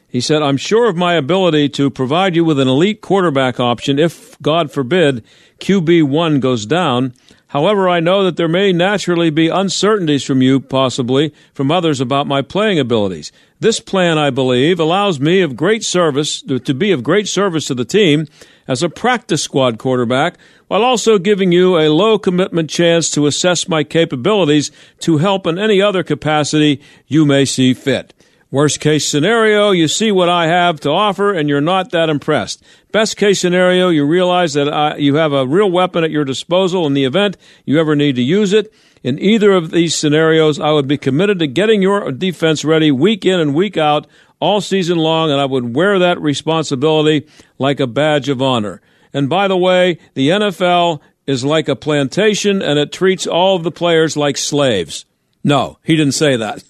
He 0.09 0.21
said, 0.21 0.43
I'm 0.43 0.57
sure 0.57 0.91
of 0.91 0.97
my 0.97 1.15
ability 1.15 1.69
to 1.71 1.89
provide 1.89 2.35
you 2.35 2.45
with 2.45 2.59
an 2.59 2.67
elite 2.67 3.01
quarterback 3.01 3.61
option 3.61 4.01
if, 4.01 4.37
God 4.43 4.73
forbid, 4.73 5.25
QB1 5.61 6.41
goes 6.41 6.67
down. 6.67 7.15
However, 7.51 7.89
I 7.89 7.99
know 7.99 8.23
that 8.23 8.37
there 8.37 8.47
may 8.47 8.73
naturally 8.73 9.29
be 9.29 9.49
uncertainties 9.49 10.23
from 10.23 10.41
you, 10.41 10.61
possibly 10.61 11.35
from 11.53 11.73
others, 11.73 12.01
about 12.01 12.29
my 12.29 12.43
playing 12.43 12.79
abilities. 12.79 13.33
This 13.59 13.81
plan, 13.81 14.19
I 14.19 14.31
believe, 14.31 14.79
allows 14.79 15.19
me 15.19 15.41
of 15.41 15.57
great 15.57 15.83
service 15.83 16.43
to 16.43 16.75
be 16.75 16.93
of 16.93 17.03
great 17.03 17.27
service 17.27 17.67
to 17.67 17.75
the 17.75 17.85
team 17.85 18.29
as 18.69 18.85
a 18.85 18.89
practice 18.89 19.43
squad 19.43 19.79
quarterback, 19.79 20.37
while 20.69 20.85
also 20.85 21.19
giving 21.19 21.51
you 21.51 21.77
a 21.77 21.89
low 21.91 22.21
commitment 22.21 22.71
chance 22.71 23.11
to 23.11 23.27
assess 23.27 23.67
my 23.67 23.83
capabilities 23.83 24.71
to 25.01 25.19
help 25.19 25.45
in 25.45 25.59
any 25.59 25.83
other 25.83 26.05
capacity 26.05 26.81
you 27.09 27.27
may 27.27 27.45
see 27.45 27.75
fit. 27.75 28.15
Worst 28.53 28.81
case 28.81 29.09
scenario, 29.09 29.71
you 29.71 29.87
see 29.87 30.11
what 30.11 30.29
I 30.29 30.49
have 30.49 30.81
to 30.81 30.91
offer 30.91 31.33
and 31.33 31.49
you're 31.49 31.61
not 31.61 31.93
that 31.93 32.09
impressed. 32.09 32.65
Best 32.91 33.17
case 33.17 33.39
scenario, 33.39 33.91
you 33.91 34.05
realize 34.05 34.55
that 34.55 35.01
you 35.01 35.15
have 35.15 35.33
a 35.33 35.47
real 35.47 35.71
weapon 35.71 36.03
at 36.03 36.11
your 36.11 36.25
disposal 36.25 36.85
in 36.87 36.95
the 36.95 37.05
event 37.05 37.37
you 37.65 37.79
ever 37.79 37.95
need 37.95 38.17
to 38.17 38.23
use 38.23 38.53
it. 38.53 38.73
In 39.05 39.21
either 39.21 39.53
of 39.53 39.71
these 39.71 39.95
scenarios, 39.95 40.59
I 40.59 40.73
would 40.73 40.89
be 40.89 40.99
committed 40.99 41.39
to 41.39 41.47
getting 41.47 41.81
your 41.81 42.11
defense 42.11 42.65
ready 42.65 42.91
week 42.91 43.25
in 43.25 43.39
and 43.39 43.55
week 43.55 43.77
out 43.77 44.09
all 44.41 44.61
season 44.61 44.99
long, 44.99 45.31
and 45.31 45.41
I 45.41 45.45
would 45.45 45.75
wear 45.77 45.99
that 45.99 46.21
responsibility 46.21 47.27
like 47.59 47.79
a 47.79 47.87
badge 47.87 48.29
of 48.29 48.43
honor. 48.43 48.81
And 49.13 49.29
by 49.29 49.47
the 49.47 49.57
way, 49.57 49.99
the 50.15 50.31
NFL 50.31 51.01
is 51.27 51.45
like 51.45 51.69
a 51.69 51.77
plantation 51.77 52.61
and 52.63 52.79
it 52.79 52.93
treats 52.93 53.27
all 53.27 53.57
of 53.57 53.63
the 53.63 53.71
players 53.71 54.17
like 54.17 54.37
slaves. 54.37 55.05
No, 55.45 55.79
he 55.85 55.95
didn't 55.95 56.15
say 56.15 56.37
that. 56.37 56.65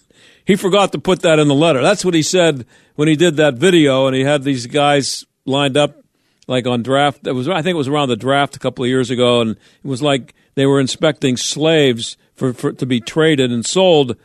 He 0.51 0.57
forgot 0.57 0.90
to 0.90 0.98
put 0.98 1.22
that 1.22 1.38
in 1.38 1.46
the 1.46 1.55
letter. 1.55 1.80
That's 1.80 2.05
what 2.05 2.12
he 2.12 2.24
said 2.24 2.66
when 2.96 3.07
he 3.07 3.14
did 3.14 3.36
that 3.36 3.55
video 3.55 4.09
and 4.09 4.16
he 4.16 4.24
had 4.24 4.42
these 4.42 4.66
guys 4.66 5.24
lined 5.46 5.76
up 5.76 6.03
like 6.48 6.66
on 6.66 6.82
draft. 6.82 7.24
It 7.24 7.30
was 7.30 7.48
I 7.48 7.62
think 7.62 7.74
it 7.74 7.78
was 7.78 7.86
around 7.86 8.09
the 8.09 8.16
draft 8.16 8.57
a 8.57 8.59
couple 8.59 8.82
of 8.82 8.88
years 8.88 9.11
ago, 9.11 9.42
and 9.42 9.51
it 9.53 9.86
was 9.86 10.03
like 10.03 10.34
they 10.57 10.66
were 10.66 10.80
inspecting 10.80 11.36
slaves 11.36 12.16
for, 12.34 12.53
for 12.53 12.72
to 12.72 12.84
be 12.84 13.01
traded 13.01 13.53
and 13.53 13.64
sold 13.64 14.16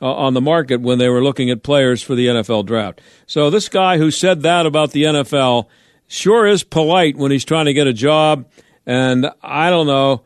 uh, 0.00 0.14
on 0.14 0.34
the 0.34 0.40
market 0.40 0.80
when 0.80 0.98
they 0.98 1.08
were 1.08 1.24
looking 1.24 1.50
at 1.50 1.64
players 1.64 2.04
for 2.04 2.14
the 2.14 2.28
NFL 2.28 2.66
draft. 2.66 3.00
So 3.26 3.50
this 3.50 3.68
guy 3.68 3.98
who 3.98 4.12
said 4.12 4.42
that 4.42 4.66
about 4.66 4.92
the 4.92 5.02
NFL 5.02 5.66
sure 6.06 6.46
is 6.46 6.62
polite 6.62 7.16
when 7.16 7.32
he's 7.32 7.44
trying 7.44 7.64
to 7.64 7.74
get 7.74 7.88
a 7.88 7.92
job. 7.92 8.48
And 8.86 9.28
I 9.42 9.70
don't 9.70 9.88
know. 9.88 10.22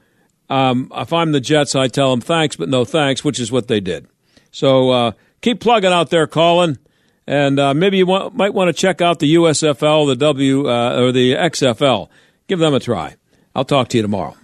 Um, 0.51 0.93
if 0.95 1.11
I'm 1.11 1.33
the 1.33 1.41
Jets, 1.41 1.75
I 1.75 1.89
tell 1.89 2.11
them 2.11 2.21
thanks, 2.21 2.55
but 2.55 2.69
no 2.69 2.85
thanks, 2.85 3.25
which 3.25 3.41
is 3.41 3.51
what 3.51 3.69
they 3.69 3.81
did. 3.81 4.09
So 4.51 4.91
uh, 4.91 5.13
keep 5.41 5.61
plugging 5.61 5.93
out 5.93 6.11
there, 6.11 6.27
Colin. 6.27 6.79
And 7.27 7.61
uh, 7.61 7.75
maybe 7.75 7.99
you 7.99 8.07
want, 8.07 8.35
might 8.35 8.55
want 8.55 8.69
to 8.69 8.73
check 8.73 9.03
out 9.03 9.19
the 9.19 9.35
USFL, 9.35 10.07
the 10.07 10.17
W, 10.17 10.69
uh, 10.69 10.99
or 10.99 11.13
the 11.13 11.35
XFL. 11.35 12.09
Give 12.47 12.59
them 12.59 12.73
a 12.73 12.81
try. 12.81 13.17
I'll 13.55 13.67
talk 13.67 13.89
to 13.89 13.99
you 13.99 14.03
tomorrow. 14.03 14.35